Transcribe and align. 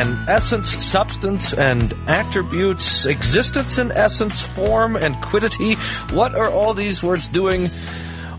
and 0.00 0.16
essence, 0.30 0.70
substance 0.82 1.52
and 1.52 1.92
attributes, 2.06 3.04
existence 3.04 3.76
and 3.76 3.92
essence, 3.92 4.46
form 4.46 4.96
and 4.96 5.14
quiddity. 5.20 5.74
What 6.14 6.34
are 6.34 6.50
all 6.50 6.72
these 6.72 7.02
words 7.02 7.28
doing? 7.28 7.68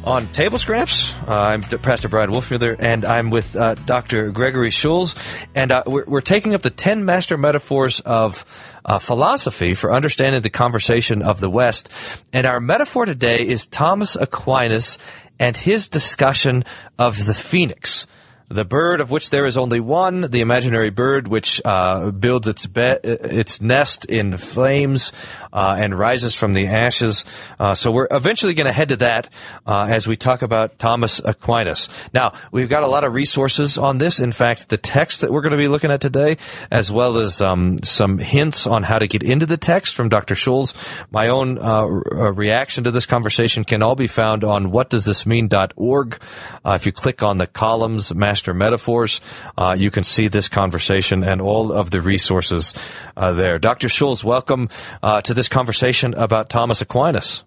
on 0.03 0.25
Table 0.29 0.57
Scraps. 0.57 1.15
Uh, 1.27 1.51
I'm 1.53 1.61
Pastor 1.61 2.09
Brian 2.09 2.31
Wolfmueller, 2.31 2.75
and 2.79 3.05
I'm 3.05 3.29
with 3.29 3.55
uh, 3.55 3.75
Dr. 3.75 4.31
Gregory 4.31 4.71
Schulz, 4.71 5.13
and 5.53 5.71
uh, 5.71 5.83
we're, 5.85 6.05
we're, 6.05 6.21
taking 6.21 6.55
up 6.55 6.63
the 6.63 6.71
10 6.71 7.05
master 7.05 7.37
metaphors 7.37 7.99
of 7.99 8.43
uh, 8.83 8.97
philosophy 8.97 9.75
for 9.75 9.93
understanding 9.93 10.41
the 10.41 10.49
conversation 10.49 11.21
of 11.21 11.39
the 11.39 11.51
West. 11.51 11.91
And 12.33 12.47
our 12.47 12.59
metaphor 12.59 13.05
today 13.05 13.47
is 13.47 13.67
Thomas 13.67 14.15
Aquinas 14.15 14.97
and 15.37 15.55
his 15.55 15.87
discussion 15.87 16.65
of 16.97 17.23
the 17.27 17.35
phoenix 17.35 18.07
the 18.51 18.65
bird 18.65 18.99
of 18.99 19.09
which 19.09 19.29
there 19.29 19.45
is 19.45 19.57
only 19.57 19.79
one, 19.79 20.21
the 20.21 20.41
imaginary 20.41 20.89
bird 20.89 21.27
which 21.27 21.61
uh, 21.63 22.11
builds 22.11 22.47
its 22.47 22.65
be- 22.65 22.81
its 22.81 23.61
nest 23.61 24.05
in 24.05 24.35
flames 24.37 25.13
uh, 25.53 25.75
and 25.79 25.97
rises 25.97 26.35
from 26.35 26.53
the 26.53 26.67
ashes. 26.67 27.23
Uh, 27.59 27.73
so 27.75 27.91
we're 27.91 28.07
eventually 28.11 28.53
going 28.53 28.67
to 28.67 28.73
head 28.73 28.89
to 28.89 28.97
that 28.97 29.29
uh, 29.65 29.87
as 29.89 30.07
we 30.07 30.17
talk 30.17 30.41
about 30.41 30.77
Thomas 30.79 31.21
Aquinas. 31.23 31.87
Now 32.13 32.33
we've 32.51 32.69
got 32.69 32.83
a 32.83 32.87
lot 32.87 33.03
of 33.03 33.13
resources 33.13 33.77
on 33.77 33.97
this. 33.97 34.19
In 34.19 34.31
fact, 34.31 34.69
the 34.69 34.77
text 34.77 35.21
that 35.21 35.31
we're 35.31 35.41
going 35.41 35.51
to 35.51 35.57
be 35.57 35.69
looking 35.69 35.91
at 35.91 36.01
today, 36.01 36.37
as 36.69 36.91
well 36.91 37.17
as 37.17 37.41
um, 37.41 37.79
some 37.83 38.17
hints 38.17 38.67
on 38.67 38.83
how 38.83 38.99
to 38.99 39.07
get 39.07 39.23
into 39.23 39.45
the 39.45 39.57
text 39.57 39.95
from 39.95 40.09
Dr. 40.09 40.35
Schulz. 40.35 40.73
My 41.09 41.29
own 41.29 41.57
uh, 41.57 41.83
uh, 41.83 42.33
reaction 42.33 42.83
to 42.83 42.91
this 42.91 43.05
conversation 43.05 43.63
can 43.63 43.81
all 43.81 43.95
be 43.95 44.07
found 44.07 44.43
on 44.43 44.71
whatdoesthismean.org. 44.71 46.21
Uh, 46.65 46.77
if 46.79 46.85
you 46.85 46.91
click 46.91 47.23
on 47.23 47.37
the 47.37 47.47
columns, 47.47 48.13
master 48.13 48.40
Master 48.41 48.55
Metaphors. 48.55 49.21
Uh, 49.55 49.75
you 49.77 49.91
can 49.91 50.03
see 50.03 50.27
this 50.27 50.47
conversation 50.47 51.23
and 51.23 51.41
all 51.41 51.71
of 51.71 51.91
the 51.91 52.01
resources 52.01 52.73
uh, 53.15 53.33
there. 53.33 53.59
Dr. 53.59 53.87
Schulz, 53.87 54.23
welcome 54.23 54.67
uh, 55.03 55.21
to 55.21 55.35
this 55.35 55.47
conversation 55.47 56.15
about 56.15 56.49
Thomas 56.49 56.81
Aquinas. 56.81 57.43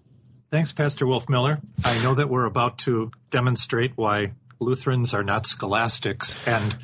Thanks, 0.51 0.71
Pastor 0.71 1.05
Wolfmueller. 1.05 1.59
I 1.83 2.01
know 2.01 2.15
that 2.15 2.29
we're 2.29 2.45
about 2.45 2.77
to 2.79 3.11
demonstrate 3.29 3.91
why 3.97 4.31
Lutherans 4.61 5.13
are 5.13 5.23
not 5.23 5.45
scholastics 5.45 6.39
and 6.47 6.77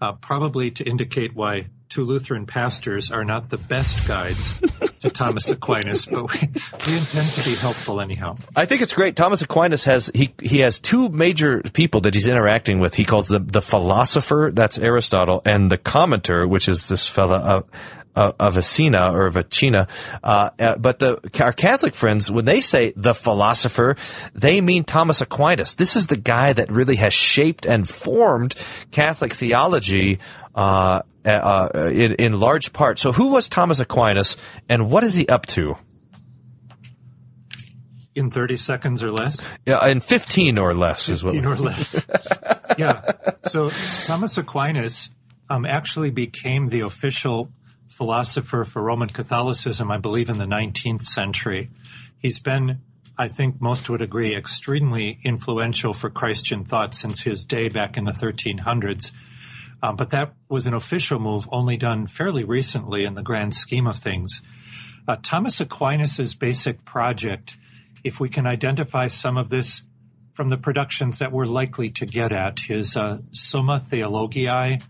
uh, 0.00 0.12
probably 0.12 0.70
to 0.70 0.84
indicate 0.88 1.34
why 1.34 1.66
two 1.90 2.04
Lutheran 2.04 2.46
pastors 2.46 3.10
are 3.10 3.26
not 3.26 3.50
the 3.50 3.58
best 3.58 4.08
guides 4.08 4.58
to 5.00 5.10
Thomas 5.10 5.50
Aquinas, 5.50 6.06
but 6.06 6.32
we, 6.32 6.48
we 6.86 6.98
intend 6.98 7.28
to 7.32 7.44
be 7.44 7.54
helpful 7.54 8.00
anyhow. 8.00 8.36
I 8.54 8.66
think 8.66 8.82
it's 8.82 8.94
great. 8.94 9.16
Thomas 9.16 9.42
Aquinas 9.42 9.84
has 9.86 10.10
he 10.14 10.32
he 10.40 10.58
has 10.58 10.78
two 10.78 11.08
major 11.08 11.62
people 11.72 12.02
that 12.02 12.14
he's 12.14 12.26
interacting 12.26 12.78
with. 12.78 12.94
He 12.94 13.04
calls 13.04 13.28
the 13.28 13.38
the 13.38 13.62
philosopher, 13.62 14.50
that's 14.52 14.78
Aristotle, 14.78 15.42
and 15.44 15.70
the 15.70 15.78
commenter, 15.78 16.48
which 16.48 16.68
is 16.68 16.88
this 16.88 17.08
fella. 17.08 17.38
Uh, 17.38 17.62
uh, 18.16 18.32
Avicenna 18.40 19.12
or 19.14 19.30
Vicina, 19.30 19.86
uh, 20.24 20.50
uh, 20.58 20.76
but 20.76 20.98
the 20.98 21.20
our 21.40 21.52
Catholic 21.52 21.94
friends, 21.94 22.28
when 22.28 22.44
they 22.44 22.60
say 22.60 22.92
the 22.96 23.14
philosopher, 23.14 23.96
they 24.34 24.60
mean 24.60 24.82
Thomas 24.82 25.20
Aquinas. 25.20 25.76
This 25.76 25.94
is 25.94 26.08
the 26.08 26.16
guy 26.16 26.52
that 26.52 26.72
really 26.72 26.96
has 26.96 27.14
shaped 27.14 27.66
and 27.66 27.88
formed 27.88 28.56
Catholic 28.90 29.32
theology 29.32 30.18
uh, 30.56 31.02
uh, 31.24 31.28
uh, 31.74 31.90
in, 31.92 32.14
in 32.14 32.40
large 32.40 32.72
part. 32.72 32.98
So, 32.98 33.12
who 33.12 33.28
was 33.28 33.48
Thomas 33.48 33.80
Aquinas, 33.80 34.36
and 34.68 34.90
what 34.90 35.04
is 35.04 35.14
he 35.14 35.26
up 35.28 35.46
to? 35.46 35.76
In 38.14 38.30
30 38.30 38.56
seconds 38.56 39.02
or 39.02 39.12
less? 39.12 39.46
Yeah, 39.66 39.86
in 39.86 40.00
15 40.00 40.58
or 40.58 40.74
less 40.74 41.06
15 41.06 41.12
is 41.12 41.24
what. 41.24 41.34
15 41.34 41.46
or 41.46 41.56
less. 41.56 42.06
yeah. 42.78 43.12
So, 43.44 43.70
Thomas 44.06 44.36
Aquinas 44.38 45.10
um, 45.48 45.66
actually 45.66 46.10
became 46.10 46.68
the 46.68 46.80
official 46.80 47.50
philosopher 47.88 48.64
for 48.64 48.82
Roman 48.82 49.08
Catholicism, 49.08 49.90
I 49.90 49.98
believe, 49.98 50.30
in 50.30 50.38
the 50.38 50.46
19th 50.46 51.02
century. 51.02 51.70
He's 52.18 52.38
been, 52.38 52.80
I 53.18 53.28
think 53.28 53.60
most 53.60 53.90
would 53.90 54.00
agree, 54.00 54.34
extremely 54.34 55.18
influential 55.22 55.92
for 55.92 56.08
Christian 56.08 56.64
thought 56.64 56.94
since 56.94 57.22
his 57.22 57.44
day 57.44 57.68
back 57.68 57.96
in 57.98 58.04
the 58.04 58.12
1300s. 58.12 59.10
Um, 59.82 59.96
but 59.96 60.10
that 60.10 60.34
was 60.48 60.66
an 60.66 60.74
official 60.74 61.18
move 61.18 61.48
only 61.50 61.76
done 61.76 62.06
fairly 62.06 62.44
recently 62.44 63.04
in 63.04 63.14
the 63.14 63.22
grand 63.22 63.54
scheme 63.54 63.86
of 63.86 63.96
things. 63.96 64.42
Uh, 65.08 65.16
Thomas 65.22 65.60
Aquinas' 65.60 66.34
basic 66.34 66.84
project, 66.84 67.56
if 68.04 68.20
we 68.20 68.28
can 68.28 68.46
identify 68.46 69.06
some 69.06 69.36
of 69.36 69.48
this 69.48 69.84
from 70.34 70.48
the 70.48 70.56
productions 70.56 71.18
that 71.18 71.32
we're 71.32 71.46
likely 71.46 71.88
to 71.90 72.06
get 72.06 72.32
at, 72.32 72.60
his 72.60 72.96
uh, 72.96 73.18
Summa 73.32 73.80
Theologiae, 73.80 74.80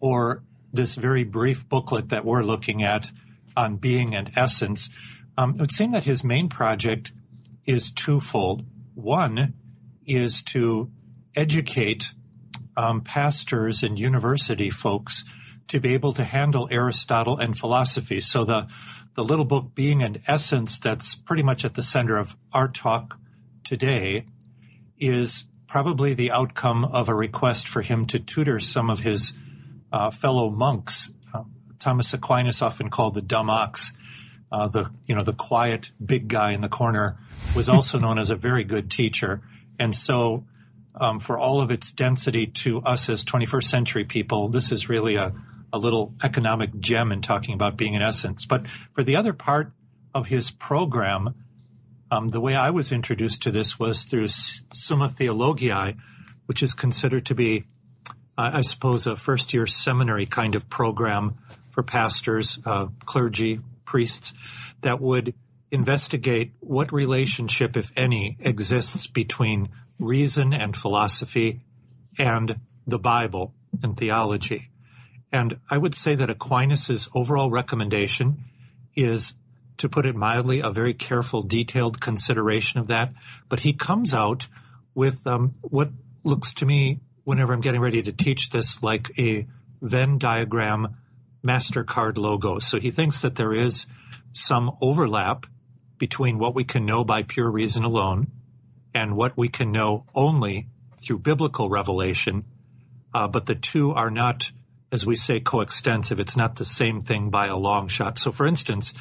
or 0.00 0.42
this 0.72 0.94
very 0.94 1.24
brief 1.24 1.68
booklet 1.68 2.08
that 2.10 2.24
we're 2.24 2.42
looking 2.42 2.82
at 2.82 3.10
on 3.56 3.76
being 3.76 4.14
and 4.14 4.30
essence, 4.36 4.88
um, 5.36 5.54
it 5.54 5.60
would 5.60 5.72
seem 5.72 5.90
that 5.92 6.04
his 6.04 6.24
main 6.24 6.48
project 6.48 7.12
is 7.66 7.92
twofold. 7.92 8.64
One 8.94 9.54
is 10.06 10.42
to 10.44 10.90
educate 11.34 12.12
um, 12.76 13.00
pastors 13.00 13.82
and 13.82 13.98
university 13.98 14.70
folks 14.70 15.24
to 15.68 15.80
be 15.80 15.94
able 15.94 16.12
to 16.14 16.24
handle 16.24 16.68
Aristotle 16.70 17.38
and 17.38 17.56
philosophy. 17.56 18.20
So 18.20 18.44
the 18.44 18.66
the 19.14 19.24
little 19.24 19.44
book 19.44 19.74
being 19.74 20.02
an 20.02 20.22
essence 20.26 20.78
that's 20.78 21.14
pretty 21.14 21.42
much 21.42 21.64
at 21.64 21.74
the 21.74 21.82
center 21.82 22.16
of 22.16 22.36
our 22.52 22.68
talk 22.68 23.18
today 23.64 24.24
is 24.98 25.44
probably 25.66 26.14
the 26.14 26.30
outcome 26.30 26.84
of 26.84 27.08
a 27.08 27.14
request 27.14 27.66
for 27.66 27.82
him 27.82 28.06
to 28.06 28.18
tutor 28.18 28.60
some 28.60 28.88
of 28.88 29.00
his 29.00 29.34
uh, 29.92 30.10
fellow 30.10 30.50
monks. 30.50 31.12
Uh, 31.34 31.42
Thomas 31.78 32.12
Aquinas, 32.14 32.62
often 32.62 32.88
called 32.88 33.14
the 33.14 33.22
dumb 33.22 33.50
ox, 33.50 33.92
uh, 34.52 34.68
the 34.68 34.90
you 35.06 35.14
know 35.14 35.22
the 35.22 35.32
quiet 35.32 35.92
big 36.04 36.28
guy 36.28 36.52
in 36.52 36.60
the 36.60 36.68
corner, 36.68 37.16
was 37.54 37.68
also 37.68 37.98
known 37.98 38.18
as 38.18 38.30
a 38.30 38.36
very 38.36 38.64
good 38.64 38.90
teacher. 38.90 39.42
And 39.78 39.94
so 39.94 40.44
um, 40.94 41.20
for 41.20 41.38
all 41.38 41.60
of 41.60 41.70
its 41.70 41.92
density 41.92 42.46
to 42.46 42.82
us 42.82 43.08
as 43.08 43.24
21st 43.24 43.64
century 43.64 44.04
people, 44.04 44.48
this 44.48 44.72
is 44.72 44.88
really 44.88 45.16
a, 45.16 45.32
a 45.72 45.78
little 45.78 46.14
economic 46.22 46.78
gem 46.80 47.12
in 47.12 47.22
talking 47.22 47.54
about 47.54 47.76
being 47.76 47.94
in 47.94 48.02
essence. 48.02 48.46
But 48.46 48.66
for 48.92 49.04
the 49.04 49.16
other 49.16 49.32
part 49.32 49.72
of 50.14 50.26
his 50.26 50.50
program, 50.50 51.34
um, 52.10 52.28
the 52.28 52.40
way 52.40 52.56
I 52.56 52.70
was 52.70 52.92
introduced 52.92 53.42
to 53.44 53.50
this 53.50 53.78
was 53.78 54.02
through 54.02 54.28
Summa 54.28 55.08
Theologiae, 55.08 55.96
which 56.46 56.62
is 56.62 56.74
considered 56.74 57.26
to 57.26 57.34
be, 57.34 57.64
uh, 58.36 58.50
I 58.54 58.60
suppose, 58.62 59.06
a 59.06 59.14
first 59.14 59.54
year 59.54 59.66
seminary 59.66 60.26
kind 60.26 60.56
of 60.56 60.68
program 60.68 61.38
for 61.70 61.82
pastors, 61.84 62.58
uh, 62.66 62.88
clergy, 63.04 63.60
priests 63.84 64.34
that 64.82 65.00
would 65.00 65.34
investigate 65.70 66.52
what 66.58 66.92
relationship, 66.92 67.76
if 67.76 67.92
any, 67.96 68.36
exists 68.40 69.06
between 69.06 69.68
reason 70.00 70.52
and 70.52 70.76
philosophy 70.76 71.60
and 72.18 72.56
the 72.86 72.98
Bible 72.98 73.54
and 73.82 73.96
theology. 73.96 74.70
And 75.32 75.60
I 75.70 75.78
would 75.78 75.94
say 75.94 76.14
that 76.16 76.28
Aquinas's 76.28 77.08
overall 77.14 77.50
recommendation 77.50 78.44
is, 78.96 79.34
to 79.76 79.88
put 79.88 80.06
it 80.06 80.16
mildly, 80.16 80.60
a 80.60 80.70
very 80.70 80.94
careful, 80.94 81.42
detailed 81.42 82.00
consideration 82.00 82.80
of 82.80 82.88
that. 82.88 83.12
But 83.48 83.60
he 83.60 83.72
comes 83.72 84.12
out 84.12 84.48
with 84.94 85.26
um, 85.26 85.52
what 85.62 85.90
looks 86.24 86.52
to 86.54 86.66
me, 86.66 87.00
whenever 87.24 87.52
I'm 87.52 87.60
getting 87.60 87.80
ready 87.80 88.02
to 88.02 88.12
teach 88.12 88.50
this, 88.50 88.82
like 88.82 89.10
a 89.18 89.46
Venn 89.80 90.18
diagram 90.18 90.96
MasterCard 91.44 92.16
logo. 92.18 92.58
So 92.58 92.80
he 92.80 92.90
thinks 92.90 93.22
that 93.22 93.36
there 93.36 93.54
is 93.54 93.86
some 94.32 94.76
overlap 94.80 95.46
between 95.96 96.38
what 96.38 96.54
we 96.54 96.64
can 96.64 96.84
know 96.84 97.04
by 97.04 97.22
pure 97.22 97.50
reason 97.50 97.84
alone 97.84 98.32
and 98.94 99.16
what 99.16 99.36
we 99.36 99.48
can 99.48 99.72
know 99.72 100.04
only 100.14 100.66
through 101.04 101.18
biblical 101.18 101.68
revelation. 101.68 102.44
Uh, 103.12 103.28
but 103.28 103.46
the 103.46 103.54
two 103.54 103.92
are 103.92 104.10
not, 104.10 104.50
as 104.92 105.04
we 105.04 105.16
say, 105.16 105.40
coextensive. 105.40 106.20
It's 106.20 106.36
not 106.36 106.56
the 106.56 106.64
same 106.64 107.00
thing 107.00 107.30
by 107.30 107.46
a 107.46 107.56
long 107.56 107.88
shot. 107.88 108.18
So, 108.18 108.32
for 108.32 108.46
instance, 108.46 108.94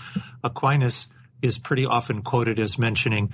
Aquinas 0.43 1.07
is 1.41 1.59
pretty 1.59 1.85
often 1.85 2.21
quoted 2.21 2.59
as 2.59 2.77
mentioning 2.77 3.33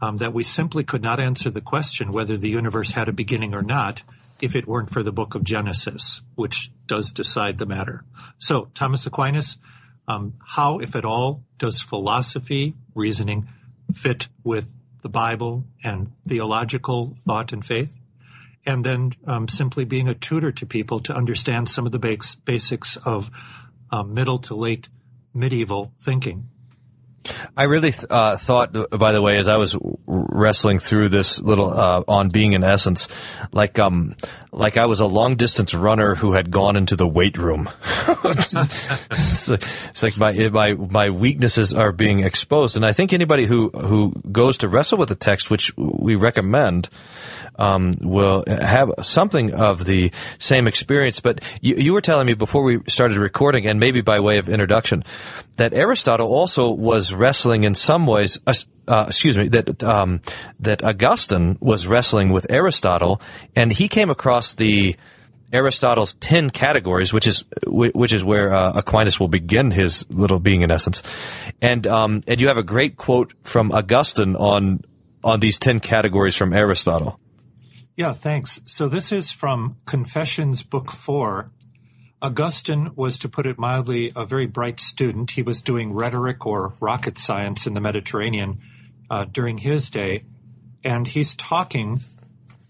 um, 0.00 0.16
that 0.18 0.32
we 0.32 0.42
simply 0.42 0.84
could 0.84 1.02
not 1.02 1.20
answer 1.20 1.50
the 1.50 1.60
question 1.60 2.12
whether 2.12 2.36
the 2.36 2.48
universe 2.48 2.92
had 2.92 3.08
a 3.08 3.12
beginning 3.12 3.54
or 3.54 3.62
not 3.62 4.02
if 4.40 4.56
it 4.56 4.66
weren't 4.66 4.90
for 4.90 5.02
the 5.02 5.12
book 5.12 5.34
of 5.34 5.44
Genesis, 5.44 6.20
which 6.34 6.70
does 6.86 7.12
decide 7.12 7.58
the 7.58 7.66
matter. 7.66 8.04
So, 8.38 8.70
Thomas 8.74 9.06
Aquinas, 9.06 9.58
um, 10.08 10.34
how, 10.44 10.78
if 10.78 10.96
at 10.96 11.04
all, 11.04 11.44
does 11.58 11.80
philosophy, 11.80 12.74
reasoning, 12.94 13.48
fit 13.94 14.28
with 14.42 14.68
the 15.04 15.08
Bible 15.10 15.64
and 15.84 16.10
theological 16.26 17.14
thought 17.26 17.52
and 17.52 17.62
faith, 17.62 17.94
and 18.64 18.82
then 18.82 19.12
um, 19.26 19.48
simply 19.48 19.84
being 19.84 20.08
a 20.08 20.14
tutor 20.14 20.50
to 20.50 20.64
people 20.64 20.98
to 21.00 21.14
understand 21.14 21.68
some 21.68 21.84
of 21.84 21.92
the 21.92 21.98
basics 22.46 22.96
of 23.04 23.30
um, 23.92 24.14
middle 24.14 24.38
to 24.38 24.54
late 24.54 24.88
medieval 25.34 25.92
thinking. 26.00 26.48
I 27.56 27.64
really 27.64 27.92
uh, 28.10 28.36
thought, 28.36 28.72
by 28.90 29.12
the 29.12 29.22
way, 29.22 29.38
as 29.38 29.48
I 29.48 29.56
was 29.56 29.76
wrestling 30.06 30.78
through 30.78 31.08
this 31.08 31.40
little 31.40 31.70
uh, 31.70 32.02
on 32.06 32.28
being 32.28 32.52
in 32.52 32.64
essence, 32.64 33.08
like 33.52 33.78
um, 33.78 34.16
like 34.52 34.76
I 34.76 34.86
was 34.86 35.00
a 35.00 35.06
long 35.06 35.36
distance 35.36 35.74
runner 35.74 36.14
who 36.14 36.32
had 36.32 36.50
gone 36.50 36.76
into 36.76 36.96
the 36.96 37.06
weight 37.06 37.38
room. 37.38 37.70
it's, 38.24 39.48
it's, 39.48 40.02
like 40.02 40.16
my 40.18 40.32
my 40.50 40.74
my 40.74 41.10
weaknesses 41.10 41.74
are 41.74 41.92
being 41.92 42.20
exposed, 42.20 42.76
and 42.76 42.84
I 42.84 42.92
think 42.92 43.12
anybody 43.12 43.46
who 43.46 43.70
who 43.70 44.12
goes 44.30 44.58
to 44.58 44.68
wrestle 44.68 44.98
with 44.98 45.08
the 45.08 45.14
text, 45.14 45.50
which 45.50 45.76
we 45.76 46.14
recommend, 46.14 46.88
um, 47.56 47.92
will 48.00 48.44
have 48.46 48.90
something 49.02 49.54
of 49.54 49.84
the 49.84 50.10
same 50.38 50.66
experience. 50.66 51.20
But 51.20 51.40
you, 51.60 51.76
you 51.76 51.92
were 51.92 52.00
telling 52.00 52.26
me 52.26 52.34
before 52.34 52.62
we 52.62 52.80
started 52.88 53.18
recording, 53.18 53.66
and 53.66 53.78
maybe 53.80 54.00
by 54.00 54.20
way 54.20 54.38
of 54.38 54.48
introduction, 54.48 55.04
that 55.56 55.72
Aristotle 55.74 56.28
also 56.28 56.70
was 56.70 57.12
wrestling 57.12 57.64
in 57.64 57.74
some 57.74 58.06
ways. 58.06 58.38
Uh, 58.46 58.54
uh, 58.86 59.06
excuse 59.08 59.38
me, 59.38 59.48
that 59.48 59.82
um, 59.82 60.20
that 60.60 60.84
Augustine 60.84 61.56
was 61.60 61.86
wrestling 61.86 62.30
with 62.30 62.46
Aristotle, 62.50 63.20
and 63.56 63.72
he 63.72 63.88
came 63.88 64.10
across 64.10 64.52
the 64.52 64.96
Aristotle's 65.54 66.14
ten 66.14 66.50
categories, 66.50 67.12
which 67.12 67.26
is 67.26 67.44
which 67.66 68.12
is 68.12 68.22
where 68.22 68.52
uh, 68.52 68.72
Aquinas 68.74 69.18
will 69.18 69.28
begin 69.28 69.70
his 69.70 70.04
little 70.10 70.40
being 70.40 70.62
in 70.62 70.70
essence, 70.70 71.02
and 71.62 71.86
um, 71.86 72.22
and 72.26 72.40
you 72.40 72.48
have 72.48 72.58
a 72.58 72.62
great 72.62 72.96
quote 72.96 73.32
from 73.42 73.72
Augustine 73.72 74.36
on 74.36 74.82
on 75.22 75.40
these 75.40 75.58
ten 75.58 75.80
categories 75.80 76.34
from 76.34 76.52
Aristotle. 76.52 77.18
Yeah, 77.96 78.12
thanks. 78.12 78.60
So 78.66 78.88
this 78.88 79.12
is 79.12 79.30
from 79.30 79.76
Confessions, 79.86 80.64
Book 80.64 80.90
Four. 80.90 81.52
Augustine 82.20 82.90
was, 82.96 83.20
to 83.20 83.28
put 83.28 83.46
it 83.46 83.56
mildly, 83.56 84.10
a 84.16 84.26
very 84.26 84.46
bright 84.46 84.80
student. 84.80 85.30
He 85.30 85.42
was 85.42 85.62
doing 85.62 85.92
rhetoric 85.92 86.44
or 86.44 86.74
rocket 86.80 87.18
science 87.18 87.68
in 87.68 87.74
the 87.74 87.80
Mediterranean 87.80 88.60
uh, 89.08 89.26
during 89.26 89.58
his 89.58 89.90
day, 89.90 90.24
and 90.82 91.06
he's 91.06 91.36
talking 91.36 92.00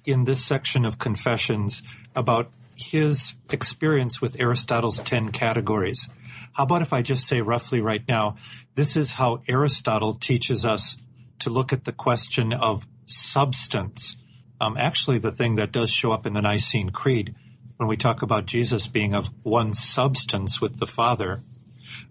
in 0.05 0.25
this 0.25 0.44
section 0.44 0.85
of 0.85 0.99
Confessions 0.99 1.82
about 2.15 2.50
his 2.75 3.37
experience 3.49 4.21
with 4.21 4.38
Aristotle's 4.38 5.00
10 5.00 5.32
categories. 5.32 6.06
How 6.53 6.65
about 6.65 6.82
if 6.82 6.93
I 6.93 7.00
just 7.00 7.26
say 7.26 7.41
roughly 7.41 7.81
right 7.81 8.06
now, 8.06 8.37
this 8.75 8.94
is 8.94 9.12
how 9.12 9.43
Aristotle 9.49 10.15
teaches 10.15 10.67
us 10.67 10.99
to 11.38 11.49
look 11.49 11.73
at 11.73 11.87
the 11.87 11.93
question 11.93 12.53
of 12.53 12.87
substance 13.06 14.19
um, 14.64 14.78
actually 14.78 15.19
the 15.19 15.31
thing 15.31 15.56
that 15.56 15.72
does 15.72 15.90
show 15.90 16.12
up 16.12 16.25
in 16.25 16.32
the 16.32 16.40
Nicene 16.40 16.88
Creed 16.88 17.34
when 17.76 17.87
we 17.87 17.99
talk 17.99 18.22
about 18.22 18.46
Jesus 18.46 18.87
being 18.87 19.14
of 19.14 19.28
one 19.43 19.75
substance 19.75 20.58
with 20.58 20.78
the 20.78 20.87
Father. 20.87 21.43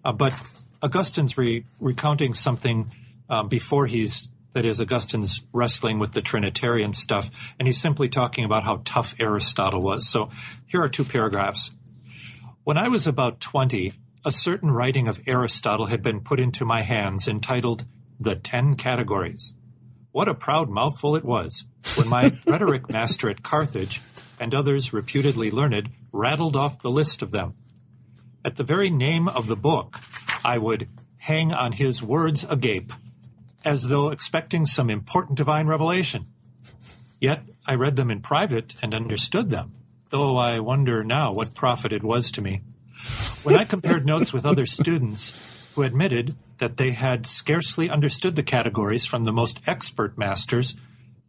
Uh, 0.04 0.12
but 0.12 0.32
Augustine's 0.80 1.36
re- 1.36 1.64
recounting 1.80 2.32
something 2.32 2.92
um, 3.28 3.48
before 3.48 3.86
he's 3.86 4.28
that 4.52 4.64
is 4.64 4.80
Augustine's 4.80 5.42
wrestling 5.52 5.98
with 5.98 6.12
the 6.12 6.22
Trinitarian 6.22 6.92
stuff, 6.92 7.28
and 7.58 7.66
he's 7.66 7.80
simply 7.80 8.08
talking 8.08 8.44
about 8.44 8.62
how 8.62 8.82
tough 8.84 9.16
Aristotle 9.18 9.82
was. 9.82 10.08
So 10.08 10.30
here 10.66 10.80
are 10.80 10.88
two 10.88 11.02
paragraphs. 11.02 11.72
When 12.62 12.78
I 12.78 12.86
was 12.86 13.08
about 13.08 13.40
20, 13.40 13.94
a 14.24 14.30
certain 14.30 14.70
writing 14.70 15.08
of 15.08 15.20
Aristotle 15.26 15.86
had 15.86 16.02
been 16.04 16.20
put 16.20 16.38
into 16.38 16.64
my 16.64 16.82
hands 16.82 17.26
entitled 17.26 17.84
The 18.20 18.36
Ten 18.36 18.76
Categories. 18.76 19.54
What 20.14 20.28
a 20.28 20.34
proud 20.34 20.70
mouthful 20.70 21.16
it 21.16 21.24
was 21.24 21.64
when 21.96 22.08
my 22.08 22.30
rhetoric 22.46 22.88
master 22.88 23.28
at 23.28 23.42
Carthage 23.42 24.00
and 24.38 24.54
others 24.54 24.92
reputedly 24.92 25.50
learned 25.50 25.90
rattled 26.12 26.54
off 26.54 26.80
the 26.80 26.90
list 26.90 27.20
of 27.20 27.32
them. 27.32 27.54
At 28.44 28.54
the 28.54 28.62
very 28.62 28.90
name 28.90 29.26
of 29.26 29.48
the 29.48 29.56
book, 29.56 29.98
I 30.44 30.56
would 30.56 30.88
hang 31.16 31.52
on 31.52 31.72
his 31.72 32.00
words 32.00 32.44
agape, 32.48 32.92
as 33.64 33.88
though 33.88 34.10
expecting 34.10 34.66
some 34.66 34.88
important 34.88 35.36
divine 35.36 35.66
revelation. 35.66 36.26
Yet 37.20 37.42
I 37.66 37.74
read 37.74 37.96
them 37.96 38.12
in 38.12 38.20
private 38.20 38.76
and 38.80 38.94
understood 38.94 39.50
them, 39.50 39.72
though 40.10 40.36
I 40.36 40.60
wonder 40.60 41.02
now 41.02 41.32
what 41.32 41.56
profit 41.56 41.92
it 41.92 42.04
was 42.04 42.30
to 42.30 42.40
me. 42.40 42.60
When 43.42 43.56
I 43.56 43.64
compared 43.64 44.06
notes 44.06 44.32
with 44.32 44.46
other 44.46 44.64
students, 44.64 45.32
who 45.74 45.82
admitted 45.82 46.36
that 46.58 46.76
they 46.76 46.92
had 46.92 47.26
scarcely 47.26 47.90
understood 47.90 48.36
the 48.36 48.42
categories 48.42 49.04
from 49.04 49.24
the 49.24 49.32
most 49.32 49.60
expert 49.66 50.16
masters, 50.16 50.74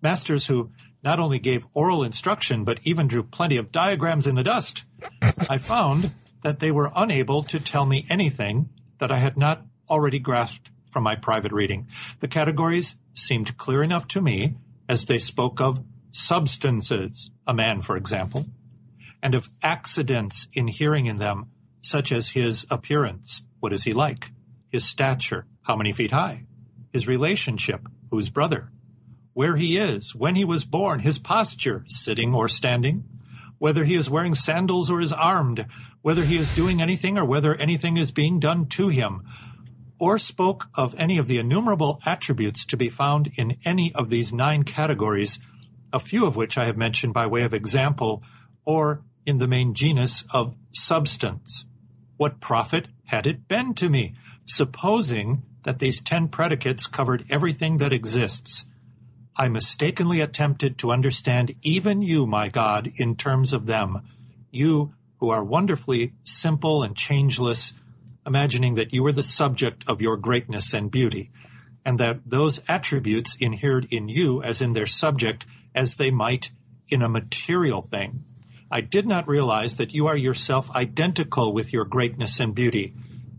masters 0.02 0.48
who 0.48 0.72
not 1.04 1.20
only 1.20 1.40
gave 1.40 1.68
oral 1.74 2.04
instruction 2.04 2.64
but 2.64 2.80
even 2.84 3.08
drew 3.08 3.24
plenty 3.24 3.58
of 3.58 3.72
diagrams 3.72 4.28
in 4.28 4.36
the 4.36 4.44
dust. 4.44 4.84
I 5.22 5.58
found 5.58 6.14
that 6.42 6.60
they 6.60 6.72
were 6.72 6.92
unable 6.96 7.44
to 7.44 7.60
tell 7.60 7.86
me 7.86 8.06
anything 8.10 8.70
that 9.00 9.12
I 9.12 9.18
had 9.18 9.38
not 9.38 9.66
already 9.90 10.20
grasped 10.20 10.72
from 10.90 11.04
my 11.04 11.16
private 11.16 11.52
reading. 11.52 11.88
The 12.20 12.28
categories 12.28 12.96
seemed 13.14 13.58
clear 13.58 13.84
enough 13.84 14.08
to 14.10 14.22
me 14.22 14.56
as 14.88 15.06
they 15.06 15.20
spoke 15.20 15.60
of 15.60 15.84
substances, 16.12 17.30
a 17.46 17.54
man, 17.54 17.82
for 17.82 17.98
example, 17.98 18.46
and 19.22 19.36
of 19.36 19.50
accidents 19.62 20.48
inhering 20.54 21.08
in 21.08 21.18
them, 21.18 21.48
such 21.82 22.12
as 22.12 22.30
his 22.30 22.66
appearance. 22.70 23.44
What 23.60 23.74
is 23.74 23.84
he 23.84 23.94
like? 23.94 24.32
His 24.70 24.86
stature, 24.86 25.46
how 25.62 25.76
many 25.76 25.94
feet 25.94 26.12
high, 26.12 26.44
his 26.92 27.08
relationship, 27.08 27.88
whose 28.12 28.30
brother, 28.30 28.72
where 29.34 29.56
he 29.56 29.78
is, 29.78 30.16
when 30.16 30.36
he 30.36 30.46
was 30.46 30.64
born, 30.64 31.00
his 31.00 31.20
posture, 31.20 31.84
sitting 31.88 32.34
or 32.34 32.48
standing, 32.48 33.04
whether 33.58 33.84
he 33.84 33.96
is 33.96 34.10
wearing 34.10 34.36
sandals 34.36 34.90
or 34.90 35.02
is 35.02 35.14
armed, 35.14 35.66
whether 36.02 36.24
he 36.24 36.38
is 36.38 36.54
doing 36.54 36.82
anything 36.82 37.18
or 37.18 37.26
whether 37.26 37.56
anything 37.56 37.98
is 37.98 38.12
being 38.12 38.40
done 38.40 38.66
to 38.68 38.90
him, 38.90 39.24
or 40.00 40.18
spoke 40.18 40.68
of 40.76 40.94
any 40.98 41.18
of 41.18 41.28
the 41.28 41.38
innumerable 41.38 42.00
attributes 42.06 42.66
to 42.66 42.78
be 42.78 42.90
found 42.90 43.32
in 43.36 43.58
any 43.66 43.94
of 43.96 44.10
these 44.10 44.34
nine 44.34 44.64
categories, 44.64 45.40
a 45.92 46.00
few 46.00 46.26
of 46.26 46.36
which 46.36 46.58
I 46.58 46.66
have 46.66 46.78
mentioned 46.78 47.14
by 47.14 47.28
way 47.28 47.44
of 47.44 47.54
example, 47.54 48.22
or 48.66 49.04
in 49.26 49.38
the 49.38 49.48
main 49.48 49.74
genus 49.74 50.26
of 50.32 50.56
substance. 50.72 51.66
What 52.18 52.40
profit 52.40 52.88
had 53.06 53.26
it 53.26 53.48
been 53.48 53.74
to 53.76 53.90
me? 53.90 54.16
Supposing 54.46 55.44
that 55.64 55.80
these 55.80 56.02
ten 56.02 56.28
predicates 56.28 56.88
covered 56.88 57.26
everything 57.30 57.78
that 57.80 57.94
exists. 57.94 58.66
I 59.36 59.50
mistakenly 59.50 60.22
attempted 60.22 60.78
to 60.78 60.92
understand 60.92 61.56
even 61.62 62.02
you, 62.02 62.26
my 62.26 62.48
God, 62.48 62.92
in 62.96 63.16
terms 63.16 63.52
of 63.52 63.66
them. 63.66 64.08
You 64.52 64.94
who 65.20 65.30
are 65.30 65.44
wonderfully 65.44 66.14
simple 66.24 66.84
and 66.84 66.96
changeless, 66.96 67.74
imagining 68.26 68.76
that 68.76 68.94
you 68.94 69.04
were 69.04 69.12
the 69.12 69.24
subject 69.24 69.84
of 69.88 70.02
your 70.02 70.18
greatness 70.18 70.74
and 70.74 70.90
beauty, 70.90 71.32
and 71.84 72.00
that 72.00 72.22
those 72.26 72.62
attributes 72.68 73.36
inhered 73.36 73.88
in 73.92 74.08
you 74.08 74.42
as 74.44 74.62
in 74.62 74.74
their 74.74 74.88
subject 74.88 75.46
as 75.74 75.96
they 75.96 76.12
might 76.12 76.52
in 76.88 77.02
a 77.02 77.10
material 77.10 77.82
thing. 77.82 78.24
I 78.72 78.82
did 78.82 79.06
not 79.06 79.28
realize 79.28 79.78
that 79.78 79.94
you 79.94 80.08
are 80.08 80.18
yourself 80.18 80.72
identical 80.76 81.54
with 81.54 81.74
your 81.74 81.86
greatness 81.86 82.40
and 82.40 82.54
beauty 82.56 82.94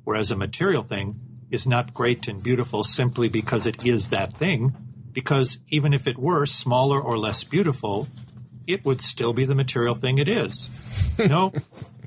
whereas 0.06 0.30
a 0.30 0.36
material 0.36 0.84
thing 0.84 1.18
is 1.50 1.66
not 1.66 1.92
great 1.92 2.28
and 2.28 2.40
beautiful 2.40 2.84
simply 2.84 3.28
because 3.28 3.66
it 3.66 3.84
is 3.84 4.08
that 4.08 4.38
thing, 4.38 4.72
because 5.10 5.58
even 5.66 5.92
if 5.92 6.06
it 6.06 6.16
were 6.16 6.46
smaller 6.46 7.00
or 7.00 7.18
less 7.18 7.42
beautiful, 7.42 8.06
it 8.68 8.84
would 8.84 9.00
still 9.00 9.32
be 9.32 9.44
the 9.44 9.54
material 9.54 9.94
thing 9.94 10.18
it 10.18 10.28
is. 10.28 10.70
no, 11.18 11.52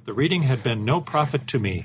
the 0.06 0.14
reading 0.14 0.44
had 0.44 0.64
been 0.64 0.86
no 0.86 1.02
profit 1.02 1.46
to 1.48 1.60
me, 1.60 1.84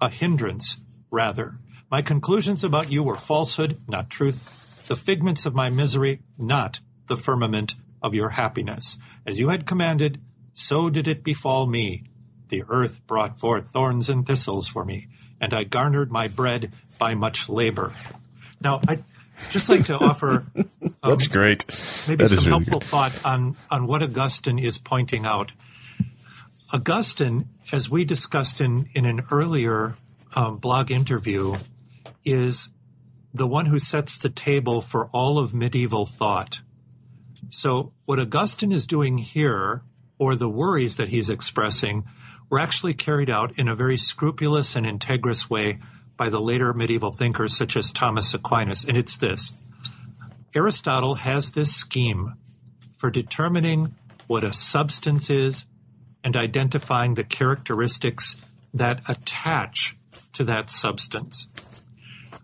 a 0.00 0.08
hindrance, 0.08 0.78
rather. 1.12 1.54
My 1.92 2.02
conclusions 2.02 2.64
about 2.64 2.90
you 2.90 3.04
were 3.04 3.16
falsehood, 3.16 3.80
not 3.86 4.10
truth, 4.10 4.84
the 4.88 4.96
figments 4.96 5.46
of 5.46 5.54
my 5.54 5.70
misery, 5.70 6.22
not 6.36 6.80
the 7.06 7.16
firmament 7.16 7.76
of 8.02 8.14
your 8.14 8.30
happiness. 8.30 8.98
As 9.24 9.38
you 9.38 9.50
had 9.50 9.64
commanded, 9.64 10.20
so 10.54 10.90
did 10.90 11.06
it 11.06 11.22
befall 11.22 11.68
me. 11.68 12.02
The 12.48 12.64
earth 12.68 13.06
brought 13.06 13.38
forth 13.38 13.70
thorns 13.72 14.08
and 14.08 14.26
thistles 14.26 14.66
for 14.66 14.84
me 14.84 15.06
and 15.42 15.52
I 15.52 15.64
garnered 15.64 16.10
my 16.10 16.28
bread 16.28 16.72
by 16.98 17.14
much 17.14 17.48
labor. 17.48 17.92
Now, 18.60 18.80
I'd 18.86 19.02
just 19.50 19.68
like 19.68 19.86
to 19.86 19.98
offer. 19.98 20.46
Um, 21.04 21.10
That's 21.10 21.26
great. 21.26 21.66
Maybe 22.06 22.22
that 22.22 22.28
some 22.28 22.38
really 22.38 22.50
helpful 22.50 22.78
good. 22.78 22.88
thought 22.88 23.24
on, 23.24 23.56
on 23.72 23.88
what 23.88 24.04
Augustine 24.04 24.60
is 24.60 24.78
pointing 24.78 25.26
out. 25.26 25.50
Augustine, 26.72 27.48
as 27.72 27.90
we 27.90 28.04
discussed 28.04 28.60
in, 28.60 28.88
in 28.94 29.04
an 29.04 29.22
earlier 29.32 29.96
um, 30.36 30.58
blog 30.58 30.92
interview, 30.92 31.56
is 32.24 32.70
the 33.34 33.48
one 33.48 33.66
who 33.66 33.80
sets 33.80 34.16
the 34.16 34.30
table 34.30 34.80
for 34.80 35.06
all 35.06 35.40
of 35.40 35.52
medieval 35.52 36.06
thought. 36.06 36.60
So, 37.50 37.92
what 38.04 38.20
Augustine 38.20 38.70
is 38.70 38.86
doing 38.86 39.18
here, 39.18 39.82
or 40.18 40.36
the 40.36 40.48
worries 40.48 40.98
that 40.98 41.08
he's 41.08 41.30
expressing, 41.30 42.04
were 42.52 42.60
actually 42.60 42.92
carried 42.92 43.30
out 43.30 43.58
in 43.58 43.66
a 43.66 43.74
very 43.74 43.96
scrupulous 43.96 44.76
and 44.76 44.84
integrous 44.84 45.48
way 45.48 45.78
by 46.18 46.28
the 46.28 46.38
later 46.38 46.74
medieval 46.74 47.10
thinkers 47.10 47.56
such 47.56 47.78
as 47.78 47.90
Thomas 47.90 48.34
Aquinas. 48.34 48.84
And 48.84 48.94
it's 48.94 49.16
this 49.16 49.54
Aristotle 50.54 51.14
has 51.14 51.52
this 51.52 51.74
scheme 51.74 52.34
for 52.98 53.10
determining 53.10 53.94
what 54.26 54.44
a 54.44 54.52
substance 54.52 55.30
is 55.30 55.64
and 56.22 56.36
identifying 56.36 57.14
the 57.14 57.24
characteristics 57.24 58.36
that 58.74 59.00
attach 59.08 59.96
to 60.34 60.44
that 60.44 60.68
substance. 60.68 61.48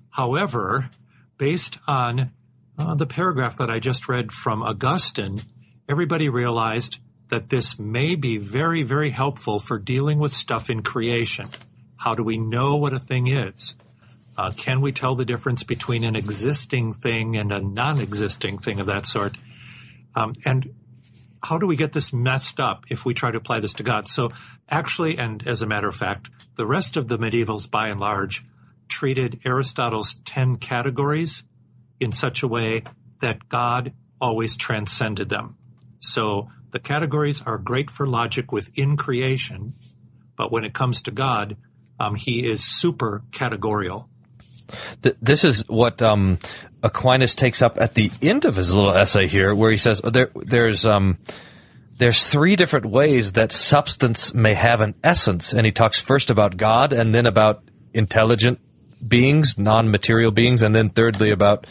However, 0.08 0.88
based 1.36 1.78
on 1.86 2.32
uh, 2.78 2.94
the 2.94 3.06
paragraph 3.06 3.58
that 3.58 3.70
I 3.70 3.78
just 3.78 4.08
read 4.08 4.32
from 4.32 4.62
Augustine, 4.62 5.42
everybody 5.86 6.30
realized 6.30 6.98
that 7.30 7.50
this 7.50 7.78
may 7.78 8.14
be 8.14 8.38
very, 8.38 8.82
very 8.82 9.10
helpful 9.10 9.58
for 9.58 9.78
dealing 9.78 10.18
with 10.18 10.32
stuff 10.32 10.70
in 10.70 10.82
creation. 10.82 11.46
How 11.96 12.14
do 12.14 12.22
we 12.22 12.38
know 12.38 12.76
what 12.76 12.92
a 12.92 12.98
thing 12.98 13.26
is? 13.26 13.74
Uh, 14.36 14.52
can 14.56 14.80
we 14.80 14.92
tell 14.92 15.14
the 15.14 15.24
difference 15.24 15.64
between 15.64 16.04
an 16.04 16.14
existing 16.14 16.94
thing 16.94 17.36
and 17.36 17.52
a 17.52 17.60
non-existing 17.60 18.58
thing 18.58 18.80
of 18.80 18.86
that 18.86 19.04
sort? 19.04 19.36
Um, 20.14 20.32
and 20.44 20.74
how 21.42 21.58
do 21.58 21.66
we 21.66 21.76
get 21.76 21.92
this 21.92 22.12
messed 22.12 22.60
up 22.60 22.84
if 22.88 23.04
we 23.04 23.14
try 23.14 23.30
to 23.30 23.38
apply 23.38 23.60
this 23.60 23.74
to 23.74 23.82
God? 23.82 24.08
So 24.08 24.30
actually, 24.68 25.18
and 25.18 25.46
as 25.46 25.62
a 25.62 25.66
matter 25.66 25.88
of 25.88 25.96
fact, 25.96 26.28
the 26.56 26.66
rest 26.66 26.96
of 26.96 27.08
the 27.08 27.18
medievals 27.18 27.70
by 27.70 27.88
and 27.88 28.00
large 28.00 28.44
treated 28.88 29.40
Aristotle's 29.44 30.20
10 30.24 30.56
categories 30.56 31.44
in 32.00 32.12
such 32.12 32.42
a 32.42 32.48
way 32.48 32.84
that 33.20 33.48
God 33.48 33.92
always 34.20 34.56
transcended 34.56 35.28
them. 35.28 35.56
So 36.00 36.48
the 36.70 36.78
categories 36.78 37.42
are 37.42 37.58
great 37.58 37.90
for 37.90 38.06
logic 38.06 38.52
within 38.52 38.96
creation, 38.96 39.74
but 40.36 40.52
when 40.52 40.64
it 40.64 40.74
comes 40.74 41.02
to 41.02 41.10
God, 41.10 41.56
um, 41.98 42.14
he 42.14 42.46
is 42.46 42.62
super 42.62 43.22
categorical. 43.32 44.08
This 45.00 45.44
is 45.44 45.66
what 45.68 46.02
um, 46.02 46.38
Aquinas 46.82 47.34
takes 47.34 47.62
up 47.62 47.80
at 47.80 47.94
the 47.94 48.10
end 48.20 48.44
of 48.44 48.56
his 48.56 48.74
little 48.74 48.92
essay 48.92 49.26
here, 49.26 49.54
where 49.54 49.70
he 49.70 49.78
says 49.78 50.00
there, 50.00 50.30
there's 50.34 50.84
um, 50.84 51.18
there's 51.96 52.24
three 52.24 52.54
different 52.54 52.86
ways 52.86 53.32
that 53.32 53.52
substance 53.52 54.34
may 54.34 54.54
have 54.54 54.80
an 54.80 54.94
essence, 55.02 55.54
and 55.54 55.64
he 55.64 55.72
talks 55.72 55.98
first 55.98 56.30
about 56.30 56.56
God, 56.56 56.92
and 56.92 57.14
then 57.14 57.26
about 57.26 57.62
intelligent 57.94 58.60
beings, 59.06 59.58
non-material 59.58 60.30
beings, 60.30 60.62
and 60.62 60.74
then 60.74 60.90
thirdly 60.90 61.30
about 61.30 61.66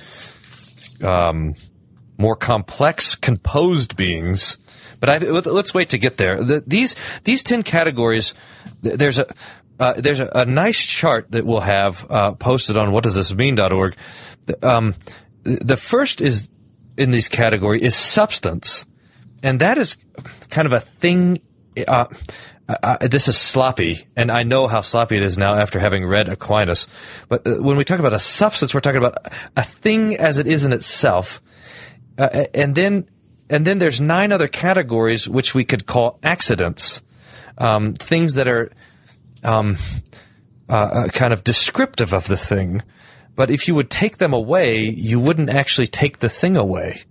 um, 1.03 1.53
more 2.17 2.35
complex, 2.35 3.15
composed 3.15 3.95
beings. 3.95 4.57
But 4.99 5.09
I, 5.09 5.17
let's 5.19 5.73
wait 5.73 5.89
to 5.89 5.97
get 5.97 6.17
there. 6.17 6.43
The, 6.43 6.63
these 6.65 6.95
these 7.23 7.43
ten 7.43 7.63
categories. 7.63 8.33
There's 8.81 9.19
a 9.19 9.27
uh, 9.79 9.93
there's 9.97 10.19
a, 10.19 10.29
a, 10.33 10.45
nice 10.45 10.83
chart 10.83 11.31
that 11.31 11.45
we'll 11.45 11.59
have 11.59 12.05
uh, 12.09 12.33
posted 12.33 12.77
on 12.77 12.89
whatdoesthismean.org. 12.89 13.95
Um, 14.63 14.95
the 15.43 15.77
first 15.77 16.19
is 16.19 16.49
in 16.97 17.11
these 17.11 17.27
category 17.27 17.81
is 17.81 17.95
substance, 17.95 18.85
and 19.43 19.59
that 19.59 19.77
is 19.77 19.97
kind 20.49 20.65
of 20.65 20.73
a 20.73 20.79
thing. 20.79 21.41
Uh, 21.87 22.07
I, 22.67 23.07
this 23.07 23.27
is 23.27 23.37
sloppy, 23.37 24.07
and 24.15 24.31
I 24.31 24.43
know 24.43 24.67
how 24.67 24.81
sloppy 24.81 25.15
it 25.15 25.23
is 25.23 25.37
now 25.37 25.55
after 25.55 25.79
having 25.79 26.05
read 26.05 26.27
Aquinas. 26.27 26.87
But 27.29 27.47
uh, 27.47 27.55
when 27.61 27.77
we 27.77 27.85
talk 27.85 27.99
about 27.99 28.13
a 28.13 28.19
substance, 28.19 28.73
we're 28.73 28.81
talking 28.81 28.97
about 28.97 29.15
a 29.55 29.63
thing 29.63 30.17
as 30.17 30.37
it 30.37 30.47
is 30.47 30.65
in 30.65 30.73
itself, 30.73 31.41
uh, 32.17 32.45
and 32.53 32.73
then 32.73 33.07
and 33.49 33.65
then 33.65 33.77
there's 33.77 34.01
nine 34.01 34.31
other 34.31 34.47
categories 34.47 35.27
which 35.27 35.55
we 35.55 35.63
could 35.63 35.85
call 35.85 36.19
accidents, 36.23 37.01
um, 37.57 37.93
things 37.93 38.35
that 38.35 38.47
are 38.47 38.71
um, 39.43 39.77
uh, 40.69 40.73
uh, 40.73 41.07
kind 41.09 41.33
of 41.33 41.43
descriptive 41.43 42.13
of 42.13 42.27
the 42.27 42.37
thing. 42.37 42.81
But 43.35 43.51
if 43.51 43.67
you 43.67 43.75
would 43.75 43.89
take 43.89 44.17
them 44.17 44.33
away, 44.33 44.81
you 44.81 45.19
wouldn't 45.19 45.49
actually 45.49 45.87
take 45.87 46.19
the 46.19 46.29
thing 46.29 46.57
away. 46.57 47.03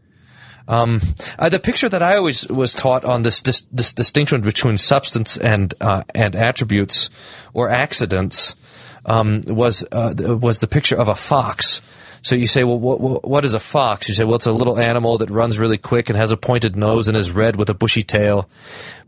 Um, 0.69 1.01
uh, 1.39 1.49
the 1.49 1.61
picture 1.61 1.89
that 1.89 2.03
I 2.03 2.17
always 2.17 2.47
was 2.49 2.75
taught 2.75 3.05
on 3.05 3.23
this 3.23 3.41
dis- 3.41 3.67
this 3.71 3.95
distinction 3.95 4.41
between 4.41 4.77
substance 4.79 5.37
and 5.37 5.73
uh, 5.81 6.03
and 6.15 6.35
attributes 6.35 7.09
or 7.55 7.69
accidents 7.69 8.57
um, 9.05 9.43
was 9.47 9.87
uh, 9.93 10.15
was 10.19 10.59
the 10.59 10.67
picture 10.67 10.97
of 10.97 11.07
a 11.07 11.15
fox. 11.15 11.81
So 12.27 12.35
you 12.35 12.49
say, 12.49 12.65
well, 12.65 12.81
what, 12.81 13.25
what 13.25 13.45
is 13.45 13.55
a 13.55 13.61
fox? 13.61 14.09
You 14.09 14.15
say, 14.17 14.25
well, 14.25 14.35
it's 14.35 14.47
a 14.47 14.53
little 14.53 14.81
animal 14.81 15.19
that 15.19 15.31
runs 15.31 15.61
really 15.61 15.79
quick 15.79 16.11
and 16.11 16.19
has 16.19 16.33
a 16.33 16.37
pointed 16.37 16.75
nose 16.75 17.07
and 17.07 17.17
is 17.17 17.31
red 17.31 17.55
with 17.55 17.71
a 17.71 17.75
bushy 17.75 18.03
tail. 18.03 18.51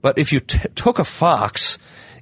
But 0.01 0.19
if 0.19 0.33
you 0.33 0.39
t- 0.39 0.61
took 0.77 1.01
a 1.01 1.05
fox 1.05 1.79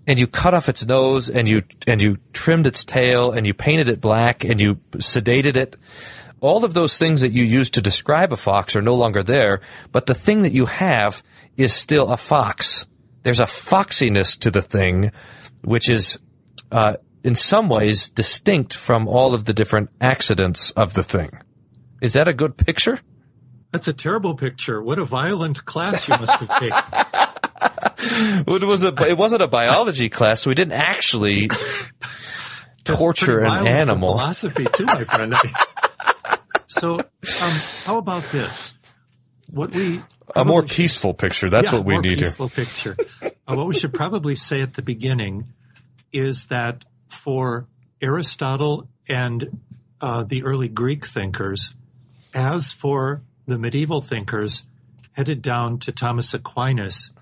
and 0.06 0.18
you 0.18 0.26
cut 0.26 0.54
off 0.54 0.70
its 0.70 0.86
nose 0.86 1.28
and 1.28 1.46
you 1.46 1.64
and 1.86 2.00
you 2.00 2.16
trimmed 2.32 2.66
its 2.66 2.82
tail 2.82 3.30
and 3.30 3.46
you 3.46 3.52
painted 3.52 3.90
it 3.90 4.00
black 4.00 4.42
and 4.42 4.58
you 4.58 4.76
sedated 4.92 5.56
it 5.56 5.76
all 6.40 6.64
of 6.64 6.72
those 6.72 6.96
things 6.96 7.20
that 7.20 7.32
you 7.32 7.44
use 7.44 7.68
to 7.70 7.82
describe 7.82 8.32
a 8.32 8.36
fox 8.38 8.74
are 8.74 8.80
no 8.80 8.94
longer 8.94 9.22
there 9.22 9.60
but 9.92 10.06
the 10.06 10.14
thing 10.14 10.42
that 10.42 10.52
you 10.52 10.64
have 10.64 11.22
is 11.58 11.74
still 11.74 12.10
a 12.10 12.16
fox 12.16 12.86
there's 13.22 13.40
a 13.40 13.44
foxiness 13.44 14.38
to 14.38 14.50
the 14.50 14.62
thing 14.62 15.10
which 15.62 15.88
is 15.88 16.18
uh, 16.70 16.96
in 17.26 17.34
some 17.34 17.68
ways 17.68 18.08
distinct 18.08 18.74
from 18.74 19.08
all 19.08 19.34
of 19.34 19.44
the 19.44 19.52
different 19.52 19.90
accidents 20.00 20.70
of 20.70 20.94
the 20.94 21.02
thing 21.02 21.30
is 22.00 22.14
that 22.14 22.28
a 22.28 22.32
good 22.32 22.56
picture 22.56 23.00
that's 23.72 23.88
a 23.88 23.92
terrible 23.92 24.34
picture 24.34 24.82
what 24.82 24.98
a 24.98 25.04
violent 25.04 25.64
class 25.64 26.08
you 26.08 26.16
must 26.16 26.40
have 26.40 26.58
taken 26.58 27.26
it 27.98 28.62
was 28.62 28.82
a 28.82 28.94
it 29.08 29.18
wasn't 29.18 29.42
a 29.42 29.48
biology 29.48 30.08
class. 30.08 30.46
we 30.46 30.54
didn't 30.54 30.74
actually 30.74 31.48
torture 32.84 33.40
an 33.40 33.66
animal. 33.66 34.12
Philosophy 34.12 34.66
too, 34.72 34.86
my 34.86 35.04
friend. 35.04 35.34
so, 36.66 36.98
um, 36.98 37.52
how 37.84 37.98
about 37.98 38.24
this? 38.30 38.76
What 39.50 39.70
we 39.70 40.00
a 40.34 40.44
more 40.44 40.62
peaceful 40.62 41.10
should, 41.10 41.18
picture. 41.18 41.50
That's 41.50 41.72
yeah, 41.72 41.78
what 41.78 41.86
we 41.86 41.98
need 41.98 42.18
peaceful 42.18 42.48
here. 42.48 42.64
picture. 42.64 42.96
uh, 43.22 43.54
what 43.54 43.66
we 43.66 43.74
should 43.74 43.94
probably 43.94 44.34
say 44.34 44.60
at 44.60 44.74
the 44.74 44.82
beginning 44.82 45.46
is 46.12 46.46
that 46.46 46.84
for 47.08 47.66
Aristotle 48.00 48.88
and 49.08 49.60
uh, 50.00 50.24
the 50.24 50.44
early 50.44 50.68
Greek 50.68 51.06
thinkers, 51.06 51.74
as 52.34 52.72
for 52.72 53.22
the 53.46 53.58
medieval 53.58 54.00
thinkers 54.00 54.64
headed 55.12 55.40
down 55.40 55.78
to 55.78 55.92
Thomas 55.92 56.34
Aquinas, 56.34 57.12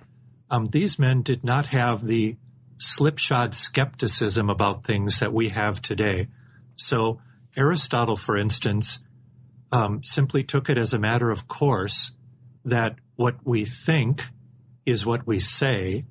um, 0.50 0.66
these 0.66 0.98
men 0.98 1.22
did 1.22 1.44
not 1.44 1.66
have 1.66 2.04
the 2.04 2.36
slipshod 2.78 3.54
skepticism 3.54 4.50
about 4.50 4.84
things 4.84 5.20
that 5.20 5.32
we 5.32 5.50
have 5.50 5.80
today. 5.80 6.28
So 6.76 7.20
Aristotle, 7.56 8.16
for 8.16 8.36
instance, 8.36 8.98
um, 9.70 10.02
simply 10.04 10.42
took 10.42 10.68
it 10.68 10.78
as 10.78 10.92
a 10.92 10.98
matter 10.98 11.30
of 11.30 11.46
course 11.46 12.12
that 12.64 12.96
what 13.16 13.36
we 13.44 13.64
think 13.64 14.24
is 14.84 15.06
what 15.06 15.26
we 15.26 15.38
say, 15.38 16.04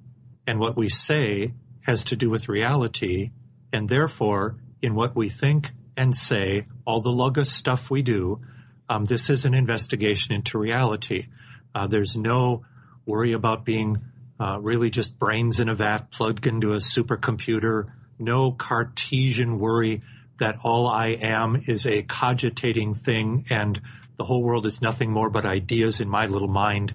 and 0.47 0.59
what 0.59 0.75
we 0.75 0.89
say 0.89 1.53
has 1.81 2.03
to 2.05 2.15
do 2.15 2.29
with 2.29 2.49
reality, 2.49 3.31
and 3.73 3.89
therefore, 3.89 4.55
in 4.81 4.93
what 4.93 5.15
we 5.15 5.27
think 5.27 5.71
and 5.97 6.15
say, 6.15 6.67
all 6.85 7.01
the 7.01 7.09
logos 7.09 7.51
stuff 7.51 7.89
we 7.89 8.03
do, 8.03 8.39
um, 8.87 9.05
this 9.05 9.29
is 9.29 9.45
an 9.45 9.55
investigation 9.55 10.35
into 10.35 10.59
reality. 10.59 11.27
Uh, 11.73 11.87
there's 11.87 12.15
no 12.15 12.63
worry 13.05 13.33
about 13.33 13.65
being 13.65 13.97
uh, 14.39 14.59
really 14.61 14.91
just 14.91 15.17
brains 15.17 15.59
in 15.59 15.69
a 15.69 15.75
vat 15.75 16.11
plugged 16.11 16.45
into 16.45 16.73
a 16.73 16.77
supercomputer, 16.77 17.91
no 18.19 18.51
Cartesian 18.51 19.59
worry 19.59 20.01
that 20.37 20.59
all 20.63 20.87
I 20.87 21.07
am 21.07 21.63
is 21.67 21.85
a 21.87 22.03
cogitating 22.03 22.93
thing 22.93 23.45
and 23.49 23.81
the 24.17 24.23
whole 24.23 24.43
world 24.43 24.65
is 24.65 24.81
nothing 24.81 25.11
more 25.11 25.29
but 25.29 25.45
ideas 25.45 25.99
in 26.01 26.09
my 26.09 26.27
little 26.27 26.47
mind. 26.47 26.93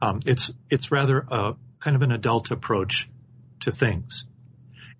Um, 0.00 0.20
it's 0.26 0.52
it's 0.70 0.92
rather 0.92 1.18
a 1.28 1.54
kind 1.80 1.96
of 1.96 2.02
an 2.02 2.12
adult 2.12 2.50
approach 2.50 3.08
to 3.60 3.70
things. 3.70 4.24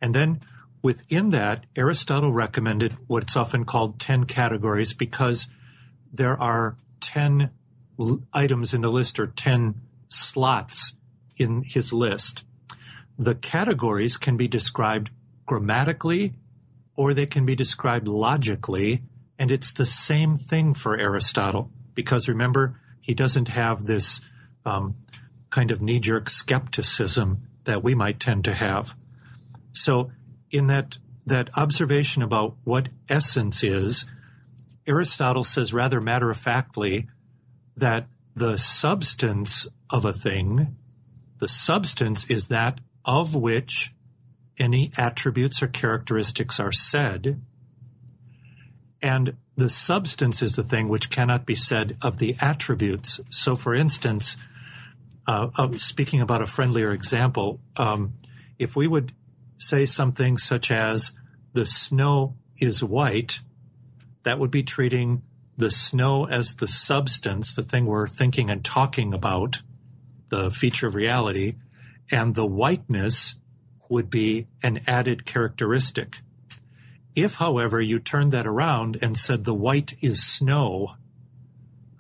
And 0.01 0.15
then 0.15 0.41
within 0.83 1.31
that, 1.31 1.65
Aristotle 1.77 2.33
recommended 2.33 2.97
what's 3.07 3.37
often 3.37 3.65
called 3.65 4.01
10 4.01 4.25
categories 4.25 4.93
because 4.93 5.47
there 6.13 6.41
are 6.41 6.77
10 7.01 7.51
l- 7.99 8.23
items 8.33 8.75
in 8.75 8.81
the 8.81 8.91
list 8.91 9.19
or 9.19 9.29
10 9.29 9.75
slots 10.09 10.95
in 11.37 11.63
his 11.63 11.93
list. 11.93 12.43
The 13.19 13.35
categories 13.35 14.17
can 14.17 14.37
be 14.37 14.49
described 14.49 15.11
grammatically 15.47 16.35
or 16.97 17.15
they 17.15 17.27
can 17.27 17.47
be 17.47 17.55
described 17.55 18.07
logically, 18.07 19.03
and 19.39 19.51
it's 19.51 19.73
the 19.73 19.87
same 19.87 20.37
thing 20.37 20.75
for 20.75 20.99
Aristotle 20.99 21.71
because 21.95 22.29
remember, 22.29 22.79
he 23.01 23.15
doesn't 23.15 23.49
have 23.49 23.85
this 23.87 24.21
um, 24.65 24.97
kind 25.51 25.71
of 25.71 25.83
knee 25.83 26.01
jerk 26.01 26.29
skepticism 26.29 27.49
that 27.65 27.83
we 27.83 27.95
might 27.95 28.21
tend 28.21 28.45
to 28.45 28.55
have. 28.55 28.95
So, 29.73 30.13
in 30.53 30.69
that, 30.69 30.99
that 31.27 31.51
observation 31.57 32.23
about 32.23 32.55
what 32.63 32.91
essence 33.09 33.65
is, 33.65 34.05
Aristotle 34.87 35.45
says 35.45 35.73
rather 35.73 36.01
matter 36.01 36.31
of 36.31 36.39
factly 36.39 37.09
that 37.77 38.07
the 38.37 38.57
substance 38.57 39.67
of 39.91 40.05
a 40.05 40.13
thing 40.13 40.77
the 41.43 41.49
substance 41.49 42.25
is 42.27 42.47
that 42.49 42.79
of 43.05 43.35
which 43.35 43.93
any 44.61 44.93
attributes 44.97 45.61
or 45.61 45.67
characteristics 45.67 46.61
are 46.61 46.71
said. 46.71 47.43
And 49.03 49.37
the 49.57 49.69
substance 49.69 50.41
is 50.41 50.55
the 50.55 50.63
thing 50.63 50.89
which 50.89 51.11
cannot 51.11 51.45
be 51.45 51.57
said 51.57 51.97
of 52.01 52.19
the 52.19 52.37
attributes. 52.41 53.19
So, 53.29 53.57
for 53.57 53.75
instance, 53.75 54.37
uh, 55.27 55.49
uh, 55.57 55.73
speaking 55.79 56.21
about 56.21 56.43
a 56.43 56.47
friendlier 56.47 56.93
example, 56.93 57.59
um, 57.77 58.13
if 58.57 58.77
we 58.77 58.87
would 58.87 59.13
say 59.63 59.87
something 59.87 60.39
such 60.39 60.71
as 60.71 61.13
the 61.53 61.67
snow 61.67 62.37
is 62.59 62.83
white, 62.83 63.41
that 64.25 64.39
would 64.39 64.51
be 64.51 64.63
treating 64.63 65.23
the 65.57 65.71
snow 65.71 66.27
as 66.27 66.57
the 66.57 66.69
substance, 66.69 67.55
the 67.55 67.63
thing 67.63 67.87
we're 67.87 68.09
thinking 68.09 68.51
and 68.51 68.65
talking 68.65 69.13
about, 69.13 69.63
the 70.31 70.51
feature 70.51 70.87
of 70.87 70.95
reality, 70.95 71.55
and 72.11 72.35
the 72.35 72.47
whiteness 72.47 73.37
would 73.89 74.09
be 74.09 74.47
an 74.63 74.81
added 74.87 75.27
characteristic. 75.27 76.17
If, 77.15 77.35
however, 77.35 77.81
you 77.81 77.99
turned 77.99 78.33
that 78.33 78.47
around 78.47 78.99
and 79.03 79.17
said 79.17 79.45
the 79.45 79.55
white 79.55 79.95
is 80.01 80.25
snow, 80.25 80.95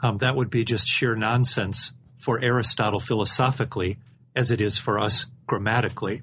um, 0.02 0.16
that 0.19 0.35
would 0.35 0.49
be 0.49 0.64
just 0.64 0.88
sheer 0.88 1.14
nonsense 1.14 1.92
for 2.16 2.42
Aristotle 2.42 3.00
philosophically, 3.00 3.99
as 4.35 4.50
it 4.50 4.61
is 4.61 4.78
for 4.78 4.99
us 4.99 5.26
grammatically. 5.47 6.23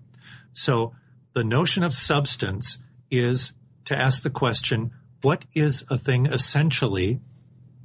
So 0.53 0.93
the 1.33 1.43
notion 1.43 1.83
of 1.83 1.93
substance 1.93 2.79
is 3.11 3.53
to 3.85 3.97
ask 3.97 4.23
the 4.23 4.29
question, 4.29 4.91
what 5.21 5.45
is 5.53 5.85
a 5.89 5.97
thing 5.97 6.25
essentially 6.27 7.19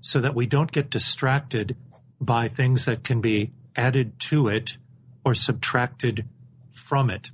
so 0.00 0.20
that 0.20 0.34
we 0.34 0.46
don't 0.46 0.72
get 0.72 0.90
distracted 0.90 1.76
by 2.20 2.48
things 2.48 2.84
that 2.84 3.04
can 3.04 3.20
be 3.20 3.52
added 3.74 4.18
to 4.18 4.48
it 4.48 4.76
or 5.24 5.34
subtracted 5.34 6.28
from 6.72 7.10
it. 7.10 7.30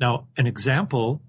Now, 0.00 0.26
an 0.36 0.46
example 0.46 1.20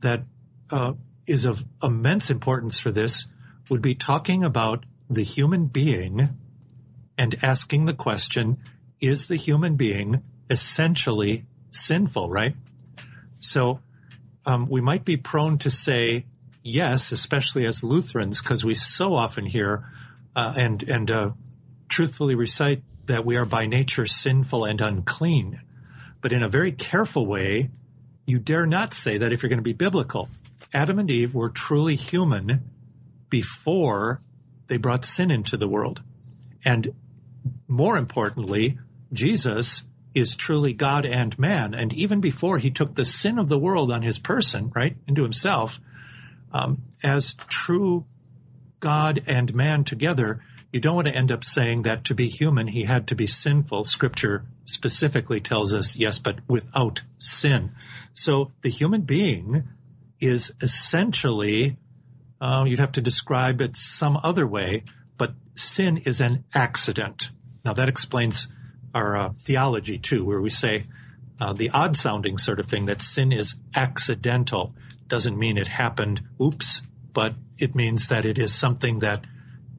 that 0.00 0.24
uh, 0.70 0.94
is 1.26 1.44
of 1.44 1.64
immense 1.82 2.30
importance 2.30 2.78
for 2.78 2.90
this 2.90 3.26
would 3.68 3.80
be 3.80 3.94
talking 3.94 4.42
about 4.42 4.84
the 5.08 5.22
human 5.22 5.66
being 5.66 6.30
and 7.16 7.36
asking 7.42 7.84
the 7.84 7.94
question, 7.94 8.58
is 9.00 9.28
the 9.28 9.36
human 9.36 9.76
being 9.76 10.22
essentially 10.48 11.44
sinful, 11.70 12.28
right? 12.30 12.54
So 13.40 13.80
um, 14.46 14.68
we 14.68 14.80
might 14.80 15.04
be 15.04 15.16
prone 15.16 15.58
to 15.58 15.70
say 15.70 16.26
yes, 16.62 17.12
especially 17.12 17.66
as 17.66 17.82
Lutherans, 17.82 18.40
because 18.40 18.64
we 18.64 18.74
so 18.74 19.14
often 19.14 19.46
hear 19.46 19.90
uh, 20.36 20.54
and 20.56 20.82
and 20.84 21.10
uh, 21.10 21.30
truthfully 21.88 22.34
recite 22.34 22.82
that 23.06 23.24
we 23.24 23.36
are 23.36 23.44
by 23.44 23.66
nature 23.66 24.06
sinful 24.06 24.64
and 24.64 24.80
unclean. 24.80 25.60
But 26.20 26.32
in 26.32 26.42
a 26.42 26.48
very 26.48 26.72
careful 26.72 27.26
way, 27.26 27.70
you 28.26 28.38
dare 28.38 28.66
not 28.66 28.92
say 28.92 29.18
that 29.18 29.32
if 29.32 29.42
you're 29.42 29.48
going 29.48 29.58
to 29.58 29.62
be 29.62 29.72
biblical. 29.72 30.28
Adam 30.72 30.98
and 30.98 31.10
Eve 31.10 31.34
were 31.34 31.48
truly 31.48 31.96
human 31.96 32.70
before 33.28 34.20
they 34.68 34.76
brought 34.76 35.04
sin 35.04 35.30
into 35.30 35.56
the 35.56 35.66
world. 35.66 36.02
And 36.64 36.94
more 37.66 37.96
importantly, 37.96 38.78
Jesus 39.12 39.82
is 40.14 40.36
truly 40.36 40.72
God 40.72 41.06
and 41.06 41.38
man. 41.38 41.74
And 41.74 41.92
even 41.92 42.20
before 42.20 42.58
he 42.58 42.70
took 42.70 42.94
the 42.94 43.04
sin 43.04 43.38
of 43.38 43.48
the 43.48 43.58
world 43.58 43.92
on 43.92 44.02
his 44.02 44.18
person, 44.18 44.72
right, 44.74 44.96
into 45.06 45.22
himself, 45.22 45.80
um, 46.52 46.82
as 47.02 47.34
true 47.34 48.06
God 48.80 49.22
and 49.26 49.54
man 49.54 49.84
together, 49.84 50.42
you 50.72 50.80
don't 50.80 50.94
want 50.94 51.08
to 51.08 51.14
end 51.14 51.32
up 51.32 51.44
saying 51.44 51.82
that 51.82 52.04
to 52.04 52.14
be 52.14 52.28
human, 52.28 52.68
he 52.68 52.84
had 52.84 53.08
to 53.08 53.14
be 53.14 53.26
sinful. 53.26 53.84
Scripture 53.84 54.46
specifically 54.64 55.40
tells 55.40 55.74
us, 55.74 55.96
yes, 55.96 56.18
but 56.18 56.38
without 56.48 57.02
sin. 57.18 57.72
So 58.14 58.52
the 58.62 58.70
human 58.70 59.02
being 59.02 59.64
is 60.20 60.52
essentially, 60.60 61.76
uh, 62.40 62.64
you'd 62.66 62.78
have 62.78 62.92
to 62.92 63.00
describe 63.00 63.60
it 63.60 63.76
some 63.76 64.18
other 64.22 64.46
way, 64.46 64.84
but 65.18 65.34
sin 65.54 65.98
is 65.98 66.20
an 66.20 66.44
accident. 66.54 67.30
Now 67.64 67.72
that 67.74 67.88
explains 67.88 68.48
our 68.94 69.16
uh, 69.16 69.32
theology 69.32 69.98
too, 69.98 70.24
where 70.24 70.40
we 70.40 70.50
say 70.50 70.86
uh, 71.40 71.52
the 71.52 71.70
odd 71.70 71.96
sounding 71.96 72.38
sort 72.38 72.60
of 72.60 72.66
thing 72.66 72.86
that 72.86 73.02
sin 73.02 73.32
is 73.32 73.56
accidental 73.74 74.74
doesn't 75.06 75.38
mean 75.38 75.58
it 75.58 75.68
happened, 75.68 76.20
oops, 76.40 76.82
but 77.12 77.34
it 77.58 77.74
means 77.74 78.08
that 78.08 78.24
it 78.24 78.38
is 78.38 78.54
something 78.54 79.00
that 79.00 79.24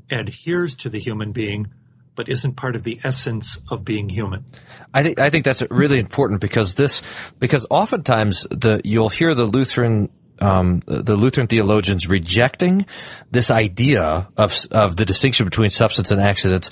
adheres 0.09 0.75
to 0.75 0.89
the 0.89 0.99
human 0.99 1.31
being 1.31 1.67
but 2.15 2.27
isn't 2.29 2.55
part 2.55 2.75
of 2.75 2.83
the 2.83 2.99
essence 3.03 3.57
of 3.69 3.85
being 3.85 4.09
human. 4.09 4.45
I 4.93 5.01
think 5.01 5.19
I 5.19 5.29
think 5.29 5.45
that's 5.45 5.63
really 5.71 5.99
important 5.99 6.41
because 6.41 6.75
this 6.75 7.01
because 7.39 7.65
oftentimes 7.69 8.45
the 8.51 8.81
you'll 8.83 9.09
hear 9.09 9.33
the 9.33 9.45
Lutheran 9.45 10.09
um, 10.39 10.81
the 10.85 11.15
Lutheran 11.15 11.47
theologians 11.47 12.07
rejecting 12.07 12.85
this 13.29 13.49
idea 13.49 14.27
of 14.35 14.55
of 14.71 14.97
the 14.97 15.05
distinction 15.05 15.45
between 15.45 15.69
substance 15.69 16.11
and 16.11 16.19
accidents 16.19 16.69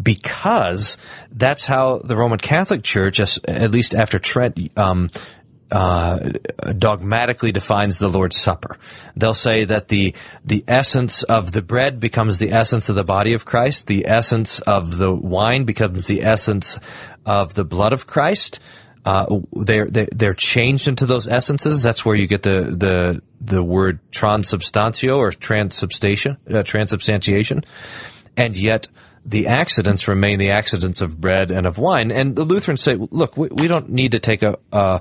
because 0.00 0.96
that's 1.30 1.66
how 1.66 1.98
the 1.98 2.16
Roman 2.16 2.38
Catholic 2.38 2.82
Church, 2.82 3.20
at 3.20 3.70
least 3.70 3.94
after 3.94 4.18
Trent, 4.18 4.58
um, 4.78 5.08
uh, 5.70 6.30
dogmatically 6.78 7.52
defines 7.52 7.98
the 7.98 8.08
Lord's 8.08 8.36
Supper. 8.36 8.78
They'll 9.16 9.34
say 9.34 9.64
that 9.64 9.88
the 9.88 10.14
the 10.44 10.64
essence 10.66 11.22
of 11.24 11.52
the 11.52 11.62
bread 11.62 12.00
becomes 12.00 12.38
the 12.38 12.52
essence 12.52 12.88
of 12.88 12.96
the 12.96 13.04
body 13.04 13.34
of 13.34 13.44
Christ. 13.44 13.86
The 13.86 14.06
essence 14.06 14.60
of 14.60 14.96
the 14.96 15.14
wine 15.14 15.64
becomes 15.64 16.06
the 16.06 16.22
essence 16.22 16.78
of 17.26 17.54
the 17.54 17.64
blood 17.64 17.92
of 17.92 18.06
Christ. 18.06 18.60
Uh, 19.04 19.40
they're, 19.52 19.86
they're 19.86 20.34
changed 20.34 20.88
into 20.88 21.06
those 21.06 21.28
essences. 21.28 21.82
That's 21.82 22.04
where 22.04 22.16
you 22.16 22.26
get 22.26 22.42
the 22.42 22.62
the 22.62 23.22
the 23.40 23.62
word 23.62 24.00
transubstantiation 24.10 25.10
or 25.10 25.30
transubstantiation, 25.32 26.38
uh, 26.50 26.62
transubstantiation, 26.62 27.64
and 28.36 28.56
yet 28.56 28.88
the 29.28 29.46
accidents 29.46 30.08
remain 30.08 30.38
the 30.38 30.50
accidents 30.50 31.02
of 31.02 31.20
bread 31.20 31.50
and 31.50 31.66
of 31.66 31.76
wine. 31.76 32.10
And 32.10 32.34
the 32.34 32.44
Lutherans 32.44 32.80
say, 32.80 32.94
look, 32.96 33.36
we, 33.36 33.48
we 33.48 33.68
don't 33.68 33.90
need 33.90 34.12
to 34.12 34.18
take 34.18 34.42
a 34.42 34.58
uh, 34.72 35.00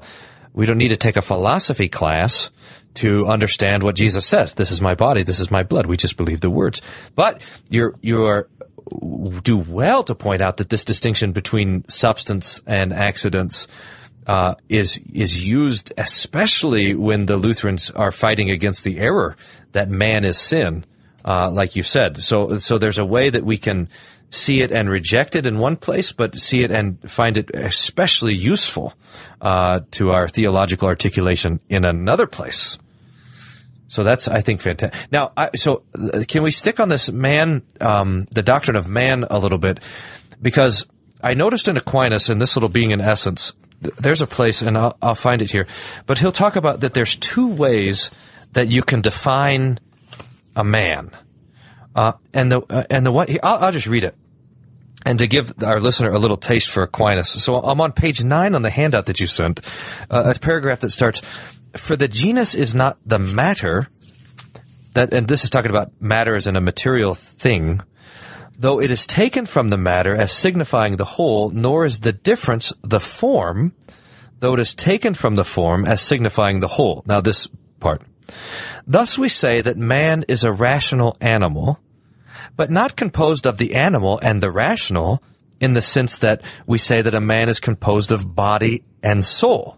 we 0.54 0.66
don't 0.66 0.80
need 0.80 0.90
to 0.90 0.98
take 0.98 1.18
a 1.18 1.22
philosophy 1.22 1.88
class 1.88 2.50
to 2.96 3.28
understand 3.28 3.84
what 3.84 3.96
Jesus 3.96 4.26
says. 4.26 4.56
This 4.56 4.72
is 4.72 4.82
my 4.82 4.96
body. 4.96 5.22
This 5.22 5.40
is 5.40 5.52
my 5.52 5.62
blood. 5.62 5.86
We 5.86 5.98
just 5.98 6.18
believe 6.18 6.42
the 6.42 6.50
words. 6.50 6.82
But 7.16 7.42
you're, 7.70 7.94
you're, 8.02 8.50
do 9.44 9.58
well 9.58 10.02
to 10.02 10.16
point 10.16 10.42
out 10.42 10.58
that 10.58 10.70
this 10.70 10.84
distinction 10.84 11.32
between 11.32 11.88
substance 11.88 12.62
and 12.66 12.92
accidents 12.92 13.68
uh, 14.26 14.56
is 14.68 15.00
is 15.14 15.46
used 15.46 15.94
especially 15.98 16.96
when 16.96 17.26
the 17.28 17.38
Lutherans 17.38 17.92
are 17.92 18.12
fighting 18.12 18.50
against 18.50 18.84
the 18.84 18.98
error 19.00 19.38
that 19.74 19.90
man 19.90 20.26
is 20.26 20.38
sin, 20.38 20.86
uh, 21.24 21.50
like 21.52 21.76
you 21.76 21.84
said. 21.84 22.24
So 22.24 22.58
so 22.58 22.78
there's 22.78 22.98
a 22.98 23.06
way 23.06 23.30
that 23.30 23.44
we 23.44 23.58
can 23.58 23.90
see 24.30 24.62
it 24.62 24.72
and 24.72 24.90
reject 24.90 25.36
it 25.36 25.46
in 25.46 25.58
one 25.58 25.76
place, 25.76 26.12
but 26.12 26.36
see 26.36 26.62
it 26.62 26.72
and 26.72 27.00
find 27.10 27.38
it 27.38 27.50
especially 27.54 28.34
useful 28.34 28.94
uh, 29.42 29.82
to 29.92 30.12
our 30.12 30.28
theological 30.28 30.88
articulation 30.88 31.60
in 31.70 31.86
another 31.86 32.28
place. 32.28 32.78
So 33.88 34.04
that's, 34.04 34.28
I 34.28 34.42
think, 34.42 34.62
fantastic. 34.62 35.12
Now, 35.12 35.32
I, 35.38 35.52
so 35.56 35.84
uh, 35.98 36.24
can 36.28 36.44
we 36.44 36.52
stick 36.52 36.80
on 36.80 36.90
this 36.90 37.10
man, 37.10 37.64
um, 37.80 38.26
the 38.36 38.44
doctrine 38.44 38.76
of 38.76 38.88
man, 38.88 39.24
a 39.30 39.40
little 39.40 39.58
bit? 39.58 39.80
Because 40.42 40.86
I 41.22 41.34
noticed 41.34 41.68
in 41.68 41.78
Aquinas, 41.78 42.30
and 42.30 42.42
this 42.42 42.56
little 42.56 42.70
being 42.70 42.92
in 42.92 43.00
essence, 43.00 43.54
there's 43.80 44.22
a 44.22 44.28
place, 44.28 44.62
and 44.62 44.78
I'll, 44.78 44.98
I'll 45.02 45.16
find 45.16 45.42
it 45.42 45.52
here, 45.52 45.68
but 46.06 46.18
he'll 46.18 46.32
talk 46.32 46.56
about 46.56 46.82
that 46.82 46.94
there's 46.94 47.16
two 47.16 47.48
ways 47.48 48.12
that 48.54 48.68
you 48.68 48.82
can 48.82 49.02
define 49.02 49.80
a 50.56 50.64
man. 50.64 51.12
Uh, 51.98 52.14
and 52.32 52.52
the 52.52 52.62
uh, 52.70 52.84
and 52.92 53.04
the 53.04 53.12
one 53.12 53.26
I'll, 53.42 53.66
I'll, 53.66 53.72
just 53.72 53.88
read 53.88 54.04
it, 54.04 54.16
and 55.04 55.18
to 55.18 55.26
give 55.26 55.52
our 55.64 55.80
listener 55.80 56.12
a 56.12 56.20
little 56.20 56.38
taste 56.38 56.70
for 56.70 56.84
Aquinas. 56.84 57.28
So 57.28 57.58
I'm 57.58 57.82
on 57.82 57.92
page 57.92 58.24
nine 58.24 58.54
on 58.54 58.62
the 58.62 58.70
handout 58.70 59.08
that 59.08 59.20
you 59.20 59.26
sent, 59.26 59.62
uh, 60.12 60.34
a 60.36 60.40
paragraph 60.40 60.82
that 60.82 60.92
starts, 60.92 61.22
"For 61.76 61.96
the 61.96 62.08
genus 62.08 62.54
is 62.54 62.76
not 62.76 63.00
the 63.04 63.18
matter 63.18 63.88
that," 64.94 65.12
and 65.12 65.28
this 65.28 65.44
is 65.44 65.50
talking 65.50 65.72
about 65.72 65.92
matter 66.00 66.36
as 66.36 66.46
in 66.46 66.56
a 66.56 66.62
material 66.62 67.16
thing. 67.16 67.82
Though 68.60 68.80
it 68.80 68.92
is 68.92 69.08
taken 69.08 69.48
from 69.48 69.70
the 69.70 69.78
matter 69.78 70.16
as 70.16 70.32
signifying 70.32 70.98
the 70.98 71.06
whole, 71.06 71.50
nor 71.50 71.84
is 71.84 72.02
the 72.02 72.14
difference 72.14 72.72
the 72.84 73.00
form, 73.00 73.74
though 74.40 74.54
it 74.54 74.60
is 74.60 74.76
taken 74.76 75.16
from 75.16 75.36
the 75.36 75.46
form 75.46 75.84
as 75.84 76.04
signifying 76.04 76.60
the 76.60 76.68
whole. 76.68 77.02
Now 77.08 77.22
this 77.22 77.48
part. 77.80 78.04
Thus 78.86 79.18
we 79.18 79.30
say 79.30 79.62
that 79.62 79.78
man 79.78 80.26
is 80.28 80.44
a 80.44 80.52
rational 80.52 81.18
animal, 81.22 81.80
but 82.58 82.70
not 82.70 82.98
composed 82.98 83.48
of 83.48 83.58
the 83.58 83.76
animal 83.76 84.20
and 84.22 84.44
the 84.44 84.52
rational 84.52 85.24
in 85.62 85.74
the 85.74 85.82
sense 85.82 86.18
that 86.18 86.42
we 86.66 86.78
say 86.78 87.02
that 87.02 87.16
a 87.16 87.22
man 87.22 87.48
is 87.48 87.60
composed 87.60 88.12
of 88.12 88.36
body 88.36 88.84
and 89.02 89.26
soul. 89.26 89.78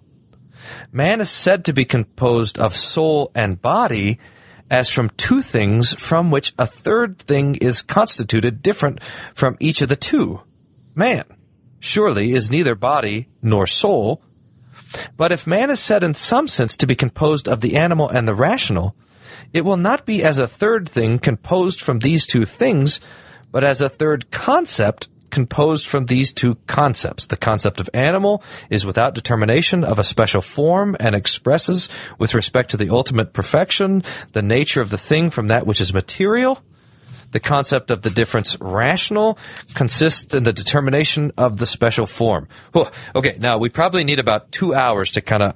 Man 0.91 1.21
is 1.21 1.29
said 1.29 1.65
to 1.65 1.73
be 1.73 1.85
composed 1.85 2.57
of 2.57 2.75
soul 2.75 3.31
and 3.35 3.61
body 3.61 4.19
as 4.71 4.89
from 4.89 5.11
two 5.11 5.41
things 5.41 5.93
from 5.93 6.31
which 6.31 6.53
a 6.57 6.65
third 6.65 7.19
thing 7.19 7.55
is 7.55 7.81
constituted 7.81 8.61
different 8.61 9.03
from 9.33 9.57
each 9.59 9.81
of 9.81 9.89
the 9.89 9.95
two. 9.95 10.41
Man 10.95 11.23
surely 11.79 12.33
is 12.33 12.51
neither 12.51 12.75
body 12.75 13.29
nor 13.41 13.65
soul. 13.65 14.21
But 15.17 15.31
if 15.31 15.47
man 15.47 15.69
is 15.69 15.79
said 15.79 16.03
in 16.03 16.13
some 16.13 16.47
sense 16.47 16.75
to 16.77 16.87
be 16.87 16.95
composed 16.95 17.47
of 17.47 17.61
the 17.61 17.75
animal 17.77 18.09
and 18.09 18.27
the 18.27 18.35
rational, 18.35 18.95
it 19.53 19.65
will 19.65 19.77
not 19.77 20.05
be 20.05 20.23
as 20.23 20.39
a 20.39 20.47
third 20.47 20.87
thing 20.87 21.19
composed 21.19 21.81
from 21.81 21.99
these 21.99 22.25
two 22.25 22.45
things, 22.45 22.99
but 23.51 23.63
as 23.63 23.81
a 23.81 23.89
third 23.89 24.31
concept 24.31 25.07
composed 25.29 25.85
from 25.85 26.07
these 26.07 26.33
two 26.33 26.55
concepts. 26.67 27.27
The 27.27 27.37
concept 27.37 27.79
of 27.79 27.89
animal 27.93 28.43
is 28.69 28.85
without 28.85 29.13
determination 29.13 29.83
of 29.83 29.99
a 29.99 30.03
special 30.03 30.41
form 30.41 30.95
and 30.99 31.15
expresses, 31.15 31.89
with 32.17 32.33
respect 32.33 32.71
to 32.71 32.77
the 32.77 32.89
ultimate 32.89 33.33
perfection, 33.33 34.03
the 34.33 34.41
nature 34.41 34.81
of 34.81 34.89
the 34.89 34.97
thing 34.97 35.29
from 35.29 35.47
that 35.47 35.67
which 35.67 35.81
is 35.81 35.93
material, 35.93 36.59
the 37.31 37.39
concept 37.39 37.91
of 37.91 38.01
the 38.01 38.09
difference 38.09 38.57
rational 38.59 39.37
consists 39.75 40.33
in 40.33 40.43
the 40.43 40.53
determination 40.53 41.31
of 41.37 41.57
the 41.57 41.65
special 41.65 42.07
form. 42.07 42.47
Whew. 42.73 42.87
Okay, 43.15 43.37
now 43.39 43.57
we 43.57 43.69
probably 43.69 44.03
need 44.03 44.19
about 44.19 44.51
two 44.51 44.73
hours 44.73 45.11
to 45.13 45.21
kind 45.21 45.43
of 45.43 45.55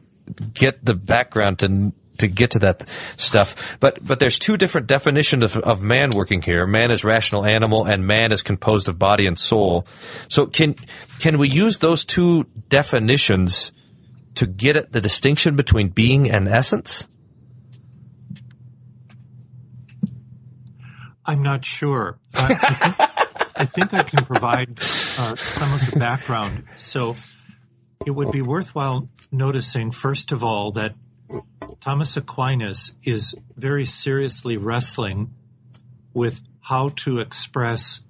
get 0.54 0.86
the 0.86 0.94
background 0.94 1.60
to 1.60 1.94
to 2.20 2.28
get 2.28 2.52
to 2.52 2.60
that 2.60 2.88
stuff. 3.18 3.78
But 3.80 4.06
but 4.06 4.20
there's 4.20 4.40
two 4.40 4.58
different 4.58 4.88
definitions 4.88 5.44
of, 5.44 5.58
of 5.58 5.82
man 5.82 6.12
working 6.12 6.42
here. 6.42 6.66
Man 6.68 6.92
is 6.92 7.04
rational 7.04 7.46
animal, 7.46 7.86
and 7.86 8.06
man 8.06 8.32
is 8.32 8.42
composed 8.42 8.88
of 8.90 9.00
body 9.00 9.28
and 9.28 9.38
soul. 9.38 9.88
So 10.28 10.46
can 10.46 10.76
can 11.20 11.38
we 11.38 11.50
use 11.50 11.80
those 11.80 12.06
two 12.06 12.46
definitions 12.70 13.72
to 14.36 14.48
get 14.48 14.76
at 14.76 14.92
the 14.92 15.02
distinction 15.02 15.56
between 15.56 15.90
being 15.90 16.30
and 16.30 16.48
essence? 16.48 17.08
I'm 21.26 21.42
not 21.42 21.64
sure. 21.64 22.20
Uh, 22.34 22.48
I, 22.50 22.74
think, 22.74 23.00
I, 23.56 23.66
think, 23.66 23.94
I 23.94 24.04
can 24.04 24.26
provide 24.26 24.80
uh, 24.82 25.36
some 25.36 25.74
of 25.74 25.90
the 25.90 25.98
background. 25.98 26.66
So 26.76 27.16
it 28.06 28.12
would 28.12 28.32
be 28.32 28.42
worthwhile 28.42 29.08
noticing, 29.32 29.92
first 29.92 30.34
of 30.34 30.44
all, 30.44 30.74
that 30.74 30.96
Thomas 31.80 32.16
Aquinas 32.18 32.96
is 33.04 33.36
very 33.56 33.86
seriously 33.86 34.58
wrestling 34.58 35.34
with 36.14 36.42
how 36.62 36.90
to 36.90 37.20
express 37.20 38.02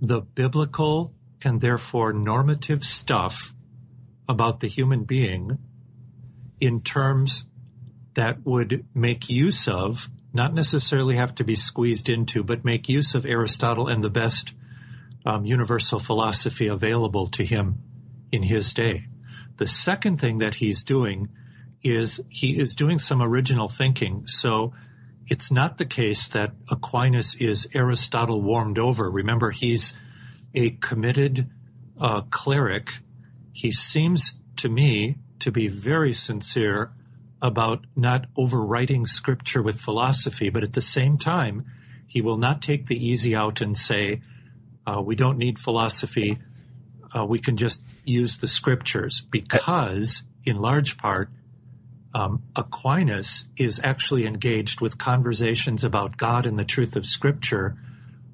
the 0.00 0.20
biblical 0.20 1.12
and 1.42 1.60
therefore 1.60 2.12
normative 2.12 2.84
stuff 2.84 3.54
about 4.28 4.60
the 4.60 4.68
human 4.68 5.04
being 5.04 5.58
in 6.60 6.80
terms 6.80 7.44
that 8.14 8.44
would 8.44 8.86
make 8.94 9.28
use 9.28 9.68
of, 9.68 10.08
not 10.32 10.54
necessarily 10.54 11.16
have 11.16 11.34
to 11.34 11.44
be 11.44 11.54
squeezed 11.54 12.08
into, 12.08 12.42
but 12.42 12.64
make 12.64 12.88
use 12.88 13.14
of 13.14 13.26
Aristotle 13.26 13.88
and 13.88 14.02
the 14.02 14.10
best 14.10 14.52
um, 15.26 15.44
universal 15.44 15.98
philosophy 15.98 16.68
available 16.68 17.28
to 17.28 17.44
him 17.44 17.78
in 18.32 18.42
his 18.42 18.72
day. 18.72 19.04
The 19.56 19.68
second 19.68 20.20
thing 20.20 20.38
that 20.38 20.54
he's 20.54 20.82
doing 20.82 21.28
is 21.84 22.20
he 22.30 22.58
is 22.58 22.74
doing 22.74 22.98
some 22.98 23.22
original 23.22 23.68
thinking. 23.68 24.26
So 24.26 24.72
it's 25.28 25.52
not 25.52 25.78
the 25.78 25.84
case 25.84 26.26
that 26.28 26.52
Aquinas 26.70 27.34
is 27.36 27.68
Aristotle 27.74 28.40
warmed 28.40 28.78
over. 28.78 29.10
Remember, 29.10 29.50
he's 29.50 29.94
a 30.54 30.70
committed 30.70 31.50
uh, 32.00 32.22
cleric. 32.22 32.88
He 33.52 33.70
seems 33.70 34.36
to 34.56 34.68
me 34.68 35.16
to 35.40 35.52
be 35.52 35.68
very 35.68 36.12
sincere 36.12 36.92
about 37.42 37.84
not 37.94 38.26
overwriting 38.36 39.06
scripture 39.06 39.62
with 39.62 39.80
philosophy, 39.80 40.48
but 40.48 40.64
at 40.64 40.72
the 40.72 40.80
same 40.80 41.18
time, 41.18 41.66
he 42.06 42.22
will 42.22 42.38
not 42.38 42.62
take 42.62 42.86
the 42.86 43.06
easy 43.06 43.36
out 43.36 43.60
and 43.60 43.76
say, 43.76 44.22
uh, 44.86 45.02
we 45.02 45.14
don't 45.14 45.36
need 45.36 45.58
philosophy. 45.58 46.38
Uh, 47.14 47.24
we 47.24 47.38
can 47.38 47.56
just 47.56 47.82
use 48.04 48.38
the 48.38 48.48
scriptures 48.48 49.20
because, 49.30 50.22
in 50.44 50.56
large 50.56 50.96
part, 50.96 51.30
um, 52.14 52.44
Aquinas 52.54 53.48
is 53.56 53.80
actually 53.82 54.24
engaged 54.24 54.80
with 54.80 54.98
conversations 54.98 55.82
about 55.82 56.16
God 56.16 56.46
and 56.46 56.56
the 56.56 56.64
truth 56.64 56.94
of 56.94 57.04
Scripture 57.04 57.76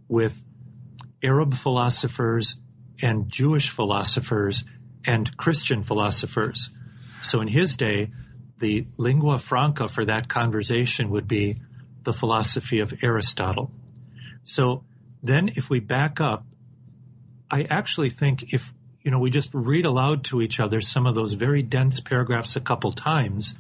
with 0.06 0.44
Arab 1.22 1.54
philosophers 1.54 2.56
and 3.00 3.30
Jewish 3.30 3.70
philosophers 3.70 4.64
and 5.06 5.34
Christian 5.38 5.82
philosophers. 5.82 6.70
So 7.22 7.40
in 7.40 7.48
his 7.48 7.74
day, 7.74 8.10
the 8.58 8.86
lingua 8.98 9.38
franca 9.38 9.88
for 9.88 10.04
that 10.04 10.28
conversation 10.28 11.08
would 11.10 11.26
be 11.26 11.60
the 12.02 12.12
philosophy 12.12 12.80
of 12.80 12.92
Aristotle. 13.02 13.72
So 14.44 14.84
then 15.22 15.52
if 15.56 15.70
we 15.70 15.80
back 15.80 16.20
up, 16.20 16.44
I 17.50 17.62
actually 17.62 18.10
think 18.10 18.52
if, 18.52 18.74
you 19.02 19.10
know, 19.10 19.18
we 19.18 19.30
just 19.30 19.50
read 19.54 19.86
aloud 19.86 20.24
to 20.24 20.42
each 20.42 20.60
other 20.60 20.82
some 20.82 21.06
of 21.06 21.14
those 21.14 21.32
very 21.32 21.62
dense 21.62 22.00
paragraphs 22.00 22.56
a 22.56 22.60
couple 22.60 22.92
times, 22.92 23.54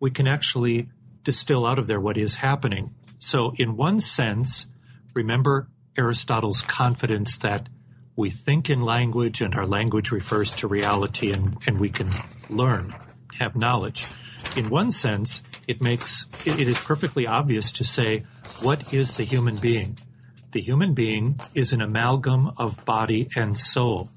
we 0.00 0.10
can 0.10 0.26
actually 0.26 0.88
distill 1.24 1.66
out 1.66 1.78
of 1.78 1.86
there 1.86 2.00
what 2.00 2.16
is 2.16 2.36
happening. 2.36 2.94
So, 3.18 3.52
in 3.56 3.76
one 3.76 4.00
sense, 4.00 4.66
remember 5.14 5.68
Aristotle's 5.96 6.62
confidence 6.62 7.38
that 7.38 7.68
we 8.14 8.30
think 8.30 8.70
in 8.70 8.82
language 8.82 9.40
and 9.40 9.54
our 9.54 9.66
language 9.66 10.10
refers 10.10 10.50
to 10.52 10.68
reality 10.68 11.32
and, 11.32 11.56
and 11.66 11.80
we 11.80 11.88
can 11.88 12.08
learn, 12.48 12.94
have 13.38 13.56
knowledge. 13.56 14.06
In 14.54 14.70
one 14.70 14.90
sense, 14.90 15.42
it 15.66 15.82
makes, 15.82 16.26
it 16.46 16.68
is 16.68 16.78
perfectly 16.78 17.26
obvious 17.26 17.72
to 17.72 17.84
say, 17.84 18.24
what 18.62 18.92
is 18.92 19.16
the 19.16 19.24
human 19.24 19.56
being? 19.56 19.98
The 20.52 20.60
human 20.60 20.94
being 20.94 21.38
is 21.54 21.72
an 21.72 21.82
amalgam 21.82 22.52
of 22.56 22.84
body 22.84 23.28
and 23.36 23.58
soul. 23.58 24.10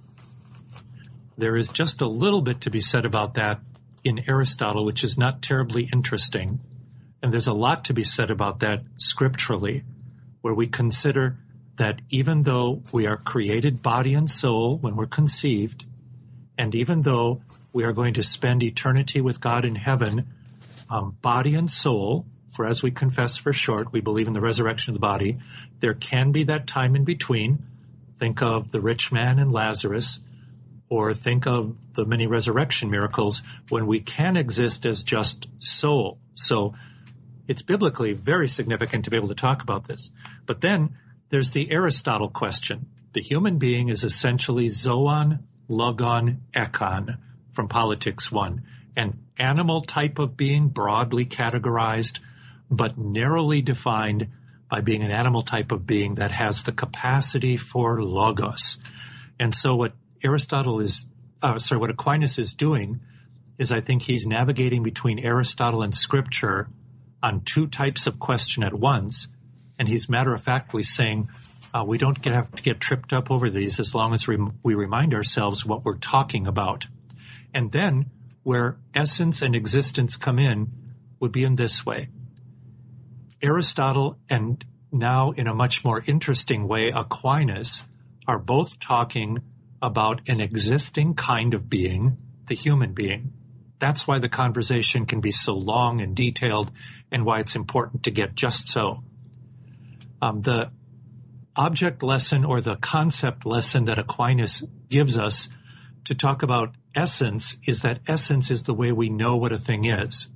There 1.37 1.57
is 1.57 1.71
just 1.71 2.01
a 2.01 2.07
little 2.07 2.41
bit 2.41 2.61
to 2.61 2.69
be 2.69 2.81
said 2.81 3.05
about 3.05 3.33
that 3.33 3.59
in 4.03 4.29
Aristotle, 4.29 4.85
which 4.85 5.03
is 5.03 5.17
not 5.17 5.41
terribly 5.41 5.89
interesting. 5.91 6.59
And 7.21 7.33
there's 7.33 7.47
a 7.47 7.53
lot 7.53 7.85
to 7.85 7.93
be 7.93 8.03
said 8.03 8.31
about 8.31 8.59
that 8.59 8.83
scripturally, 8.97 9.83
where 10.41 10.53
we 10.53 10.67
consider 10.67 11.37
that 11.77 12.01
even 12.09 12.43
though 12.43 12.81
we 12.91 13.07
are 13.07 13.17
created 13.17 13.81
body 13.81 14.13
and 14.13 14.29
soul 14.29 14.77
when 14.77 14.95
we're 14.95 15.05
conceived, 15.07 15.85
and 16.57 16.75
even 16.75 17.01
though 17.01 17.41
we 17.71 17.83
are 17.83 17.93
going 17.93 18.13
to 18.15 18.23
spend 18.23 18.63
eternity 18.63 19.21
with 19.21 19.39
God 19.39 19.65
in 19.65 19.75
heaven, 19.75 20.27
um, 20.89 21.17
body 21.21 21.55
and 21.55 21.69
soul, 21.69 22.25
for 22.51 22.65
as 22.65 22.83
we 22.83 22.91
confess 22.91 23.37
for 23.37 23.53
short, 23.53 23.93
we 23.93 24.01
believe 24.01 24.27
in 24.27 24.33
the 24.33 24.41
resurrection 24.41 24.91
of 24.91 24.95
the 24.95 24.99
body, 25.07 25.37
there 25.79 25.93
can 25.93 26.31
be 26.31 26.43
that 26.45 26.67
time 26.67 26.95
in 26.95 27.05
between. 27.05 27.63
Think 28.17 28.41
of 28.41 28.71
the 28.71 28.81
rich 28.81 29.11
man 29.11 29.39
and 29.39 29.51
Lazarus 29.51 30.19
or 30.89 31.13
think 31.13 31.45
of 31.45 31.75
the 31.93 32.05
many 32.05 32.25
resurrection 32.27 32.89
miracles 32.89 33.43
when 33.69 33.85
we 33.85 33.99
can 33.99 34.35
exist 34.35 34.85
as 34.85 35.03
just 35.03 35.47
soul. 35.59 36.19
So 36.33 36.73
it's 37.47 37.61
biblically 37.61 38.13
very 38.13 38.47
significant 38.47 39.05
to 39.05 39.11
be 39.11 39.17
able 39.17 39.27
to 39.27 39.35
talk 39.35 39.61
about 39.61 39.87
this. 39.87 40.09
But 40.45 40.61
then 40.61 40.97
there's 41.29 41.51
the 41.51 41.71
Aristotle 41.71 42.29
question. 42.29 42.87
The 43.13 43.21
human 43.21 43.57
being 43.57 43.89
is 43.89 44.03
essentially 44.03 44.69
zoon, 44.69 45.39
logon, 45.67 46.41
echon 46.53 47.17
from 47.53 47.67
Politics 47.67 48.31
1, 48.31 48.63
an 48.95 49.19
animal 49.37 49.83
type 49.83 50.19
of 50.19 50.35
being 50.35 50.69
broadly 50.69 51.25
categorized, 51.25 52.19
but 52.69 52.97
narrowly 52.97 53.61
defined 53.61 54.27
by 54.69 54.81
being 54.81 55.03
an 55.03 55.11
animal 55.11 55.43
type 55.43 55.71
of 55.71 55.87
being 55.87 56.15
that 56.15 56.31
has 56.31 56.63
the 56.63 56.71
capacity 56.71 57.57
for 57.57 58.01
logos. 58.01 58.77
And 59.39 59.55
so 59.55 59.75
what 59.75 59.93
Aristotle 60.23 60.79
is, 60.79 61.07
uh, 61.41 61.59
sorry, 61.59 61.79
what 61.79 61.89
Aquinas 61.89 62.37
is 62.37 62.53
doing 62.53 62.99
is 63.57 63.71
I 63.71 63.81
think 63.81 64.03
he's 64.03 64.25
navigating 64.25 64.83
between 64.83 65.19
Aristotle 65.19 65.81
and 65.81 65.93
Scripture 65.93 66.69
on 67.21 67.41
two 67.41 67.67
types 67.67 68.07
of 68.07 68.19
question 68.19 68.63
at 68.63 68.73
once, 68.73 69.27
and 69.77 69.87
he's 69.87 70.09
matter 70.09 70.33
of 70.33 70.41
factly 70.41 70.83
saying 70.83 71.29
uh, 71.73 71.83
we 71.85 71.97
don't 71.97 72.21
get, 72.21 72.33
have 72.33 72.51
to 72.51 72.63
get 72.63 72.79
tripped 72.79 73.13
up 73.13 73.29
over 73.29 73.49
these 73.49 73.79
as 73.79 73.93
long 73.93 74.13
as 74.13 74.27
we, 74.27 74.37
we 74.63 74.75
remind 74.75 75.13
ourselves 75.13 75.65
what 75.65 75.85
we're 75.85 75.97
talking 75.97 76.47
about. 76.47 76.87
And 77.53 77.71
then 77.71 78.09
where 78.43 78.77
essence 78.95 79.41
and 79.41 79.55
existence 79.55 80.15
come 80.15 80.39
in 80.39 80.71
would 81.19 81.31
be 81.31 81.43
in 81.43 81.55
this 81.55 81.85
way. 81.85 82.09
Aristotle 83.41 84.17
and 84.29 84.63
now 84.91 85.31
in 85.31 85.47
a 85.47 85.53
much 85.53 85.83
more 85.85 86.03
interesting 86.05 86.67
way, 86.67 86.89
Aquinas 86.89 87.83
are 88.27 88.39
both 88.39 88.79
talking 88.79 89.39
about 89.81 90.21
an 90.27 90.41
existing 90.41 91.15
kind 91.15 91.53
of 91.53 91.69
being, 91.69 92.17
the 92.47 92.55
human 92.55 92.93
being. 92.93 93.33
That's 93.79 94.07
why 94.07 94.19
the 94.19 94.29
conversation 94.29 95.05
can 95.05 95.21
be 95.21 95.31
so 95.31 95.53
long 95.55 96.01
and 96.01 96.15
detailed 96.15 96.71
and 97.11 97.25
why 97.25 97.39
it's 97.39 97.55
important 97.55 98.03
to 98.03 98.11
get 98.11 98.35
just 98.35 98.67
so. 98.67 99.03
Um, 100.21 100.41
the 100.41 100.71
object 101.55 102.03
lesson 102.03 102.43
or 102.43 102.61
the 102.61 102.75
concept 102.75 103.45
lesson 103.45 103.85
that 103.85 103.97
Aquinas 103.97 104.63
gives 104.89 105.17
us 105.17 105.49
to 106.05 106.15
talk 106.15 106.43
about 106.43 106.75
essence 106.95 107.57
is 107.65 107.81
that 107.81 107.99
essence 108.07 108.51
is 108.51 108.63
the 108.63 108.73
way 108.73 108.91
we 108.91 109.09
know 109.09 109.37
what 109.37 109.51
a 109.51 109.57
thing 109.57 109.85
is. 109.85 110.27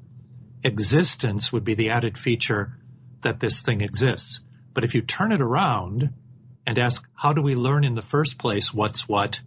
Existence 0.63 1.51
would 1.51 1.63
be 1.63 1.73
the 1.73 1.89
added 1.89 2.17
feature 2.17 2.77
that 3.21 3.39
this 3.39 3.61
thing 3.61 3.81
exists. 3.81 4.41
But 4.73 4.83
if 4.83 4.95
you 4.95 5.01
turn 5.01 5.31
it 5.31 5.41
around 5.41 6.13
and 6.65 6.77
ask, 6.79 7.05
how 7.15 7.33
do 7.33 7.41
we 7.41 7.55
learn 7.55 7.83
in 7.83 7.95
the 7.95 8.01
first 8.01 8.37
place 8.37 8.73
what's 8.73 9.07
what? 9.07 9.41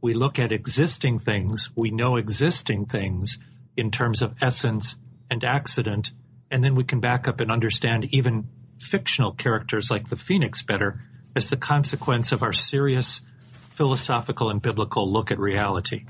We 0.00 0.14
look 0.14 0.38
at 0.38 0.52
existing 0.52 1.18
things, 1.18 1.70
we 1.74 1.90
know 1.90 2.16
existing 2.16 2.86
things 2.86 3.38
in 3.76 3.90
terms 3.90 4.22
of 4.22 4.34
essence 4.40 4.96
and 5.30 5.42
accident, 5.42 6.12
and 6.50 6.62
then 6.62 6.74
we 6.74 6.84
can 6.84 7.00
back 7.00 7.26
up 7.26 7.40
and 7.40 7.50
understand 7.50 8.06
even 8.14 8.48
fictional 8.78 9.32
characters 9.32 9.90
like 9.90 10.08
the 10.08 10.16
phoenix 10.16 10.62
better 10.62 11.00
as 11.34 11.50
the 11.50 11.56
consequence 11.56 12.32
of 12.32 12.42
our 12.42 12.52
serious 12.52 13.22
philosophical 13.70 14.50
and 14.50 14.62
biblical 14.62 15.10
look 15.10 15.30
at 15.30 15.38
reality. 15.38 16.04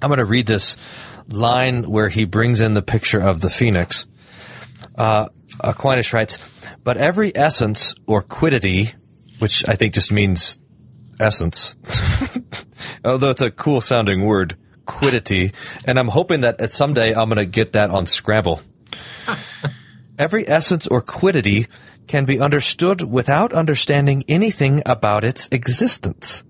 I'm 0.00 0.08
going 0.08 0.18
to 0.18 0.24
read 0.24 0.46
this 0.46 0.76
line 1.28 1.88
where 1.90 2.08
he 2.08 2.24
brings 2.24 2.60
in 2.60 2.74
the 2.74 2.82
picture 2.82 3.20
of 3.20 3.40
the 3.40 3.50
phoenix. 3.50 4.06
Uh, 4.96 5.28
Aquinas 5.60 6.12
writes, 6.12 6.38
but 6.82 6.96
every 6.96 7.34
essence 7.36 7.94
or 8.06 8.22
quiddity, 8.22 8.94
which 9.42 9.68
I 9.68 9.74
think 9.74 9.92
just 9.92 10.12
means 10.12 10.60
essence, 11.18 11.74
although 13.04 13.30
it's 13.30 13.40
a 13.40 13.50
cool 13.50 13.80
sounding 13.80 14.24
word, 14.24 14.56
quiddity, 14.86 15.52
and 15.84 15.98
I'm 15.98 16.06
hoping 16.06 16.42
that 16.42 16.60
at 16.60 16.72
someday 16.72 17.12
I'm 17.12 17.28
going 17.28 17.38
to 17.38 17.44
get 17.44 17.72
that 17.72 17.90
on 17.90 18.06
Scrabble. 18.06 18.62
every 20.18 20.46
essence 20.46 20.86
or 20.86 21.02
quiddity 21.02 21.66
can 22.06 22.24
be 22.24 22.38
understood 22.38 23.00
without 23.00 23.52
understanding 23.52 24.22
anything 24.28 24.80
about 24.86 25.24
its 25.24 25.48
existence. 25.50 26.44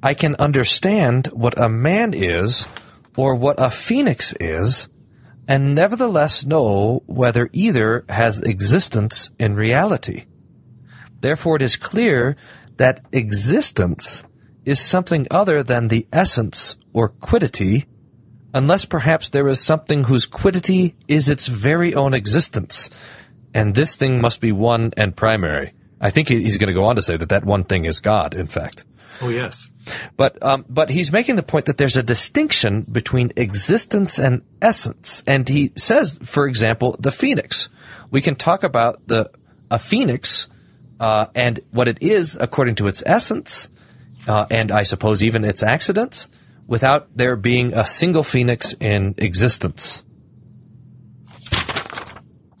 I 0.00 0.14
can 0.14 0.36
understand 0.36 1.26
what 1.32 1.58
a 1.58 1.68
man 1.68 2.14
is 2.14 2.68
or 3.16 3.34
what 3.34 3.58
a 3.58 3.70
phoenix 3.70 4.34
is 4.38 4.88
and 5.48 5.74
nevertheless 5.74 6.46
know 6.46 7.02
whether 7.06 7.50
either 7.52 8.04
has 8.08 8.40
existence 8.40 9.32
in 9.40 9.56
reality. 9.56 10.26
Therefore 11.20 11.56
it 11.56 11.62
is 11.62 11.76
clear 11.76 12.36
that 12.76 13.00
existence 13.12 14.24
is 14.64 14.80
something 14.80 15.26
other 15.30 15.62
than 15.62 15.88
the 15.88 16.06
essence 16.12 16.76
or 16.92 17.08
quiddity, 17.08 17.86
unless 18.54 18.84
perhaps 18.84 19.28
there 19.28 19.48
is 19.48 19.60
something 19.60 20.04
whose 20.04 20.26
quiddity 20.26 20.94
is 21.08 21.28
its 21.28 21.46
very 21.46 21.94
own 21.94 22.14
existence, 22.14 22.90
and 23.54 23.74
this 23.74 23.96
thing 23.96 24.20
must 24.20 24.40
be 24.40 24.52
one 24.52 24.92
and 24.96 25.16
primary. 25.16 25.72
I 26.00 26.10
think 26.10 26.28
he's 26.28 26.56
going 26.56 26.68
to 26.68 26.74
go 26.74 26.84
on 26.84 26.96
to 26.96 27.02
say 27.02 27.16
that 27.16 27.28
that 27.28 27.44
one 27.44 27.64
thing 27.64 27.84
is 27.84 28.00
God, 28.00 28.34
in 28.34 28.46
fact. 28.46 28.84
Oh 29.22 29.28
yes. 29.28 29.70
But 30.16 30.42
um, 30.42 30.64
but 30.68 30.88
he's 30.88 31.12
making 31.12 31.36
the 31.36 31.42
point 31.42 31.66
that 31.66 31.76
there's 31.76 31.96
a 31.96 32.02
distinction 32.02 32.86
between 32.90 33.32
existence 33.36 34.18
and 34.18 34.42
essence, 34.62 35.22
and 35.26 35.46
he 35.46 35.72
says, 35.76 36.18
for 36.22 36.46
example, 36.46 36.96
the 36.98 37.12
phoenix. 37.12 37.68
We 38.10 38.22
can 38.22 38.34
talk 38.34 38.62
about 38.62 39.06
the 39.08 39.30
a 39.70 39.78
phoenix 39.78 40.48
uh, 41.00 41.26
and 41.34 41.58
what 41.72 41.88
it 41.88 41.98
is 42.02 42.36
according 42.40 42.76
to 42.76 42.86
its 42.86 43.02
essence, 43.06 43.68
uh, 44.28 44.46
and 44.50 44.70
I 44.70 44.84
suppose 44.84 45.22
even 45.22 45.44
its 45.44 45.62
accidents, 45.64 46.28
without 46.68 47.08
there 47.16 47.34
being 47.34 47.74
a 47.74 47.86
single 47.86 48.22
phoenix 48.22 48.74
in 48.74 49.14
existence. 49.18 50.04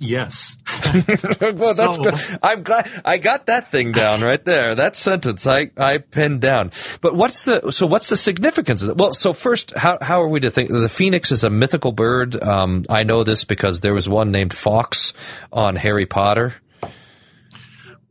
Yes. 0.02 0.56
well, 0.94 1.74
that's 1.74 1.96
So- 1.96 2.02
good. 2.02 2.14
I'm 2.42 2.62
glad 2.62 2.88
I 3.04 3.18
got 3.18 3.46
that 3.46 3.70
thing 3.70 3.92
down 3.92 4.22
right 4.22 4.42
there. 4.42 4.74
That 4.74 4.96
sentence 4.96 5.46
I, 5.46 5.70
I 5.76 5.98
pinned 5.98 6.40
down. 6.40 6.72
But 7.02 7.14
what's 7.14 7.44
the, 7.44 7.70
so 7.70 7.86
what's 7.86 8.08
the 8.08 8.16
significance 8.16 8.82
of 8.82 8.88
it? 8.88 8.96
Well, 8.96 9.12
so 9.12 9.34
first, 9.34 9.76
how, 9.76 9.98
how 10.00 10.22
are 10.22 10.28
we 10.28 10.40
to 10.40 10.50
think 10.50 10.70
the 10.70 10.88
phoenix 10.88 11.30
is 11.30 11.44
a 11.44 11.50
mythical 11.50 11.92
bird? 11.92 12.42
Um, 12.42 12.84
I 12.88 13.02
know 13.02 13.24
this 13.24 13.44
because 13.44 13.82
there 13.82 13.92
was 13.92 14.08
one 14.08 14.30
named 14.32 14.54
Fawkes 14.54 15.12
on 15.52 15.76
Harry 15.76 16.06
Potter. 16.06 16.54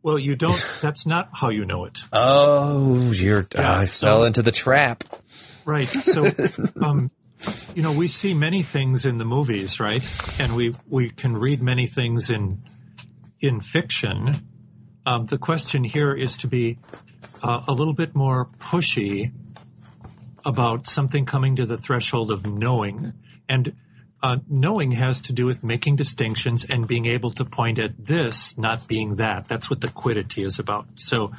Well, 0.10 0.18
you 0.18 0.36
don't. 0.36 0.60
That's 0.82 1.06
not 1.06 1.30
how 1.34 1.50
you 1.50 1.66
know 1.66 1.86
it. 1.86 2.02
Oh, 2.12 3.12
you're, 3.12 3.46
Yeah, 3.54 3.78
I 3.78 3.86
so- 3.86 4.08
fell 4.08 4.24
into 4.24 4.42
the 4.42 4.52
trap. 4.52 5.04
Right. 5.66 5.86
So, 5.88 6.26
um, 6.82 7.12
you 7.76 7.84
know, 7.84 7.92
we 7.92 8.08
see 8.08 8.34
many 8.34 8.64
things 8.64 9.06
in 9.06 9.20
the 9.20 9.24
movies, 9.26 9.80
right? 9.80 10.04
And 10.40 10.56
we 10.56 10.74
we 10.88 11.12
can 11.12 11.38
read 11.38 11.62
many 11.62 11.86
things 11.86 12.32
in 12.32 12.64
in 13.40 13.62
fiction. 13.62 14.48
Um, 15.06 15.28
the 15.28 15.38
question 15.38 15.84
here 15.84 16.12
is 16.16 16.38
to 16.38 16.48
be 16.48 16.80
uh, 17.44 17.62
a 17.68 17.72
little 17.74 17.94
bit 17.94 18.16
more 18.16 18.48
pushy 18.58 19.32
about 20.44 20.88
something 20.88 21.26
coming 21.28 21.56
to 21.58 21.68
the 21.68 21.78
threshold 21.78 22.32
of 22.32 22.48
knowing, 22.48 23.14
and 23.48 23.76
uh, 24.22 24.38
knowing 24.50 24.92
has 24.92 25.22
to 25.22 25.34
do 25.34 25.46
with 25.46 25.64
making 25.64 25.96
distinctions 25.96 26.66
and 26.66 26.88
being 26.88 27.06
able 27.06 27.32
to 27.32 27.46
point 27.46 27.80
at 27.80 28.06
this, 28.06 28.58
not 28.58 28.88
being 28.88 29.16
that. 29.16 29.48
That's 29.48 29.70
what 29.70 29.82
the 29.82 29.88
quiddity 29.88 30.44
is 30.44 30.60
about. 30.60 30.88
So, 30.96 31.32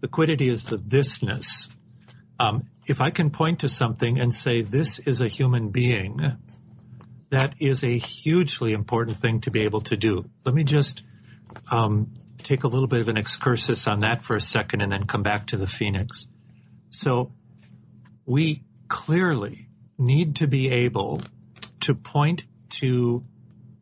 the 0.00 0.08
quiddity 0.08 0.48
is 0.48 0.64
the 0.64 0.78
thisness. 0.78 1.70
Um, 2.38 2.68
if 2.86 3.00
I 3.00 3.10
can 3.10 3.30
point 3.30 3.60
to 3.60 3.68
something 3.68 4.18
and 4.18 4.32
say 4.32 4.62
this 4.62 4.98
is 5.00 5.20
a 5.20 5.28
human 5.28 5.68
being, 5.68 6.36
that 7.30 7.54
is 7.58 7.84
a 7.84 7.98
hugely 7.98 8.72
important 8.72 9.16
thing 9.18 9.40
to 9.42 9.50
be 9.50 9.60
able 9.60 9.82
to 9.82 9.96
do. 9.96 10.28
Let 10.44 10.54
me 10.54 10.64
just 10.64 11.02
um, 11.70 12.12
take 12.42 12.64
a 12.64 12.68
little 12.68 12.88
bit 12.88 13.00
of 13.00 13.08
an 13.08 13.16
excursus 13.16 13.86
on 13.86 14.00
that 14.00 14.24
for 14.24 14.36
a 14.36 14.40
second 14.40 14.80
and 14.80 14.90
then 14.90 15.06
come 15.06 15.22
back 15.22 15.48
to 15.48 15.56
the 15.56 15.66
phoenix. 15.66 16.26
So 16.88 17.32
we 18.26 18.64
clearly 18.88 19.68
need 19.98 20.36
to 20.36 20.46
be 20.46 20.70
able 20.70 21.20
to 21.80 21.94
point 21.94 22.46
to 22.70 23.24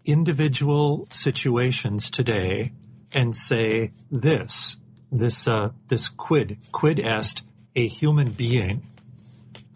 individual 0.04 1.06
situations 1.10 2.10
today 2.10 2.72
and 3.12 3.34
say 3.36 3.92
this, 4.10 4.76
this, 5.10 5.46
uh, 5.46 5.70
this 5.88 6.08
quid, 6.08 6.58
quid 6.72 6.98
est 6.98 7.42
a 7.74 7.86
human 7.86 8.30
being. 8.30 8.82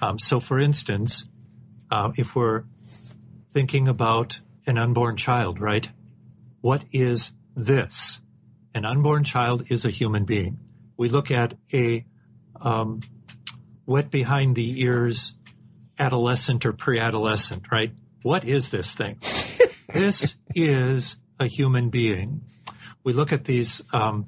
Um, 0.00 0.18
so 0.18 0.40
for 0.40 0.58
instance, 0.58 1.24
uh, 1.90 2.12
if 2.16 2.34
we're 2.34 2.64
thinking 3.50 3.88
about 3.88 4.40
an 4.66 4.78
unborn 4.78 5.16
child, 5.16 5.60
right? 5.60 5.88
What 6.60 6.84
is 6.92 7.32
this? 7.54 8.20
An 8.74 8.84
unborn 8.84 9.24
child 9.24 9.70
is 9.70 9.84
a 9.84 9.90
human 9.90 10.24
being. 10.24 10.58
We 10.96 11.08
look 11.08 11.30
at 11.30 11.54
a 11.72 12.04
um, 12.60 13.00
wet 13.84 14.10
behind 14.10 14.56
the 14.56 14.80
ears 14.80 15.34
adolescent 15.98 16.64
or 16.64 16.72
pre-adolescent, 16.72 17.70
right? 17.70 17.92
What 18.22 18.44
is 18.44 18.70
this 18.70 18.94
thing? 18.94 19.18
this 19.88 20.36
is 20.54 21.16
a 21.40 21.46
human 21.46 21.90
being. 21.90 22.42
We 23.04 23.12
look 23.12 23.32
at 23.32 23.44
these 23.44 23.82
um, 23.92 24.26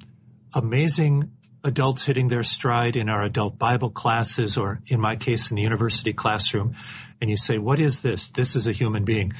amazing 0.53 1.31
adults 1.63 2.05
hitting 2.05 2.27
their 2.27 2.43
stride 2.43 2.95
in 2.95 3.09
our 3.09 3.23
adult 3.23 3.57
Bible 3.57 3.89
classes, 3.89 4.57
or 4.57 4.81
in 4.87 4.99
my 4.99 5.15
case, 5.15 5.49
in 5.49 5.55
the 5.55 5.63
university 5.63 6.13
classroom, 6.13 6.75
and 7.21 7.29
you 7.29 7.37
say, 7.37 7.57
What 7.57 7.79
is 7.79 8.01
this? 8.01 8.27
This 8.27 8.55
is 8.55 8.67
a 8.67 8.71
human 8.71 9.05
being. 9.05 9.33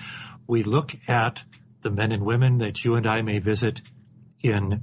We 0.47 0.63
look 0.63 0.95
at 1.07 1.43
the 1.81 1.91
men 1.91 2.11
and 2.11 2.23
women 2.23 2.59
that 2.59 2.83
you 2.83 2.95
and 2.95 3.05
I 3.05 3.21
may 3.21 3.39
visit 3.39 3.81
in 4.41 4.81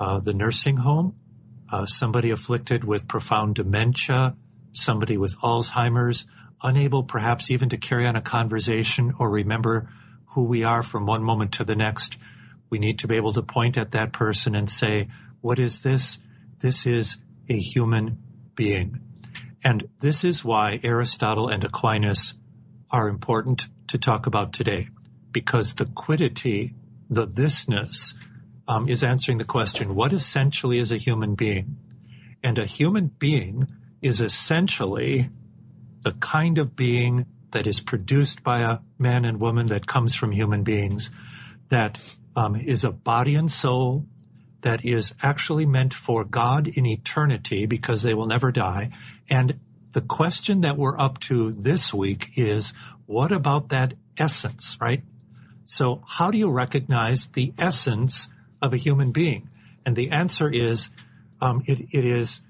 uh, 0.00 0.20
the 0.24 0.32
nursing 0.32 0.78
home, 0.78 1.16
uh, 1.70 1.86
somebody 1.86 2.30
afflicted 2.30 2.84
with 2.84 3.06
profound 3.06 3.54
dementia, 3.56 4.36
somebody 4.72 5.16
with 5.16 5.36
Alzheimer's, 5.38 6.24
unable 6.62 7.02
perhaps 7.02 7.50
even 7.50 7.68
to 7.70 7.76
carry 7.76 8.06
on 8.06 8.16
a 8.16 8.22
conversation 8.22 9.14
or 9.18 9.28
remember 9.30 9.88
who 10.26 10.44
we 10.44 10.64
are 10.64 10.82
from 10.82 11.06
one 11.06 11.22
moment 11.22 11.52
to 11.52 11.64
the 11.64 11.76
next. 11.76 12.16
We 12.70 12.78
need 12.78 13.00
to 13.00 13.08
be 13.08 13.16
able 13.16 13.32
to 13.34 13.42
point 13.42 13.76
at 13.76 13.90
that 13.92 14.12
person 14.12 14.54
and 14.54 14.70
say, 14.70 15.08
What 15.40 15.58
is 15.58 15.82
this? 15.82 16.18
This 16.60 16.86
is 16.86 17.16
a 17.48 17.58
human 17.58 18.18
being. 18.54 19.00
And 19.64 19.88
this 20.00 20.24
is 20.24 20.44
why 20.44 20.80
Aristotle 20.82 21.48
and 21.48 21.62
Aquinas 21.64 22.34
are 22.90 23.08
important 23.08 23.68
to 23.88 23.98
talk 23.98 24.26
about 24.26 24.52
today, 24.52 24.88
because 25.30 25.74
the 25.74 25.86
quiddity, 25.86 26.74
the 27.08 27.26
thisness, 27.26 28.14
um, 28.68 28.88
is 28.88 29.04
answering 29.04 29.38
the 29.38 29.44
question, 29.44 29.94
what 29.94 30.12
essentially 30.12 30.78
is 30.78 30.92
a 30.92 30.96
human 30.96 31.34
being? 31.34 31.76
And 32.42 32.58
a 32.58 32.66
human 32.66 33.08
being 33.18 33.68
is 34.00 34.20
essentially 34.20 35.30
the 36.02 36.12
kind 36.12 36.58
of 36.58 36.76
being 36.76 37.26
that 37.52 37.66
is 37.66 37.80
produced 37.80 38.42
by 38.42 38.60
a 38.60 38.78
man 38.98 39.24
and 39.24 39.40
woman 39.40 39.66
that 39.66 39.86
comes 39.86 40.14
from 40.14 40.32
human 40.32 40.62
beings, 40.62 41.10
that 41.68 41.98
um, 42.34 42.56
is 42.56 42.84
a 42.84 42.90
body 42.90 43.34
and 43.34 43.50
soul, 43.50 44.06
that 44.62 44.84
is 44.84 45.14
actually 45.22 45.66
meant 45.66 45.92
for 45.92 46.24
God 46.24 46.68
in 46.68 46.86
eternity 46.86 47.66
because 47.66 48.02
they 48.02 48.14
will 48.14 48.26
never 48.26 48.52
die. 48.52 48.90
And 49.28 49.58
the 49.92 50.00
question 50.00 50.62
that 50.62 50.78
we're 50.78 50.98
up 50.98 51.18
to 51.20 51.52
this 51.52 51.92
week 51.92 52.30
is, 52.36 52.72
what 53.06 53.32
about 53.32 53.68
that 53.68 53.94
essence, 54.16 54.78
right? 54.80 55.02
So 55.64 56.02
how 56.06 56.30
do 56.30 56.38
you 56.38 56.50
recognize 56.50 57.28
the 57.28 57.52
essence 57.58 58.28
of 58.60 58.72
a 58.72 58.76
human 58.76 59.10
being? 59.10 59.50
And 59.84 59.96
the 59.96 60.10
answer 60.10 60.48
is, 60.48 60.90
um, 61.40 61.62
it, 61.66 61.80
it 61.90 62.04
is 62.04 62.40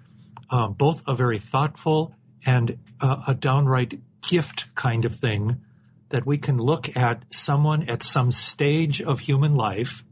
uh, 0.50 0.68
both 0.68 1.02
a 1.06 1.14
very 1.14 1.38
thoughtful 1.38 2.14
and 2.44 2.78
uh, 3.02 3.22
a 3.26 3.34
downright 3.34 4.00
gift 4.22 4.74
kind 4.74 5.04
of 5.04 5.14
thing 5.16 5.60
that 6.08 6.24
we 6.24 6.38
can 6.38 6.58
look 6.58 6.96
at 6.96 7.24
someone 7.30 7.88
at 7.88 8.02
some 8.02 8.30
stage 8.30 9.02
of 9.02 9.20
human 9.20 9.54
life 9.54 10.04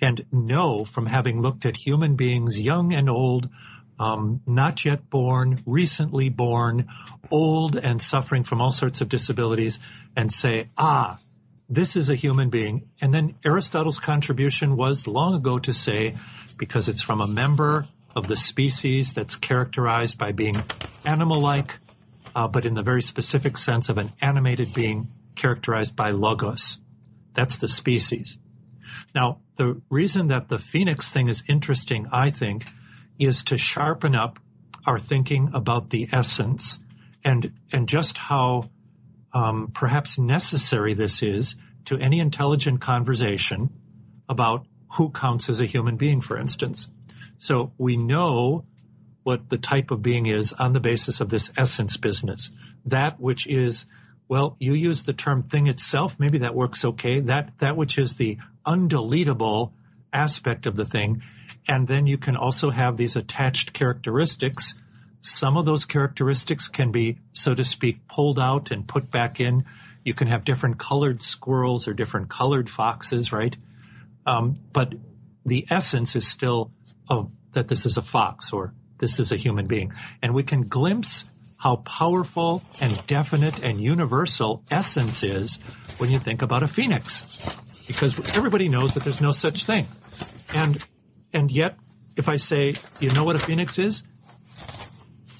and 0.00 0.26
know 0.32 0.84
from 0.84 1.06
having 1.06 1.40
looked 1.40 1.64
at 1.64 1.76
human 1.76 2.16
beings, 2.16 2.60
young 2.60 2.92
and 2.92 3.08
old, 3.08 3.48
um, 3.98 4.40
not 4.46 4.84
yet 4.84 5.08
born, 5.08 5.62
recently 5.64 6.28
born, 6.28 6.88
old 7.30 7.76
and 7.76 8.02
suffering 8.02 8.42
from 8.42 8.60
all 8.60 8.72
sorts 8.72 9.00
of 9.00 9.08
disabilities, 9.08 9.78
and 10.16 10.32
say, 10.32 10.68
ah, 10.76 11.18
this 11.68 11.96
is 11.96 12.10
a 12.10 12.16
human 12.16 12.50
being. 12.50 12.90
And 13.00 13.14
then 13.14 13.36
Aristotle's 13.44 14.00
contribution 14.00 14.76
was 14.76 15.06
long 15.06 15.34
ago 15.34 15.58
to 15.60 15.72
say, 15.72 16.16
because 16.58 16.88
it's 16.88 17.00
from 17.00 17.20
a 17.20 17.28
member 17.28 17.86
of 18.14 18.26
the 18.26 18.36
species 18.36 19.14
that's 19.14 19.36
characterized 19.36 20.18
by 20.18 20.32
being 20.32 20.56
animal-like, 21.06 21.78
uh, 22.34 22.48
but 22.48 22.64
in 22.64 22.74
the 22.74 22.82
very 22.82 23.02
specific 23.02 23.56
sense 23.56 23.88
of 23.88 23.98
an 23.98 24.12
animated 24.20 24.72
being 24.74 25.08
characterized 25.34 25.96
by 25.96 26.10
logos. 26.10 26.78
That's 27.34 27.56
the 27.56 27.68
species. 27.68 28.38
Now, 29.14 29.40
the 29.56 29.80
reason 29.90 30.28
that 30.28 30.48
the 30.48 30.58
Phoenix 30.58 31.08
thing 31.08 31.28
is 31.28 31.42
interesting, 31.48 32.06
I 32.12 32.30
think, 32.30 32.66
is 33.18 33.42
to 33.44 33.58
sharpen 33.58 34.14
up 34.14 34.38
our 34.86 34.98
thinking 34.98 35.50
about 35.54 35.90
the 35.90 36.08
essence 36.12 36.78
and 37.24 37.52
and 37.70 37.88
just 37.88 38.18
how 38.18 38.70
um, 39.32 39.70
perhaps 39.72 40.18
necessary 40.18 40.94
this 40.94 41.22
is 41.22 41.56
to 41.84 41.96
any 41.98 42.20
intelligent 42.20 42.80
conversation 42.80 43.70
about 44.28 44.66
who 44.94 45.10
counts 45.10 45.48
as 45.48 45.60
a 45.60 45.66
human 45.66 45.96
being, 45.96 46.20
for 46.20 46.36
instance. 46.36 46.88
So 47.38 47.72
we 47.78 47.96
know 47.96 48.64
what 49.22 49.48
the 49.48 49.58
type 49.58 49.90
of 49.90 50.02
being 50.02 50.26
is 50.26 50.52
on 50.52 50.72
the 50.72 50.80
basis 50.80 51.20
of 51.20 51.28
this 51.28 51.52
essence 51.56 51.96
business. 51.96 52.50
That 52.86 53.20
which 53.20 53.46
is, 53.46 53.86
well, 54.28 54.56
you 54.58 54.74
use 54.74 55.04
the 55.04 55.12
term 55.12 55.42
thing 55.42 55.66
itself. 55.66 56.16
Maybe 56.18 56.38
that 56.38 56.54
works 56.54 56.84
okay. 56.84 57.20
That, 57.20 57.52
that 57.58 57.76
which 57.76 57.98
is 57.98 58.16
the 58.16 58.38
undeletable 58.66 59.72
aspect 60.12 60.66
of 60.66 60.76
the 60.76 60.84
thing. 60.84 61.22
And 61.68 61.86
then 61.86 62.06
you 62.06 62.18
can 62.18 62.36
also 62.36 62.70
have 62.70 62.96
these 62.96 63.16
attached 63.16 63.72
characteristics. 63.72 64.74
Some 65.20 65.56
of 65.56 65.64
those 65.64 65.84
characteristics 65.84 66.66
can 66.66 66.90
be, 66.90 67.18
so 67.32 67.54
to 67.54 67.64
speak, 67.64 68.08
pulled 68.08 68.38
out 68.38 68.70
and 68.70 68.88
put 68.88 69.10
back 69.10 69.38
in. 69.38 69.64
You 70.04 70.14
can 70.14 70.26
have 70.26 70.44
different 70.44 70.78
colored 70.78 71.22
squirrels 71.22 71.86
or 71.86 71.94
different 71.94 72.28
colored 72.28 72.68
foxes, 72.68 73.30
right? 73.32 73.56
Um, 74.26 74.56
but 74.72 74.94
the 75.46 75.66
essence 75.70 76.16
is 76.16 76.26
still 76.26 76.72
of 77.08 77.30
that 77.52 77.68
this 77.68 77.86
is 77.86 77.96
a 77.96 78.02
fox 78.02 78.52
or 78.52 78.74
this 79.02 79.18
is 79.18 79.32
a 79.32 79.36
human 79.36 79.66
being. 79.66 79.92
And 80.22 80.32
we 80.32 80.44
can 80.44 80.62
glimpse 80.62 81.28
how 81.56 81.76
powerful 81.76 82.62
and 82.80 83.04
definite 83.06 83.64
and 83.64 83.80
universal 83.80 84.62
essence 84.70 85.24
is 85.24 85.56
when 85.98 86.08
you 86.08 86.20
think 86.20 86.40
about 86.40 86.62
a 86.62 86.68
phoenix. 86.68 87.26
Because 87.88 88.36
everybody 88.36 88.68
knows 88.68 88.94
that 88.94 89.02
there's 89.02 89.20
no 89.20 89.32
such 89.32 89.66
thing. 89.66 89.88
And, 90.54 90.78
and 91.32 91.50
yet, 91.50 91.78
if 92.14 92.28
I 92.28 92.36
say, 92.36 92.74
you 93.00 93.10
know 93.12 93.24
what 93.24 93.34
a 93.34 93.40
phoenix 93.40 93.76
is? 93.76 94.04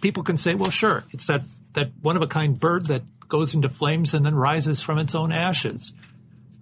People 0.00 0.24
can 0.24 0.36
say, 0.36 0.54
well, 0.54 0.70
sure, 0.70 1.04
it's 1.12 1.26
that, 1.26 1.42
that 1.74 1.92
one 2.02 2.16
of 2.16 2.22
a 2.22 2.26
kind 2.26 2.58
bird 2.58 2.86
that 2.86 3.02
goes 3.28 3.54
into 3.54 3.68
flames 3.68 4.12
and 4.12 4.26
then 4.26 4.34
rises 4.34 4.82
from 4.82 4.98
its 4.98 5.14
own 5.14 5.30
ashes. 5.30 5.92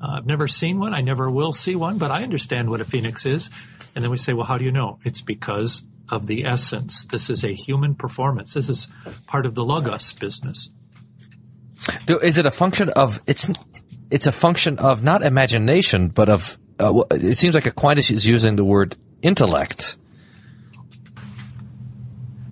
Uh, 0.03 0.19
I've 0.19 0.27
never 0.27 0.49
seen 0.49 0.79
one. 0.79 0.93
I 0.93 1.01
never 1.01 1.31
will 1.31 1.55
see 1.55 1.77
one, 1.77 1.97
but 1.97 2.11
I 2.11 2.25
understand 2.25 2.69
what 2.69 2.83
a 2.83 2.85
phoenix 2.85 3.25
is. 3.25 3.49
And 3.95 4.05
then 4.05 4.11
we 4.11 4.19
say, 4.19 4.35
well, 4.35 4.45
how 4.45 4.59
do 4.59 4.67
you 4.67 4.73
know? 4.73 4.99
It's 5.03 5.23
because 5.23 5.83
of 6.11 6.27
the 6.27 6.45
essence. 6.45 7.05
This 7.05 7.31
is 7.31 7.45
a 7.45 7.53
human 7.53 7.95
performance. 7.95 8.55
This 8.55 8.69
is 8.69 8.89
part 9.27 9.47
of 9.47 9.55
the 9.55 9.65
logos 9.65 10.13
business. 10.13 10.71
Bill, 12.07 12.19
is 12.19 12.39
it 12.39 12.47
a 12.47 12.51
function 12.51 12.91
of 12.91 13.21
it's? 13.27 13.49
It's 14.11 14.27
a 14.27 14.33
function 14.33 14.79
of 14.79 15.03
not 15.03 15.23
imagination, 15.23 16.09
but 16.09 16.29
of. 16.29 16.59
Uh, 16.79 17.03
it 17.11 17.37
seems 17.37 17.55
like 17.55 17.67
Aquinas 17.67 18.11
is 18.11 18.27
using 18.27 18.57
the 18.57 18.65
word 18.65 18.97
intellect. 19.23 19.97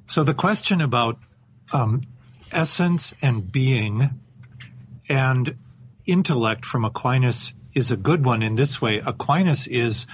So 0.06 0.24
the 0.24 0.34
question 0.34 0.80
about 0.80 1.18
um, 1.72 2.00
essence 2.52 3.14
and 3.20 3.50
being 3.50 4.10
and 5.08 5.56
intellect 6.06 6.64
from 6.64 6.84
Aquinas 6.84 7.52
is 7.74 7.90
a 7.90 7.96
good 7.96 8.24
one 8.24 8.42
in 8.42 8.54
this 8.54 8.80
way. 8.80 8.98
Aquinas 8.98 9.66
is 9.66 10.06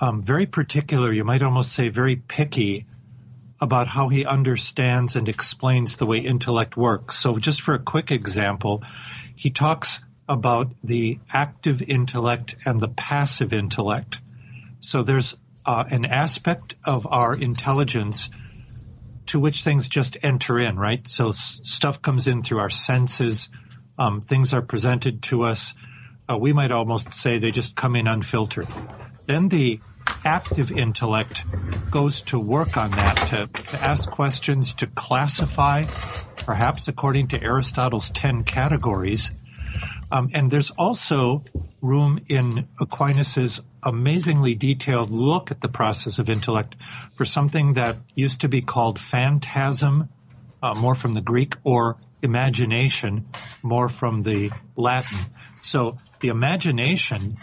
um, 0.00 0.22
very 0.22 0.46
particular, 0.46 1.12
you 1.12 1.24
might 1.24 1.42
almost 1.42 1.72
say 1.72 1.88
very 1.88 2.16
picky 2.16 2.86
about 3.60 3.88
how 3.88 4.08
he 4.08 4.26
understands 4.26 5.16
and 5.16 5.28
explains 5.28 5.96
the 5.96 6.06
way 6.06 6.18
intellect 6.18 6.76
works. 6.76 7.16
So 7.16 7.38
just 7.38 7.62
for 7.62 7.74
a 7.74 7.78
quick 7.78 8.10
example, 8.10 8.82
he 9.34 9.50
talks 9.50 10.00
about 10.28 10.72
the 10.84 11.18
active 11.32 11.80
intellect 11.82 12.56
and 12.66 12.80
the 12.80 12.88
passive 12.88 13.52
intellect. 13.52 14.20
So 14.80 15.02
there's 15.02 15.36
uh, 15.64 15.84
an 15.90 16.04
aspect 16.04 16.74
of 16.84 17.06
our 17.06 17.34
intelligence 17.34 18.28
to 19.26 19.40
which 19.40 19.64
things 19.64 19.88
just 19.88 20.16
enter 20.22 20.58
in, 20.58 20.76
right? 20.76 21.06
So 21.08 21.30
s- 21.30 21.60
stuff 21.64 22.02
comes 22.02 22.26
in 22.28 22.42
through 22.42 22.60
our 22.60 22.70
senses, 22.70 23.48
um, 23.98 24.20
things 24.20 24.52
are 24.52 24.62
presented 24.62 25.22
to 25.24 25.44
us. 25.44 25.74
Uh, 26.30 26.36
we 26.36 26.52
might 26.52 26.70
almost 26.70 27.12
say 27.12 27.38
they 27.38 27.50
just 27.50 27.74
come 27.74 27.96
in 27.96 28.06
unfiltered. 28.06 28.68
Then 29.26 29.48
the 29.48 29.80
active 30.24 30.72
intellect 30.72 31.44
goes 31.90 32.22
to 32.22 32.38
work 32.38 32.76
on 32.76 32.90
that, 32.92 33.16
to, 33.28 33.62
to 33.62 33.82
ask 33.82 34.10
questions, 34.10 34.74
to 34.74 34.86
classify, 34.86 35.84
perhaps 36.44 36.88
according 36.88 37.28
to 37.28 37.42
Aristotle's 37.42 38.10
10 38.10 38.44
categories. 38.44 39.34
Um, 40.10 40.30
and 40.34 40.50
there's 40.50 40.70
also 40.70 41.44
room 41.80 42.20
in 42.28 42.68
Aquinas's 42.80 43.62
amazingly 43.82 44.54
detailed 44.54 45.10
look 45.10 45.50
at 45.50 45.60
the 45.60 45.68
process 45.68 46.18
of 46.18 46.30
intellect 46.30 46.76
for 47.14 47.24
something 47.24 47.74
that 47.74 47.96
used 48.14 48.42
to 48.42 48.48
be 48.48 48.62
called 48.62 48.98
phantasm, 48.98 50.08
uh, 50.62 50.74
more 50.74 50.94
from 50.94 51.12
the 51.12 51.20
Greek, 51.20 51.54
or 51.64 51.96
imagination, 52.22 53.28
more 53.62 53.88
from 53.88 54.22
the 54.22 54.50
Latin. 54.76 55.18
So 55.62 55.98
the 56.20 56.28
imagination 56.28 57.36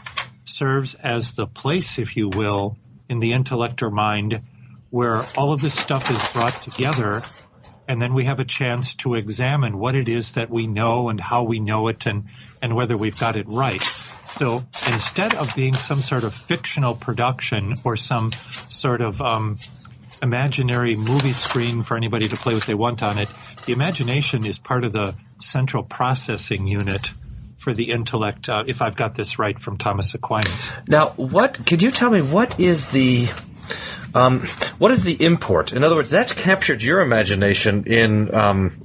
serves 0.45 0.95
as 0.95 1.33
the 1.33 1.47
place, 1.47 1.99
if 1.99 2.17
you 2.17 2.29
will, 2.29 2.77
in 3.09 3.19
the 3.19 3.33
intellect 3.33 3.81
or 3.81 3.89
mind 3.89 4.41
where 4.89 5.23
all 5.37 5.53
of 5.53 5.61
this 5.61 5.73
stuff 5.73 6.09
is 6.11 6.33
brought 6.33 6.53
together 6.61 7.23
and 7.87 8.01
then 8.01 8.13
we 8.13 8.25
have 8.25 8.39
a 8.39 8.45
chance 8.45 8.95
to 8.95 9.15
examine 9.15 9.77
what 9.77 9.95
it 9.95 10.07
is 10.07 10.33
that 10.33 10.49
we 10.49 10.67
know 10.67 11.09
and 11.09 11.19
how 11.19 11.43
we 11.43 11.59
know 11.59 11.87
it 11.87 12.05
and, 12.05 12.25
and 12.61 12.75
whether 12.75 12.95
we've 12.95 13.19
got 13.19 13.35
it 13.35 13.45
right. 13.47 13.83
So 13.83 14.63
instead 14.87 15.35
of 15.35 15.53
being 15.55 15.73
some 15.73 15.99
sort 15.99 16.23
of 16.23 16.33
fictional 16.33 16.95
production 16.95 17.73
or 17.83 17.97
some 17.97 18.31
sort 18.31 19.01
of 19.01 19.21
um, 19.21 19.59
imaginary 20.21 20.95
movie 20.95 21.33
screen 21.33 21.83
for 21.83 21.97
anybody 21.97 22.27
to 22.29 22.37
play 22.37 22.53
what 22.53 22.63
they 22.63 22.73
want 22.73 23.03
on 23.03 23.17
it, 23.17 23.29
the 23.65 23.73
imagination 23.73 24.45
is 24.45 24.57
part 24.57 24.83
of 24.85 24.93
the 24.93 25.15
central 25.39 25.83
processing 25.83 26.67
unit 26.67 27.11
for 27.63 27.73
the 27.73 27.91
intellect, 27.91 28.49
uh, 28.49 28.65
if 28.67 28.81
I've 28.81 28.97
got 28.97 29.15
this 29.15 29.39
right 29.39 29.57
from 29.57 29.77
Thomas 29.77 30.13
Aquinas. 30.13 30.71
Now, 30.85 31.11
what 31.11 31.65
could 31.65 31.81
you 31.81 31.91
tell 31.91 32.11
me? 32.11 32.21
What 32.21 32.59
is 32.59 32.89
the 32.89 33.29
um, 34.13 34.41
what 34.79 34.91
is 34.91 35.05
the 35.05 35.23
import? 35.23 35.71
In 35.71 35.81
other 35.81 35.95
words, 35.95 36.11
that's 36.11 36.33
captured 36.33 36.83
your 36.83 36.99
imagination 36.99 37.85
in 37.85 38.35
um, 38.35 38.77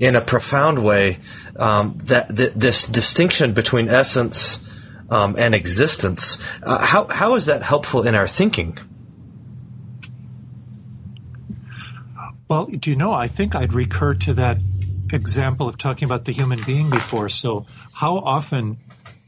in 0.00 0.16
a 0.16 0.22
profound 0.22 0.82
way. 0.82 1.18
Um, 1.56 1.98
that 2.04 2.34
th- 2.34 2.54
this 2.54 2.86
distinction 2.86 3.52
between 3.52 3.88
essence 3.88 4.58
um, 5.10 5.36
and 5.38 5.54
existence. 5.54 6.38
Uh, 6.62 6.84
how 6.84 7.06
how 7.06 7.34
is 7.34 7.46
that 7.46 7.62
helpful 7.62 8.06
in 8.06 8.14
our 8.14 8.26
thinking? 8.26 8.78
Well, 12.48 12.66
do 12.66 12.88
you 12.88 12.96
know? 12.96 13.12
I 13.12 13.28
think 13.28 13.54
I'd 13.54 13.74
recur 13.74 14.14
to 14.14 14.34
that 14.34 14.58
example 15.12 15.68
of 15.68 15.78
talking 15.78 16.06
about 16.06 16.24
the 16.24 16.32
human 16.32 16.60
being 16.64 16.90
before. 16.90 17.28
So 17.28 17.66
how 17.94 18.18
often 18.18 18.78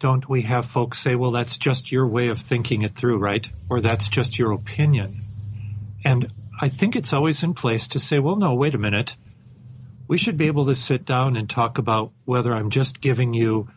don't 0.01 0.29
we 0.29 0.43
have 0.43 0.67
folks 0.67 0.99
say, 0.99 1.15
well, 1.15 1.31
that's 1.31 1.57
just 1.57 1.93
your 1.93 2.07
way 2.07 2.29
of 2.29 2.39
thinking 2.39 2.83
it 2.83 2.97
through, 2.97 3.19
right? 3.19 3.49
Or 3.71 3.81
that's 3.81 4.09
just 4.09 4.39
your 4.39 4.51
opinion. 4.53 5.23
And 6.05 6.33
I 6.61 6.69
think 6.69 6.97
it's 6.97 7.13
always 7.13 7.45
in 7.45 7.55
place 7.55 7.89
to 7.89 8.01
say, 8.01 8.19
well, 8.19 8.35
no, 8.35 8.55
wait 8.55 8.75
a 8.75 8.79
minute. 8.79 9.17
We 10.09 10.19
should 10.19 10.37
be 10.37 10.49
able 10.49 10.67
to 10.67 10.75
sit 10.75 11.05
down 11.05 11.37
and 11.37 11.49
talk 11.49 11.79
about 11.79 12.13
whether 12.25 12.53
I'm 12.53 12.71
just 12.71 13.01
giving 13.01 13.35
you 13.35 13.69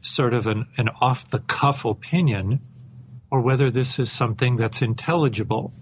sort 0.00 0.32
of 0.32 0.46
an, 0.46 0.66
an 0.78 0.88
off 1.00 1.28
the 1.28 1.40
cuff 1.40 1.84
opinion 1.84 2.60
or 3.30 3.42
whether 3.42 3.70
this 3.70 3.98
is 3.98 4.10
something 4.10 4.56
that's 4.56 4.80
intelligible. 4.80 5.74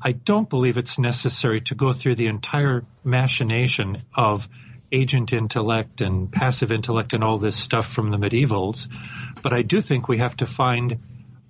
I 0.00 0.12
don't 0.12 0.48
believe 0.48 0.78
it's 0.78 0.98
necessary 0.98 1.62
to 1.62 1.74
go 1.74 1.92
through 1.92 2.14
the 2.14 2.28
entire 2.28 2.84
machination 3.02 4.02
of 4.14 4.48
agent 4.94 5.32
intellect 5.32 6.00
and 6.00 6.30
passive 6.30 6.70
intellect 6.70 7.12
and 7.12 7.24
all 7.24 7.38
this 7.38 7.56
stuff 7.56 7.86
from 7.86 8.10
the 8.10 8.16
medievals. 8.16 8.88
But 9.42 9.52
I 9.52 9.62
do 9.62 9.80
think 9.80 10.08
we 10.08 10.18
have 10.18 10.36
to 10.36 10.46
find 10.46 10.98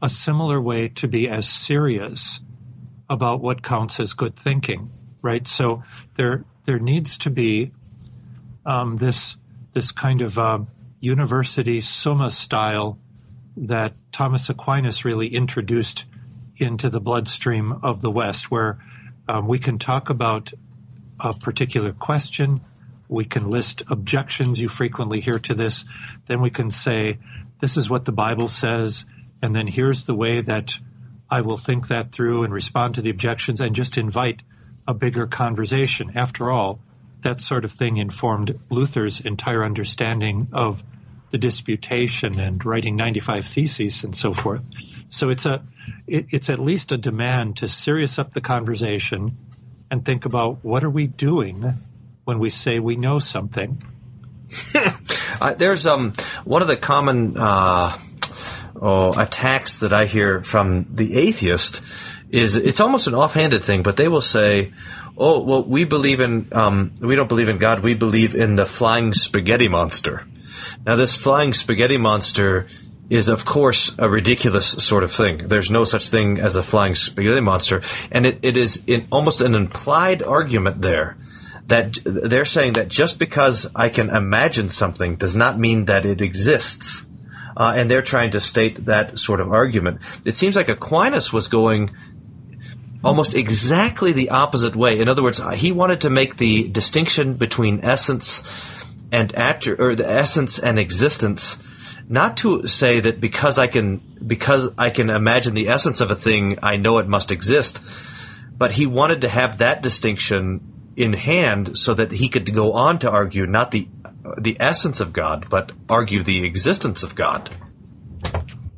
a 0.01 0.09
similar 0.09 0.61
way 0.61 0.88
to 0.88 1.09
be 1.09 1.28
as 1.28 1.49
serious 1.49 2.40
about 3.09 3.40
what 3.40 3.62
counts 3.62 4.01
as 4.01 4.14
good 4.14 4.34
thinking, 4.34 4.90
right? 5.22 5.47
So 5.47 5.82
there 6.14 6.45
there 6.64 6.78
needs 6.78 7.18
to 7.18 7.30
be 7.30 7.72
um, 8.64 8.97
this 8.97 9.36
this 9.72 9.92
kind 9.92 10.22
of 10.22 10.38
uh, 10.38 10.61
university 11.01 11.80
summa 11.80 12.30
style 12.30 12.99
that 13.57 13.92
Thomas 14.11 14.49
Aquinas 14.49 15.05
really 15.05 15.28
introduced 15.28 16.07
into 16.57 16.88
the 16.88 17.01
bloodstream 17.01 17.72
of 17.82 18.01
the 18.01 18.11
West, 18.11 18.51
where 18.51 18.78
um, 19.28 19.47
we 19.47 19.59
can 19.59 19.78
talk 19.78 20.11
about 20.11 20.53
a 21.20 21.32
particular 21.32 21.92
question 21.92 22.61
we 23.09 23.25
can 23.25 23.51
list 23.51 23.83
objections 23.89 24.61
you 24.61 24.69
frequently 24.69 25.21
hear 25.21 25.39
to 25.39 25.55
this. 25.55 25.85
Then 26.27 26.41
we 26.41 26.51
can 26.51 26.71
say, 26.71 27.19
this 27.61 27.77
is 27.77 27.91
what 27.91 28.05
the 28.05 28.13
Bible 28.13 28.49
says. 28.49 29.05
And 29.43 29.55
then 29.55 29.67
here's 29.67 30.05
the 30.05 30.15
way 30.15 30.41
that 30.41 30.79
I 31.31 31.43
will 31.43 31.57
think 31.57 31.89
that 31.89 32.13
through 32.13 32.45
and 32.45 32.53
respond 32.53 32.95
to 32.95 33.03
the 33.03 33.11
objections 33.11 33.61
and 33.61 33.75
just 33.75 33.99
invite 33.99 34.43
a 34.87 34.95
bigger 34.95 35.27
conversation. 35.27 36.13
After 36.15 36.51
all, 36.51 36.81
that 37.23 37.41
sort 37.41 37.65
of 37.65 37.73
thing 37.73 37.97
informed 37.97 38.59
Luther's 38.71 39.21
entire 39.21 39.65
understanding 39.65 40.49
of 40.53 40.83
the 41.31 41.39
disputation 41.39 42.39
and 42.39 42.65
writing 42.65 42.97
95 42.97 43.47
theses 43.47 44.05
and 44.05 44.15
so 44.15 44.35
forth. 44.35 44.67
So 45.11 45.31
it's 45.31 45.47
a, 45.47 45.63
it, 46.07 46.27
it's 46.31 46.51
at 46.51 46.59
least 46.59 46.93
a 46.93 46.99
demand 46.99 47.59
to 47.59 47.69
serious 47.69 48.19
up 48.19 48.33
the 48.33 48.41
conversation 48.41 49.37
and 49.91 50.05
think 50.05 50.27
about 50.27 50.65
what 50.65 50.85
are 50.85 50.91
we 50.91 51.07
doing 51.07 51.75
when 52.25 52.39
we 52.39 52.51
say 52.51 52.79
we 52.79 52.97
know 52.97 53.18
something. 53.18 53.83
uh, 55.41 55.55
there's 55.55 55.87
um 55.87 56.12
one 56.45 56.62
of 56.62 56.68
the 56.68 56.77
common 56.77 57.37
uh, 57.37 57.97
oh, 58.81 59.18
attacks 59.18 59.81
that 59.81 59.93
I 59.93 60.07
hear 60.07 60.43
from 60.43 60.87
the 60.91 61.18
atheist 61.18 61.83
is 62.31 62.57
it's 62.57 62.81
almost 62.81 63.07
an 63.07 63.14
offhanded 63.14 63.62
thing, 63.62 63.83
but 63.83 63.97
they 63.97 64.09
will 64.09 64.20
say, 64.20 64.72
"Oh, 65.16 65.41
well, 65.41 65.62
we 65.62 65.85
believe 65.85 66.20
in 66.20 66.49
um, 66.53 66.93
we 67.01 67.14
don't 67.16 67.29
believe 67.29 67.49
in 67.49 67.59
God. 67.59 67.81
We 67.81 67.95
believe 67.95 68.35
in 68.35 68.57
the 68.57 68.66
flying 68.66 69.14
spaghetti 69.14 69.68
monster." 69.68 70.27
Now, 70.87 70.97
this 70.97 71.16
flying 71.16 71.53
spaghetti 71.53 71.97
monster 71.97 72.66
is, 73.09 73.29
of 73.29 73.45
course, 73.45 73.95
a 73.99 74.09
ridiculous 74.09 74.66
sort 74.66 75.03
of 75.03 75.12
thing. 75.12 75.39
There's 75.39 75.70
no 75.70 75.85
such 75.85 76.11
thing 76.11 76.39
as 76.39 76.57
a 76.57 76.62
flying 76.62 76.95
spaghetti 76.95 77.41
monster, 77.41 77.83
and 78.11 78.27
it, 78.27 78.39
it 78.43 78.57
is 78.57 78.85
in 78.87 79.07
almost 79.11 79.41
an 79.41 79.55
implied 79.55 80.22
argument 80.22 80.83
there 80.83 81.16
that 81.67 81.99
they're 82.05 82.45
saying 82.45 82.75
that 82.75 82.89
just 82.89 83.19
because 83.19 83.67
I 83.75 83.89
can 83.89 84.11
imagine 84.11 84.71
something 84.71 85.17
does 85.17 85.35
not 85.35 85.59
mean 85.59 85.87
that 85.87 86.05
it 86.05 86.21
exists. 86.21 87.07
Uh, 87.57 87.73
and 87.77 87.89
they're 87.89 88.03
trying 88.03 88.31
to 88.31 88.41
state 88.41 88.87
that 88.87 89.17
sort 89.17 89.41
of 89.41 89.53
argument. 89.53 90.01
It 90.25 90.37
seems 90.37 90.57
like 90.57 90.69
Aquinas 90.69 91.33
was 91.33 91.47
going 91.47 91.93
almost 93.05 93.35
exactly 93.35 94.12
the 94.12 94.31
opposite 94.31 94.75
way. 94.75 94.99
In 94.99 95.09
other 95.09 95.23
words, 95.23 95.41
he 95.55 95.71
wanted 95.71 96.01
to 96.01 96.11
make 96.11 96.37
the 96.37 96.67
distinction 96.69 97.35
between 97.35 97.85
essence 97.85 98.43
and 99.12 99.35
actor, 99.37 99.77
or 99.79 99.95
the 99.95 100.11
essence 100.11 100.59
and 100.59 100.79
existence, 100.79 101.57
not 102.09 102.39
to 102.39 102.67
say 102.67 102.99
that 103.01 103.21
because 103.21 103.59
I 103.59 103.69
can 103.69 104.01
because 104.27 104.75
I 104.77 104.91
can 104.91 105.11
imagine 105.11 105.55
the 105.55 105.69
essence 105.69 106.01
of 106.01 106.11
a 106.11 106.17
thing, 106.17 106.59
I 106.62 106.77
know 106.77 106.99
it 106.99 107.07
must 107.07 107.31
exist, 107.31 107.81
but 108.59 108.73
he 108.73 108.87
wanted 108.87 109.21
to 109.21 109.29
have 109.29 109.59
that 109.59 109.83
distinction 109.83 110.74
in 110.97 111.12
hand 111.12 111.78
so 111.78 111.95
that 111.95 112.12
he 112.12 112.28
could 112.28 112.53
go 112.55 112.72
on 112.72 112.99
to 113.01 113.11
argue 113.11 113.47
not 113.47 113.70
the 113.70 113.88
the 114.38 114.57
essence 114.59 115.01
of 115.01 115.12
God, 115.12 115.49
but 115.51 115.72
argue 115.88 116.22
the 116.22 116.45
existence 116.45 117.03
of 117.03 117.14
God. 117.14 117.51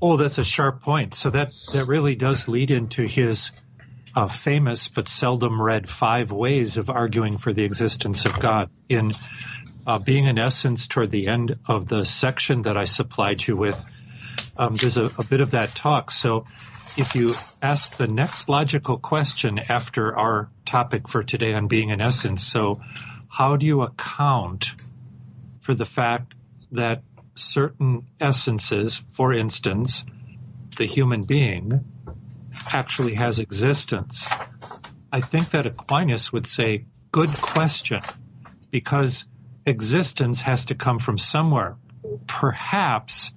Oh, 0.03 0.17
that's 0.17 0.39
a 0.39 0.45
sharp 0.45 0.83
point. 0.83 1.15
So 1.15 1.31
that 1.31 1.53
that 1.73 1.87
really 1.87 2.15
does 2.15 2.49
lead 2.49 2.71
into 2.71 3.07
his 3.07 3.53
uh, 4.15 4.29
famous 4.29 4.89
but 4.89 5.09
seldom 5.09 5.61
read 5.61 5.89
five 5.89 6.31
ways 6.31 6.79
of 6.79 6.91
arguing 6.91 7.39
for 7.39 7.53
the 7.53 7.65
existence 7.65 8.25
of 8.25 8.41
God. 8.41 8.71
In 8.89 9.13
uh, 9.87 9.99
Being 9.99 10.27
and 10.27 10.39
Essence 10.39 10.89
toward 10.89 11.11
the 11.11 11.29
end 11.29 11.59
of 11.67 11.87
the 11.87 12.05
section 12.05 12.63
that 12.63 12.77
I 12.77 12.85
supplied 12.85 13.47
you 13.47 13.57
with, 13.57 13.85
um, 14.57 14.77
there's 14.77 14.97
a, 14.97 15.11
a 15.19 15.25
bit 15.25 15.41
of 15.41 15.53
that 15.53 15.75
talk. 15.75 16.11
So 16.11 16.47
if 16.97 17.15
you 17.15 17.35
ask 17.61 17.97
the 17.97 18.07
next 18.07 18.49
logical 18.49 18.97
question 18.97 19.59
after 19.59 20.17
our 20.17 20.51
topic 20.65 21.09
for 21.09 21.23
today 21.23 21.53
on 21.53 21.69
Being 21.69 21.91
and 21.91 22.01
Essence, 22.01 22.43
so 22.43 22.81
how 23.29 23.57
do 23.57 23.67
you 23.67 23.83
account 23.83 24.75
for 25.61 25.75
the 25.75 25.85
fact 25.85 26.35
that 26.73 27.03
certain 27.35 28.07
essences, 28.19 29.03
for 29.11 29.33
instance, 29.33 30.07
the 30.77 30.87
human 30.87 31.25
being, 31.25 31.85
actually 32.73 33.15
has 33.15 33.41
existence? 33.41 34.27
I 35.13 35.21
think 35.21 35.51
that 35.51 35.67
Aquinas 35.67 36.33
would 36.33 36.47
say, 36.47 36.87
good 37.13 37.31
question, 37.31 38.01
because 38.71 39.27
existence 39.67 40.41
has 40.41 40.67
to 40.67 40.75
come 40.75 40.99
from 40.99 41.19
somewhere. 41.19 41.77
Perhaps 42.27 43.33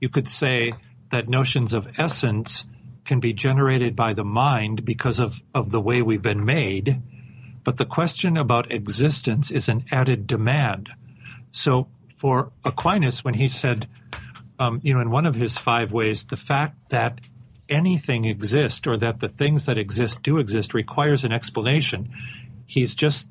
you 0.00 0.08
could 0.08 0.28
say 0.28 0.72
that 1.10 1.28
notions 1.28 1.74
of 1.74 1.86
essence 1.98 2.64
can 3.04 3.20
be 3.20 3.32
generated 3.32 3.96
by 3.96 4.12
the 4.12 4.24
mind 4.24 4.84
because 4.84 5.18
of, 5.18 5.40
of 5.54 5.70
the 5.70 5.80
way 5.80 6.02
we've 6.02 6.22
been 6.22 6.44
made. 6.44 7.02
But 7.64 7.76
the 7.76 7.84
question 7.84 8.36
about 8.36 8.72
existence 8.72 9.50
is 9.50 9.68
an 9.68 9.84
added 9.90 10.26
demand. 10.26 10.88
So 11.50 11.88
for 12.16 12.52
Aquinas, 12.64 13.24
when 13.24 13.34
he 13.34 13.48
said, 13.48 13.88
um, 14.58 14.80
you 14.82 14.94
know, 14.94 15.00
in 15.00 15.10
one 15.10 15.26
of 15.26 15.34
his 15.34 15.58
five 15.58 15.92
ways, 15.92 16.24
the 16.24 16.36
fact 16.36 16.90
that 16.90 17.20
anything 17.68 18.24
exists 18.24 18.86
or 18.86 18.96
that 18.98 19.18
the 19.20 19.28
things 19.28 19.66
that 19.66 19.78
exist 19.78 20.22
do 20.22 20.38
exist 20.38 20.74
requires 20.74 21.24
an 21.24 21.32
explanation. 21.32 22.10
He's 22.66 22.94
just 22.94 23.28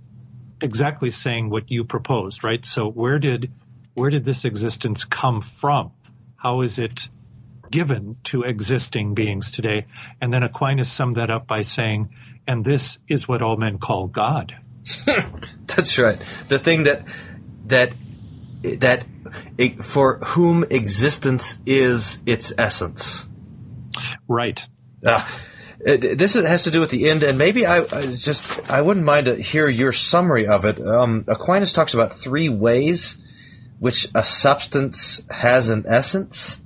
exactly 0.62 1.12
saying 1.12 1.50
what 1.50 1.72
you 1.72 1.84
proposed, 1.84 2.44
right? 2.44 2.64
So 2.66 2.90
where 2.90 3.20
did 3.20 3.52
where 3.94 4.10
did 4.10 4.24
this 4.24 4.46
existence 4.46 5.04
come 5.04 5.42
from? 5.42 5.92
How 6.36 6.62
is 6.62 6.80
it 6.80 7.10
given 7.72 8.18
to 8.26 8.44
existing 8.44 9.14
beings 9.14 9.52
today. 9.52 9.86
And 10.20 10.34
then 10.34 10.44
Aquinas 10.44 10.92
summed 10.92 11.16
that 11.16 11.30
up 11.30 11.48
by 11.48 11.62
saying, 11.62 12.10
and 12.48 12.64
this 12.64 13.00
is 13.08 13.28
what 13.28 13.42
all 13.42 13.58
men 13.58 13.78
call 13.78 14.08
God. 14.08 14.56
That's 15.66 15.98
right. 15.98 16.18
The 16.50 16.60
thing 16.60 16.84
that, 16.84 17.04
that, 17.68 17.94
that 18.80 19.06
for 19.84 20.20
whom 20.20 20.64
existence 20.70 21.58
is 21.66 22.22
its 22.26 22.54
essence. 22.58 23.26
Right. 24.28 24.66
Uh, 25.06 25.28
this 25.84 26.34
has 26.34 26.64
to 26.66 26.72
do 26.72 26.80
with 26.80 26.92
the 26.92 27.10
end, 27.10 27.24
and 27.24 27.38
maybe 27.38 27.66
I, 27.66 27.80
I 27.80 28.02
just 28.02 28.70
I 28.70 28.82
wouldn't 28.82 29.06
mind 29.06 29.26
to 29.26 29.36
hear 29.36 29.68
your 29.68 29.92
summary 29.92 30.46
of 30.48 30.64
it. 30.66 30.80
Um, 30.80 31.26
Aquinas 31.28 31.74
talks 31.74 31.94
about 31.94 32.14
three 32.14 32.50
ways 32.50 33.18
which 33.80 34.08
a 34.14 34.24
substance 34.24 35.26
has 35.32 35.70
an 35.70 35.86
essence, 35.88 36.62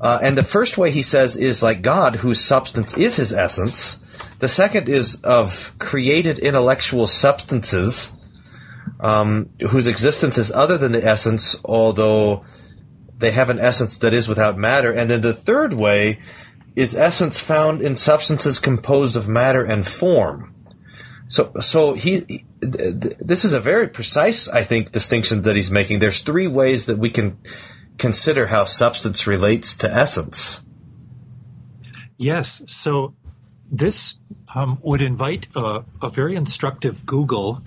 uh, 0.00 0.18
and 0.22 0.36
the 0.36 0.44
first 0.44 0.78
way 0.78 0.90
he 0.90 1.02
says 1.02 1.36
is 1.36 1.62
like 1.62 1.82
God, 1.82 2.16
whose 2.16 2.40
substance 2.40 2.96
is 2.96 3.16
his 3.16 3.32
essence. 3.32 4.00
The 4.38 4.48
second 4.48 4.88
is 4.88 5.20
of 5.22 5.78
created 5.78 6.38
intellectual 6.38 7.06
substances, 7.06 8.12
um, 9.00 9.50
whose 9.70 9.86
existence 9.86 10.38
is 10.38 10.50
other 10.50 10.78
than 10.78 10.92
the 10.92 11.04
essence, 11.04 11.60
although 11.64 12.44
they 13.18 13.32
have 13.32 13.50
an 13.50 13.58
essence 13.58 13.98
that 13.98 14.14
is 14.14 14.28
without 14.28 14.56
matter. 14.56 14.90
And 14.90 15.10
then 15.10 15.20
the 15.20 15.34
third 15.34 15.74
way 15.74 16.20
is 16.74 16.96
essence 16.96 17.38
found 17.38 17.82
in 17.82 17.96
substances 17.96 18.58
composed 18.58 19.16
of 19.16 19.28
matter 19.28 19.62
and 19.62 19.86
form. 19.86 20.54
So, 21.28 21.52
so 21.60 21.92
he, 21.92 22.44
this 22.60 23.44
is 23.44 23.52
a 23.52 23.60
very 23.60 23.88
precise, 23.88 24.48
I 24.48 24.64
think, 24.64 24.90
distinction 24.90 25.42
that 25.42 25.54
he's 25.54 25.70
making. 25.70 25.98
There's 25.98 26.22
three 26.22 26.46
ways 26.46 26.86
that 26.86 26.98
we 26.98 27.10
can 27.10 27.36
consider 28.00 28.46
how 28.46 28.64
substance 28.64 29.26
relates 29.26 29.76
to 29.76 29.92
essence. 29.92 30.60
Yes. 32.16 32.62
So 32.66 33.14
this 33.70 34.14
um, 34.52 34.80
would 34.82 35.02
invite 35.02 35.46
a, 35.54 35.84
a, 36.02 36.08
very 36.08 36.34
instructive 36.34 37.06
Google. 37.06 37.62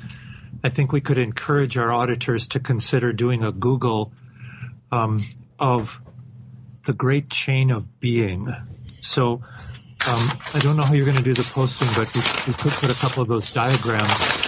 I 0.63 0.69
think 0.69 0.91
we 0.91 1.01
could 1.01 1.17
encourage 1.17 1.77
our 1.77 1.93
auditors 1.93 2.49
to 2.49 2.59
consider 2.59 3.13
doing 3.13 3.43
a 3.43 3.51
Google 3.51 4.11
um, 4.91 5.23
of 5.57 6.01
the 6.84 6.93
great 6.93 7.29
chain 7.29 7.71
of 7.71 7.99
being. 7.99 8.53
So 9.01 9.34
um, 9.36 10.27
I 10.53 10.59
don't 10.59 10.75
know 10.75 10.84
how 10.84 10.93
you're 10.93 11.05
going 11.05 11.17
to 11.17 11.23
do 11.23 11.34
the 11.34 11.49
posting, 11.53 11.88
but 11.95 12.13
we, 12.13 12.21
we 12.47 12.53
could 12.53 12.71
put 12.71 12.89
a 12.89 12.99
couple 12.99 13.21
of 13.21 13.29
those 13.29 13.53
diagrams 13.53 14.42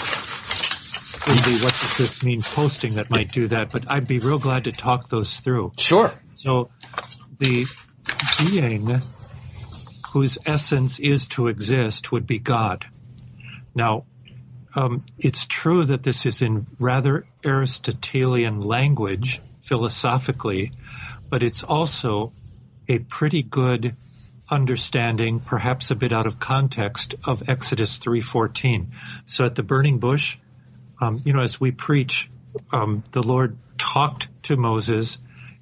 in 1.28 1.34
the 1.34 1.60
what 1.64 1.74
does 1.74 1.98
this 1.98 2.24
mean 2.24 2.42
posting 2.42 2.96
that 2.96 3.10
might 3.10 3.32
do 3.32 3.48
that, 3.48 3.72
but 3.72 3.90
I'd 3.92 4.08
be 4.08 4.20
real 4.20 4.38
glad 4.38 4.66
to 4.66 4.72
talk 4.72 5.10
those 5.10 5.40
through. 5.40 5.72
Sure. 5.78 6.14
So 6.30 6.70
the 7.40 7.66
being 8.40 9.02
whose 10.12 10.38
essence 10.46 11.00
is 11.00 11.28
to 11.28 11.48
exist 11.48 12.12
would 12.12 12.28
be 12.28 12.40
God. 12.40 12.86
Now, 13.74 14.06
um, 14.76 15.04
it's 15.18 15.46
true 15.46 15.84
that 15.86 16.04
this 16.04 16.26
is 16.26 16.42
in 16.42 16.68
rather 16.80 17.26
Aristotelian 17.44 18.60
language 18.60 19.42
philosophically, 19.64 20.74
but 21.30 21.44
it's 21.44 21.64
also 21.64 22.34
a 22.88 23.00
pretty 23.00 23.42
good 23.42 23.96
understanding, 24.50 25.40
perhaps 25.40 25.92
a 25.92 25.96
bit 25.96 26.14
out 26.14 26.28
of 26.28 26.40
context, 26.40 27.16
of 27.24 27.50
Exodus 27.50 27.98
3:14. 27.98 28.92
So 29.26 29.46
at 29.46 29.56
the 29.56 29.64
burning 29.64 30.00
bush, 30.00 30.38
um, 31.00 31.22
you 31.26 31.34
know, 31.34 31.42
as 31.42 31.60
we 31.60 31.72
preach, 31.72 32.30
um, 32.72 33.04
the 33.12 33.24
Lord 33.24 33.58
talked 33.78 34.28
to 34.44 34.58
Moses, 34.58 35.18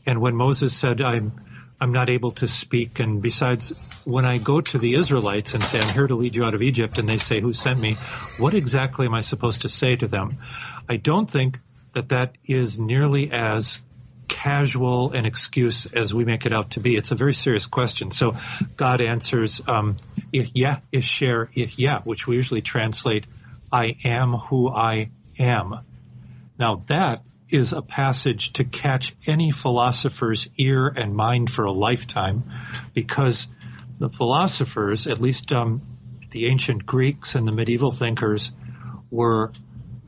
and 0.05 0.21
when 0.21 0.35
Moses 0.35 0.75
said, 0.75 1.01
"I'm 1.01 1.33
I'm 1.79 1.91
not 1.91 2.09
able 2.09 2.31
to 2.33 2.47
speak," 2.47 2.99
and 2.99 3.21
besides, 3.21 3.73
when 4.03 4.25
I 4.25 4.37
go 4.37 4.61
to 4.61 4.77
the 4.77 4.95
Israelites 4.95 5.53
and 5.53 5.65
say, 5.65 5.81
"I'm 5.81 5.91
here 5.91 6.07
to 6.07 6.15
lead 6.15 6.35
you 6.35 6.45
out 6.45 6.55
of 6.55 6.61
Egypt," 6.61 6.97
and 6.97 7.07
they 7.09 7.17
say, 7.17 7.41
"Who 7.41 7.53
sent 7.53 7.79
me?" 7.79 7.99
What 8.35 8.53
exactly 8.53 9.05
am 9.05 9.13
I 9.13 9.21
supposed 9.21 9.63
to 9.63 9.69
say 9.69 9.95
to 9.95 10.07
them? 10.07 10.37
I 10.89 10.97
don't 10.97 11.29
think 11.29 11.59
that 11.93 12.09
that 12.09 12.37
is 12.45 12.79
nearly 12.79 13.31
as 13.31 13.79
casual 14.27 15.11
an 15.11 15.25
excuse 15.25 15.85
as 15.85 16.13
we 16.13 16.25
make 16.25 16.45
it 16.45 16.53
out 16.53 16.71
to 16.71 16.79
be. 16.79 16.95
It's 16.95 17.11
a 17.11 17.15
very 17.15 17.33
serious 17.33 17.67
question. 17.67 18.11
So 18.11 18.35
God 18.75 18.99
answers, 18.99 19.61
um, 19.67 19.95
ehyeh, 20.33 20.81
asher 20.93 21.49
ehyeh, 21.55 22.03
which 22.05 22.25
we 22.25 22.35
usually 22.35 22.61
translate, 22.61 23.25
I 23.71 23.95
am 24.03 24.33
who 24.33 24.69
I 24.69 25.09
am. 25.39 25.79
Now 26.57 26.83
that 26.87 27.23
is 27.49 27.71
a 27.71 27.81
passage 27.81 28.53
to 28.53 28.63
catch 28.63 29.15
any 29.27 29.51
philosopher's 29.51 30.49
ear 30.57 30.87
and 30.87 31.15
mind 31.15 31.51
for 31.51 31.65
a 31.65 31.71
lifetime 31.71 32.43
because 32.93 33.47
the 33.99 34.09
philosophers, 34.09 35.05
at 35.05 35.21
least 35.21 35.53
um, 35.53 35.81
the 36.31 36.47
ancient 36.47 36.85
Greeks 36.85 37.35
and 37.35 37.47
the 37.47 37.51
medieval 37.51 37.91
thinkers, 37.91 38.51
were 39.11 39.51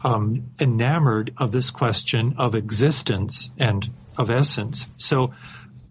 um, 0.03 0.49
enamored 0.59 1.34
of 1.38 1.51
this 1.51 1.69
question 1.69 2.36
of 2.39 2.55
existence 2.55 3.51
and 3.59 3.88
of 4.17 4.32
essence. 4.32 4.88
So 4.97 5.34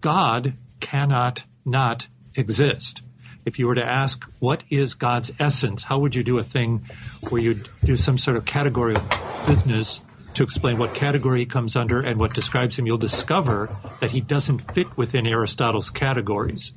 God 0.01 0.55
cannot 0.80 1.45
not 1.64 2.07
exist. 2.35 3.04
If 3.45 3.59
you 3.59 3.66
were 3.66 3.74
to 3.74 3.84
ask 3.84 4.24
what 4.38 4.64
is 4.70 4.95
God's 4.95 5.32
essence, 5.38 5.84
how 5.84 5.99
would 5.99 6.14
you 6.14 6.24
do 6.24 6.38
a 6.38 6.42
thing 6.42 6.86
where 7.28 7.40
you 7.40 7.61
do 7.84 7.97
some 7.97 8.18
sort 8.18 8.36
of 8.36 8.45
category 8.45 8.95
of 8.95 9.47
business 9.47 10.01
to 10.34 10.42
explain 10.42 10.78
what 10.78 10.95
category 10.95 11.40
he 11.40 11.47
comes 11.47 11.76
under 11.76 12.01
and 12.01 12.18
what 12.18 12.34
describes 12.34 12.78
him, 12.78 12.86
you'll 12.86 12.99
discover 12.99 13.70
that 14.01 14.11
he 14.11 14.20
doesn't 14.20 14.72
fit 14.72 14.97
within 14.97 15.26
Aristotle's 15.26 15.90
categories. 15.90 16.74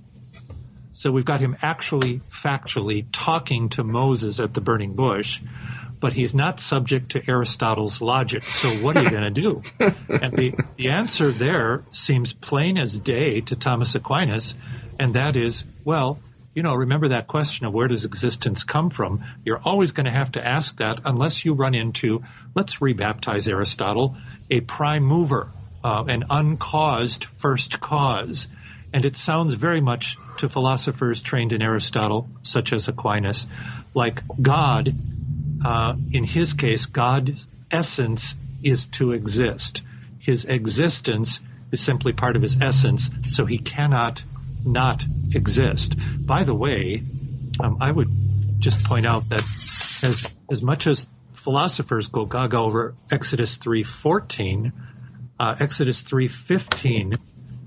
So 0.94 1.12
we've 1.12 1.26
got 1.26 1.40
him 1.40 1.58
actually 1.62 2.22
factually 2.32 3.06
talking 3.12 3.70
to 3.70 3.84
Moses 3.84 4.40
at 4.40 4.54
the 4.54 4.62
burning 4.62 4.94
bush, 4.94 5.42
but 6.00 6.14
he's 6.14 6.34
not 6.34 6.60
subject 6.60 7.12
to 7.12 7.30
Aristotle's 7.30 8.02
logic. 8.02 8.44
So 8.44 8.70
what 8.84 8.98
are 8.98 9.04
you 9.04 9.10
going 9.10 9.32
to 9.34 9.42
do? 9.42 9.64
and 10.10 10.36
the, 10.36 10.56
the 10.76 10.90
answer 10.90 11.32
there 11.32 11.84
seems 11.92 12.34
plain 12.34 12.78
as 12.78 12.98
day 12.98 13.42
to 13.42 13.56
Thomas 13.56 13.96
Aquinas, 13.96 14.56
and 15.00 15.16
that 15.16 15.36
is, 15.36 15.66
well, 15.84 16.20
you 16.58 16.64
know, 16.64 16.74
remember 16.74 17.10
that 17.10 17.28
question 17.28 17.68
of 17.68 17.74
where 17.74 17.88
does 17.88 18.04
existence 18.04 18.64
come 18.64 18.90
from? 18.90 19.24
You're 19.46 19.62
always 19.64 19.92
going 19.92 20.08
to 20.08 20.12
have 20.12 20.32
to 20.32 20.44
ask 20.44 20.78
that 20.78 21.02
unless 21.06 21.46
you 21.46 21.54
run 21.54 21.76
into, 21.76 22.24
let's 22.56 22.78
rebaptize 22.78 23.48
Aristotle, 23.48 24.18
a 24.50 24.62
prime 24.62 25.04
mover, 25.04 25.52
uh, 25.84 26.06
an 26.08 26.24
uncaused 26.32 27.26
first 27.26 27.80
cause. 27.80 28.48
And 28.92 29.06
it 29.06 29.16
sounds 29.16 29.54
very 29.54 29.82
much 29.82 30.18
to 30.40 30.50
philosophers 30.50 31.22
trained 31.22 31.54
in 31.54 31.62
Aristotle, 31.62 32.28
such 32.42 32.74
as 32.74 32.88
Aquinas, 32.88 33.46
like 33.94 34.24
God, 34.42 34.96
uh, 35.64 35.94
in 36.12 36.24
his 36.24 36.54
case, 36.54 36.88
God's 36.88 37.46
essence 37.70 38.34
is 38.64 38.88
to 38.98 39.12
exist. 39.12 39.84
His 40.18 40.46
existence 40.46 41.40
is 41.72 41.82
simply 41.82 42.14
part 42.14 42.36
of 42.36 42.42
his 42.42 42.60
essence, 42.60 43.12
so 43.28 43.46
he 43.46 43.60
cannot 43.60 44.24
not 44.66 45.08
exist. 45.34 45.96
By 46.26 46.44
the 46.44 46.56
way, 46.56 47.04
um, 47.60 47.78
I 47.80 47.92
would 47.92 48.10
just 48.60 48.84
point 48.84 49.06
out 49.06 49.30
that 49.30 49.42
as 50.04 50.30
as 50.50 50.62
much 50.62 50.88
as 50.88 51.08
philosophers 51.34 52.08
go 52.08 52.26
gaga 52.26 52.58
over 52.58 52.96
Exodus 53.12 53.58
3:14, 53.58 54.74
uh, 55.40 55.56
Exodus 55.60 56.02
3:15 56.04 57.18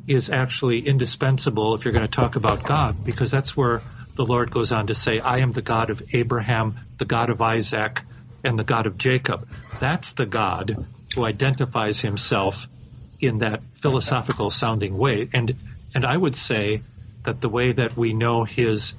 is 0.06 0.30
actually 0.30 0.86
indispensable 0.86 1.74
if 1.74 1.84
you're 1.84 1.92
going 1.92 2.04
to 2.04 2.10
talk 2.10 2.36
about 2.36 2.64
God, 2.64 3.04
because 3.04 3.30
that's 3.30 3.56
where 3.56 3.82
the 4.16 4.24
Lord 4.24 4.50
goes 4.50 4.72
on 4.72 4.88
to 4.88 4.94
say, 4.94 5.20
"I 5.20 5.38
am 5.38 5.52
the 5.52 5.62
God 5.62 5.90
of 5.90 6.02
Abraham, 6.12 6.80
the 6.98 7.04
God 7.04 7.30
of 7.30 7.40
Isaac, 7.40 8.02
and 8.42 8.58
the 8.58 8.64
God 8.64 8.86
of 8.86 8.98
Jacob." 8.98 9.46
That's 9.78 10.12
the 10.12 10.26
God 10.26 10.78
who 11.14 11.24
identifies 11.24 12.00
himself 12.00 12.68
in 13.20 13.38
that 13.38 13.62
philosophical 13.80 14.50
sounding 14.50 14.96
way, 14.96 15.28
and 15.32 15.54
and 15.94 16.04
I 16.04 16.16
would 16.16 16.36
say 16.36 16.82
that 17.24 17.40
the 17.40 17.48
way 17.48 17.72
that 17.72 17.96
we 17.96 18.12
know 18.12 18.44
his 18.44 18.94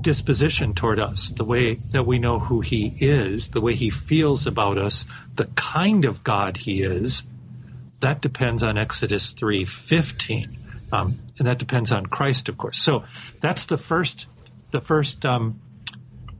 disposition 0.00 0.74
toward 0.74 1.00
us, 1.00 1.30
the 1.30 1.44
way 1.44 1.74
that 1.90 2.06
we 2.06 2.18
know 2.18 2.38
who 2.38 2.60
he 2.60 2.94
is, 3.00 3.48
the 3.48 3.60
way 3.60 3.74
he 3.74 3.90
feels 3.90 4.46
about 4.46 4.78
us, 4.78 5.06
the 5.34 5.46
kind 5.46 6.04
of 6.04 6.22
God 6.22 6.56
he 6.56 6.82
is, 6.82 7.22
that 8.00 8.20
depends 8.20 8.62
on 8.62 8.76
Exodus 8.76 9.32
3:15, 9.32 10.58
um, 10.92 11.18
and 11.38 11.48
that 11.48 11.58
depends 11.58 11.90
on 11.90 12.06
Christ, 12.06 12.48
of 12.48 12.58
course. 12.58 12.78
So 12.78 13.04
that's 13.40 13.64
the 13.64 13.78
first, 13.78 14.26
the 14.70 14.80
first 14.80 15.24
um, 15.24 15.60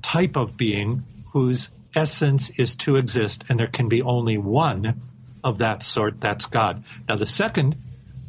type 0.02 0.36
of 0.36 0.56
being 0.56 1.04
whose 1.32 1.70
essence 1.96 2.50
is 2.50 2.74
to 2.76 2.96
exist, 2.96 3.44
and 3.48 3.58
there 3.58 3.66
can 3.66 3.88
be 3.88 4.02
only 4.02 4.36
one 4.36 5.00
of 5.42 5.58
that 5.58 5.82
sort. 5.82 6.20
That's 6.20 6.46
God. 6.46 6.84
Now 7.08 7.16
the 7.16 7.26
second 7.26 7.76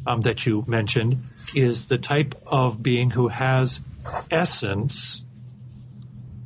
um, 0.06 0.20
that 0.22 0.46
you 0.46 0.64
mentioned 0.66 1.24
is 1.54 1.86
the 1.86 1.98
type 1.98 2.34
of 2.46 2.82
being 2.82 3.10
who 3.10 3.28
has 3.28 3.80
essence, 4.30 5.24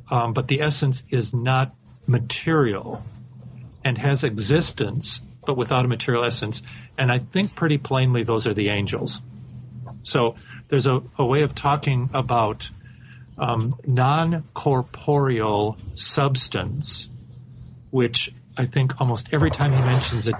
um, 0.09 0.33
but 0.33 0.47
the 0.47 0.61
essence 0.61 1.03
is 1.09 1.33
not 1.33 1.75
material 2.07 3.03
and 3.83 3.97
has 3.97 4.23
existence, 4.23 5.21
but 5.45 5.55
without 5.55 5.85
a 5.85 5.87
material 5.87 6.23
essence. 6.23 6.61
And 6.97 7.11
I 7.11 7.19
think 7.19 7.55
pretty 7.55 7.77
plainly 7.77 8.23
those 8.23 8.47
are 8.47 8.53
the 8.53 8.69
angels. 8.69 9.21
So 10.03 10.35
there's 10.67 10.87
a, 10.87 11.01
a 11.17 11.25
way 11.25 11.43
of 11.43 11.53
talking 11.53 12.09
about 12.13 12.69
um, 13.37 13.75
non-corporeal 13.85 15.77
substance, 15.95 17.09
which 17.89 18.33
I 18.57 18.65
think 18.65 18.99
almost 18.99 19.33
every 19.33 19.51
time 19.51 19.71
he 19.71 19.79
mentions 19.79 20.27
it, 20.27 20.35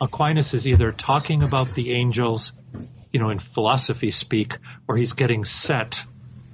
Aquinas 0.00 0.54
is 0.54 0.66
either 0.66 0.92
talking 0.92 1.42
about 1.42 1.74
the 1.74 1.92
angels, 1.92 2.52
you 3.12 3.20
know, 3.20 3.30
in 3.30 3.38
philosophy 3.38 4.10
speak, 4.10 4.56
or 4.88 4.96
he's 4.96 5.12
getting 5.12 5.44
set 5.44 6.02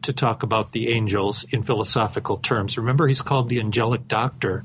to 0.03 0.12
talk 0.12 0.42
about 0.42 0.72
the 0.72 0.88
angels 0.88 1.44
in 1.51 1.62
philosophical 1.62 2.38
terms. 2.38 2.78
Remember, 2.78 3.07
he's 3.07 3.22
called 3.22 3.49
the 3.49 3.61
angelic 3.61 4.07
doctor. 4.09 4.64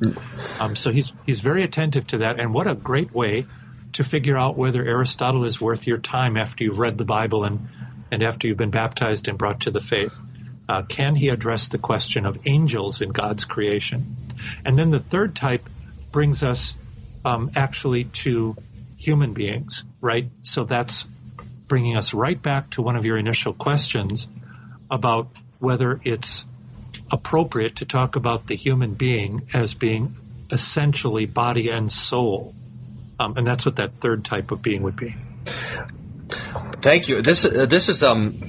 Um, 0.60 0.76
so 0.76 0.92
he's 0.92 1.14
he's 1.26 1.40
very 1.40 1.64
attentive 1.64 2.08
to 2.08 2.20
that, 2.20 2.40
and 2.40 2.54
what 2.54 2.68
a 2.68 2.76
great 2.76 3.14
way 3.14 3.46
to 3.94 4.04
figure 4.04 4.38
out 4.38 4.58
whether 4.58 4.84
Aristotle 4.84 5.46
is 5.46 5.60
worth 5.60 5.86
your 5.88 5.98
time 5.98 6.38
after 6.38 6.64
you've 6.64 6.80
read 6.80 6.98
the 6.98 7.06
Bible 7.06 7.44
and 7.44 7.68
and 8.12 8.24
after 8.24 8.48
you've 8.48 8.58
been 8.58 8.72
baptized 8.72 9.28
and 9.28 9.38
brought 9.38 9.62
to 9.62 9.72
the 9.72 9.82
faith. 9.82 10.20
Uh, 10.68 10.84
can 10.84 11.16
he 11.16 11.30
address 11.30 11.70
the 11.70 11.78
question 11.78 12.26
of 12.26 12.38
angels 12.46 13.02
in 13.02 13.10
God's 13.10 13.46
creation? 13.46 14.16
And 14.64 14.78
then 14.78 14.90
the 14.90 15.00
third 15.00 15.36
type 15.36 15.68
brings 16.12 16.44
us 16.44 16.76
um, 17.26 17.52
actually 17.56 18.06
to 18.06 18.56
human 19.02 19.34
beings, 19.34 19.84
right? 20.00 20.30
So 20.44 20.64
that's 20.64 21.08
bringing 21.68 21.98
us 21.98 22.14
right 22.14 22.40
back 22.40 22.70
to 22.72 22.82
one 22.82 22.96
of 22.96 23.06
your 23.06 23.18
initial 23.18 23.54
questions 23.54 24.28
about 24.90 25.30
whether 25.60 26.00
it's 26.04 26.46
appropriate 27.12 27.78
to 27.78 27.86
talk 27.86 28.16
about 28.16 28.48
the 28.48 28.56
human 28.56 28.94
being 28.94 29.48
as 29.54 29.74
being 29.74 30.16
essentially 30.52 31.26
body 31.26 31.70
and 31.70 31.92
soul. 31.92 32.54
Um, 33.20 33.38
and 33.38 33.48
that's 33.48 33.66
what 33.66 33.78
that 33.78 33.94
third 34.02 34.24
type 34.24 34.52
of 34.52 34.62
being 34.62 34.84
would 34.84 34.96
be. 34.96 35.16
Thank 36.82 37.08
you. 37.08 37.22
This 37.22 37.46
uh, 37.46 37.68
this 37.68 37.90
is 37.90 38.02
um 38.04 38.42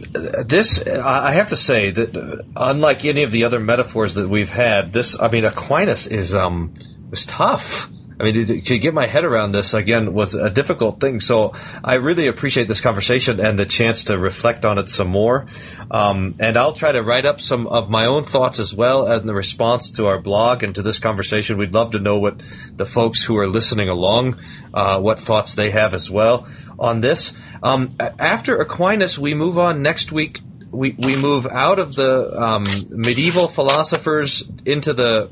this 0.46 0.86
I 0.86 1.32
have 1.32 1.50
to 1.50 1.56
say 1.56 1.90
that 1.90 2.16
uh, 2.16 2.42
unlike 2.56 3.04
any 3.04 3.24
of 3.24 3.30
the 3.30 3.44
other 3.44 3.60
metaphors 3.60 4.14
that 4.14 4.28
we've 4.28 4.50
had, 4.50 4.92
this 4.92 5.20
I 5.20 5.28
mean 5.28 5.44
Aquinas 5.44 6.06
is 6.06 6.34
um 6.34 6.72
is 7.12 7.26
tough. 7.26 7.91
I 8.18 8.24
mean, 8.24 8.34
to, 8.34 8.60
to, 8.60 8.78
get 8.78 8.94
my 8.94 9.06
head 9.06 9.24
around 9.24 9.52
this 9.52 9.74
again 9.74 10.12
was 10.12 10.34
a 10.34 10.50
difficult 10.50 11.00
thing. 11.00 11.20
So 11.20 11.54
I 11.82 11.94
really 11.94 12.26
appreciate 12.26 12.68
this 12.68 12.80
conversation 12.80 13.40
and 13.40 13.58
the 13.58 13.66
chance 13.66 14.04
to 14.04 14.18
reflect 14.18 14.64
on 14.64 14.78
it 14.78 14.88
some 14.88 15.08
more. 15.08 15.46
Um, 15.90 16.34
and 16.38 16.56
I'll 16.56 16.72
try 16.72 16.92
to 16.92 17.02
write 17.02 17.24
up 17.24 17.40
some 17.40 17.66
of 17.66 17.90
my 17.90 18.06
own 18.06 18.24
thoughts 18.24 18.58
as 18.58 18.74
well 18.74 19.10
in 19.10 19.26
the 19.26 19.34
response 19.34 19.92
to 19.92 20.06
our 20.06 20.20
blog 20.20 20.62
and 20.62 20.74
to 20.74 20.82
this 20.82 20.98
conversation. 20.98 21.58
We'd 21.58 21.74
love 21.74 21.92
to 21.92 21.98
know 21.98 22.18
what 22.18 22.38
the 22.76 22.86
folks 22.86 23.22
who 23.22 23.36
are 23.38 23.46
listening 23.46 23.88
along, 23.88 24.38
uh, 24.72 24.98
what 25.00 25.20
thoughts 25.20 25.54
they 25.54 25.70
have 25.70 25.94
as 25.94 26.10
well 26.10 26.46
on 26.78 27.00
this. 27.00 27.36
Um, 27.62 27.90
after 28.00 28.56
Aquinas, 28.58 29.18
we 29.18 29.34
move 29.34 29.58
on 29.58 29.82
next 29.82 30.12
week 30.12 30.40
we, 30.72 30.96
we 30.98 31.16
move 31.16 31.46
out 31.46 31.78
of 31.78 31.94
the 31.94 32.40
um, 32.40 32.64
medieval 32.90 33.46
philosophers 33.46 34.50
into 34.64 34.94
the 34.94 35.30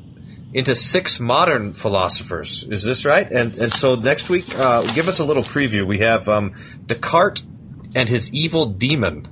into 0.53 0.75
six 0.75 1.21
modern 1.21 1.73
philosophers. 1.73 2.65
Is 2.65 2.83
this 2.83 3.05
right? 3.05 3.31
And 3.31 3.55
and 3.57 3.73
so 3.73 3.95
next 3.95 4.29
week, 4.29 4.47
uh, 4.57 4.83
give 4.95 5.09
us 5.09 5.19
a 5.19 5.25
little 5.25 5.43
preview. 5.43 5.87
We 5.87 5.99
have 5.99 6.29
um, 6.29 6.55
Descartes 6.87 7.43
and 7.95 8.09
his 8.09 8.33
evil 8.33 8.67
demon. 8.67 9.29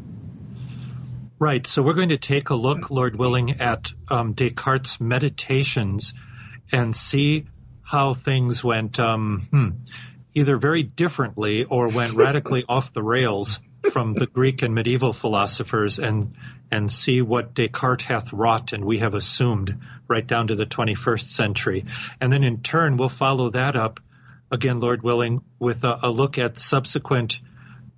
Right. 1.38 1.66
So 1.66 1.82
we're 1.82 1.94
going 1.94 2.08
to 2.08 2.18
take 2.18 2.50
a 2.50 2.54
look, 2.54 2.90
Lord 2.90 3.16
willing, 3.16 3.60
at 3.60 3.92
um, 4.08 4.32
Descartes' 4.32 5.00
meditations 5.00 6.14
and 6.72 6.94
see 6.94 7.46
how 7.82 8.12
things 8.12 8.62
went 8.62 8.98
um, 8.98 9.46
hmm, 9.50 9.68
either 10.34 10.56
very 10.56 10.82
differently 10.82 11.64
or 11.64 11.88
went 11.88 12.14
radically 12.14 12.64
off 12.68 12.92
the 12.92 13.02
rails 13.02 13.60
from 13.90 14.12
the 14.12 14.26
Greek 14.26 14.62
and 14.62 14.74
medieval 14.74 15.12
philosophers 15.12 15.98
and 15.98 16.34
and 16.70 16.92
see 16.92 17.22
what 17.22 17.54
Descartes 17.54 18.04
hath 18.04 18.32
wrought 18.32 18.72
and 18.72 18.84
we 18.84 18.98
have 18.98 19.14
assumed 19.14 19.80
right 20.06 20.26
down 20.26 20.48
to 20.48 20.54
the 20.54 20.66
21st 20.66 21.22
century. 21.22 21.86
And 22.20 22.32
then 22.32 22.44
in 22.44 22.60
turn, 22.60 22.96
we'll 22.98 23.08
follow 23.08 23.50
that 23.50 23.74
up 23.74 24.00
again, 24.50 24.80
Lord 24.80 25.02
willing, 25.02 25.42
with 25.58 25.84
a, 25.84 25.98
a 26.02 26.10
look 26.10 26.38
at 26.38 26.58
subsequent 26.58 27.40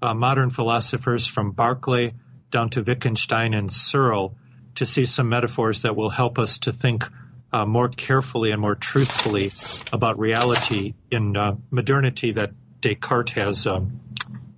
uh, 0.03 0.15
modern 0.15 0.51
philosophers 0.51 1.27
from 1.27 1.53
Berkeley 1.53 2.15
down 2.51 2.71
to 2.71 2.83
Wittgenstein 2.83 3.55
and 3.55 3.71
Searle 3.71 4.37
to 4.77 4.87
see 4.87 5.05
some 5.05 5.29
metaphors 5.29 5.83
that 5.83 5.97
will 5.97 6.11
help 6.11 6.39
us 6.39 6.59
to 6.61 6.73
think 6.73 7.05
uh, 7.53 7.65
more 7.65 7.89
carefully 7.89 8.53
and 8.53 8.61
more 8.61 8.77
truthfully 8.77 9.51
about 9.93 10.19
reality 10.19 10.95
in 11.11 11.37
uh, 11.37 11.57
modernity 11.71 12.33
that 12.33 12.51
Descartes 12.81 13.33
has 13.33 13.67
um, 13.67 14.01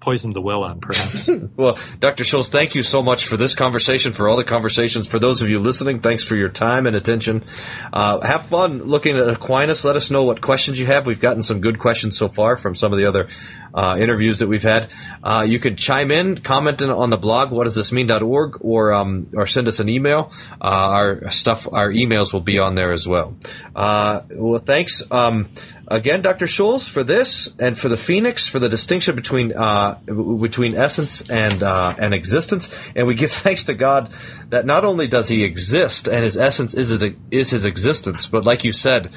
poisoned 0.02 0.34
the 0.34 0.40
well 0.40 0.64
on, 0.64 0.80
perhaps. 0.80 1.30
well, 1.56 1.78
Dr. 2.00 2.24
Schulz, 2.24 2.48
thank 2.48 2.74
you 2.74 2.82
so 2.82 3.02
much 3.02 3.24
for 3.26 3.36
this 3.36 3.54
conversation, 3.54 4.12
for 4.12 4.28
all 4.28 4.36
the 4.36 4.44
conversations. 4.44 5.06
For 5.06 5.20
those 5.20 5.42
of 5.42 5.48
you 5.48 5.60
listening, 5.60 6.00
thanks 6.00 6.24
for 6.24 6.34
your 6.34 6.48
time 6.48 6.88
and 6.88 6.96
attention. 6.96 7.44
Uh, 7.92 8.20
have 8.20 8.46
fun 8.46 8.82
looking 8.82 9.16
at 9.16 9.28
Aquinas. 9.28 9.84
Let 9.84 9.94
us 9.94 10.10
know 10.10 10.24
what 10.24 10.40
questions 10.40 10.80
you 10.80 10.86
have. 10.86 11.06
We've 11.06 11.20
gotten 11.20 11.44
some 11.44 11.60
good 11.60 11.78
questions 11.78 12.18
so 12.18 12.28
far 12.28 12.56
from 12.56 12.74
some 12.74 12.92
of 12.92 12.98
the 12.98 13.06
other 13.06 13.28
uh, 13.74 13.96
interviews 13.98 14.40
that 14.40 14.48
we've 14.48 14.62
had. 14.62 14.92
Uh, 15.22 15.46
you 15.48 15.60
can 15.60 15.76
chime 15.76 16.10
in, 16.10 16.36
comment 16.36 16.82
on 16.82 17.10
the 17.10 17.16
blog, 17.16 17.50
whatdoesthismean.org, 17.50 18.58
or 18.60 18.92
um, 18.92 19.28
or 19.34 19.46
send 19.46 19.68
us 19.68 19.78
an 19.80 19.88
email. 19.88 20.32
Uh, 20.60 20.64
our 20.64 21.30
stuff, 21.30 21.72
our 21.72 21.90
emails 21.90 22.32
will 22.32 22.40
be 22.40 22.58
on 22.58 22.74
there 22.74 22.92
as 22.92 23.06
well. 23.06 23.36
Uh, 23.74 24.22
well, 24.30 24.58
thanks. 24.58 25.02
Um, 25.10 25.48
again, 25.92 26.22
Dr. 26.22 26.46
Schulz, 26.46 26.88
for 26.88 27.04
this 27.04 27.54
and 27.58 27.78
for 27.78 27.88
the 27.88 27.96
Phoenix, 27.96 28.48
for 28.48 28.58
the 28.58 28.68
distinction 28.68 29.14
between 29.14 29.52
uh, 29.52 29.98
between 30.06 30.74
essence 30.74 31.28
and 31.28 31.62
uh, 31.62 31.94
and 31.98 32.14
existence, 32.14 32.74
and 32.96 33.06
we 33.06 33.14
give 33.14 33.30
thanks 33.44 33.64
to 33.66 33.74
God 33.74 34.10
that 34.48 34.64
not 34.66 34.84
only 34.84 35.06
does 35.06 35.28
He 35.28 35.44
exist 35.44 36.08
and 36.08 36.24
His 36.24 36.36
essence 36.36 36.74
is 36.74 36.90
it, 36.90 37.16
is 37.30 37.50
His 37.50 37.64
existence, 37.64 38.26
but 38.26 38.44
like 38.44 38.64
you 38.64 38.72
said, 38.72 39.10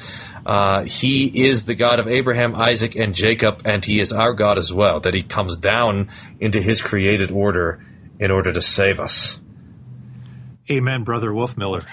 uh, 0.44 0.84
He 0.84 1.46
is 1.46 1.64
the 1.64 1.74
God 1.74 1.98
of 1.98 2.06
Abraham, 2.06 2.54
Isaac, 2.54 2.94
and 2.94 3.14
Jacob, 3.14 3.62
and 3.64 3.84
He 3.84 3.98
is 3.98 4.12
our 4.12 4.34
God 4.34 4.58
as 4.58 4.72
well. 4.72 5.00
That 5.00 5.14
He 5.14 5.22
comes 5.22 5.56
down 5.56 6.10
into 6.38 6.60
His 6.60 6.82
created 6.82 7.30
order 7.30 7.84
in 8.20 8.30
order 8.30 8.52
to 8.52 8.62
save 8.62 9.00
us. 9.00 9.40
Amen, 10.70 11.04
Brother 11.04 11.30
Wolfmueller. 11.30 11.84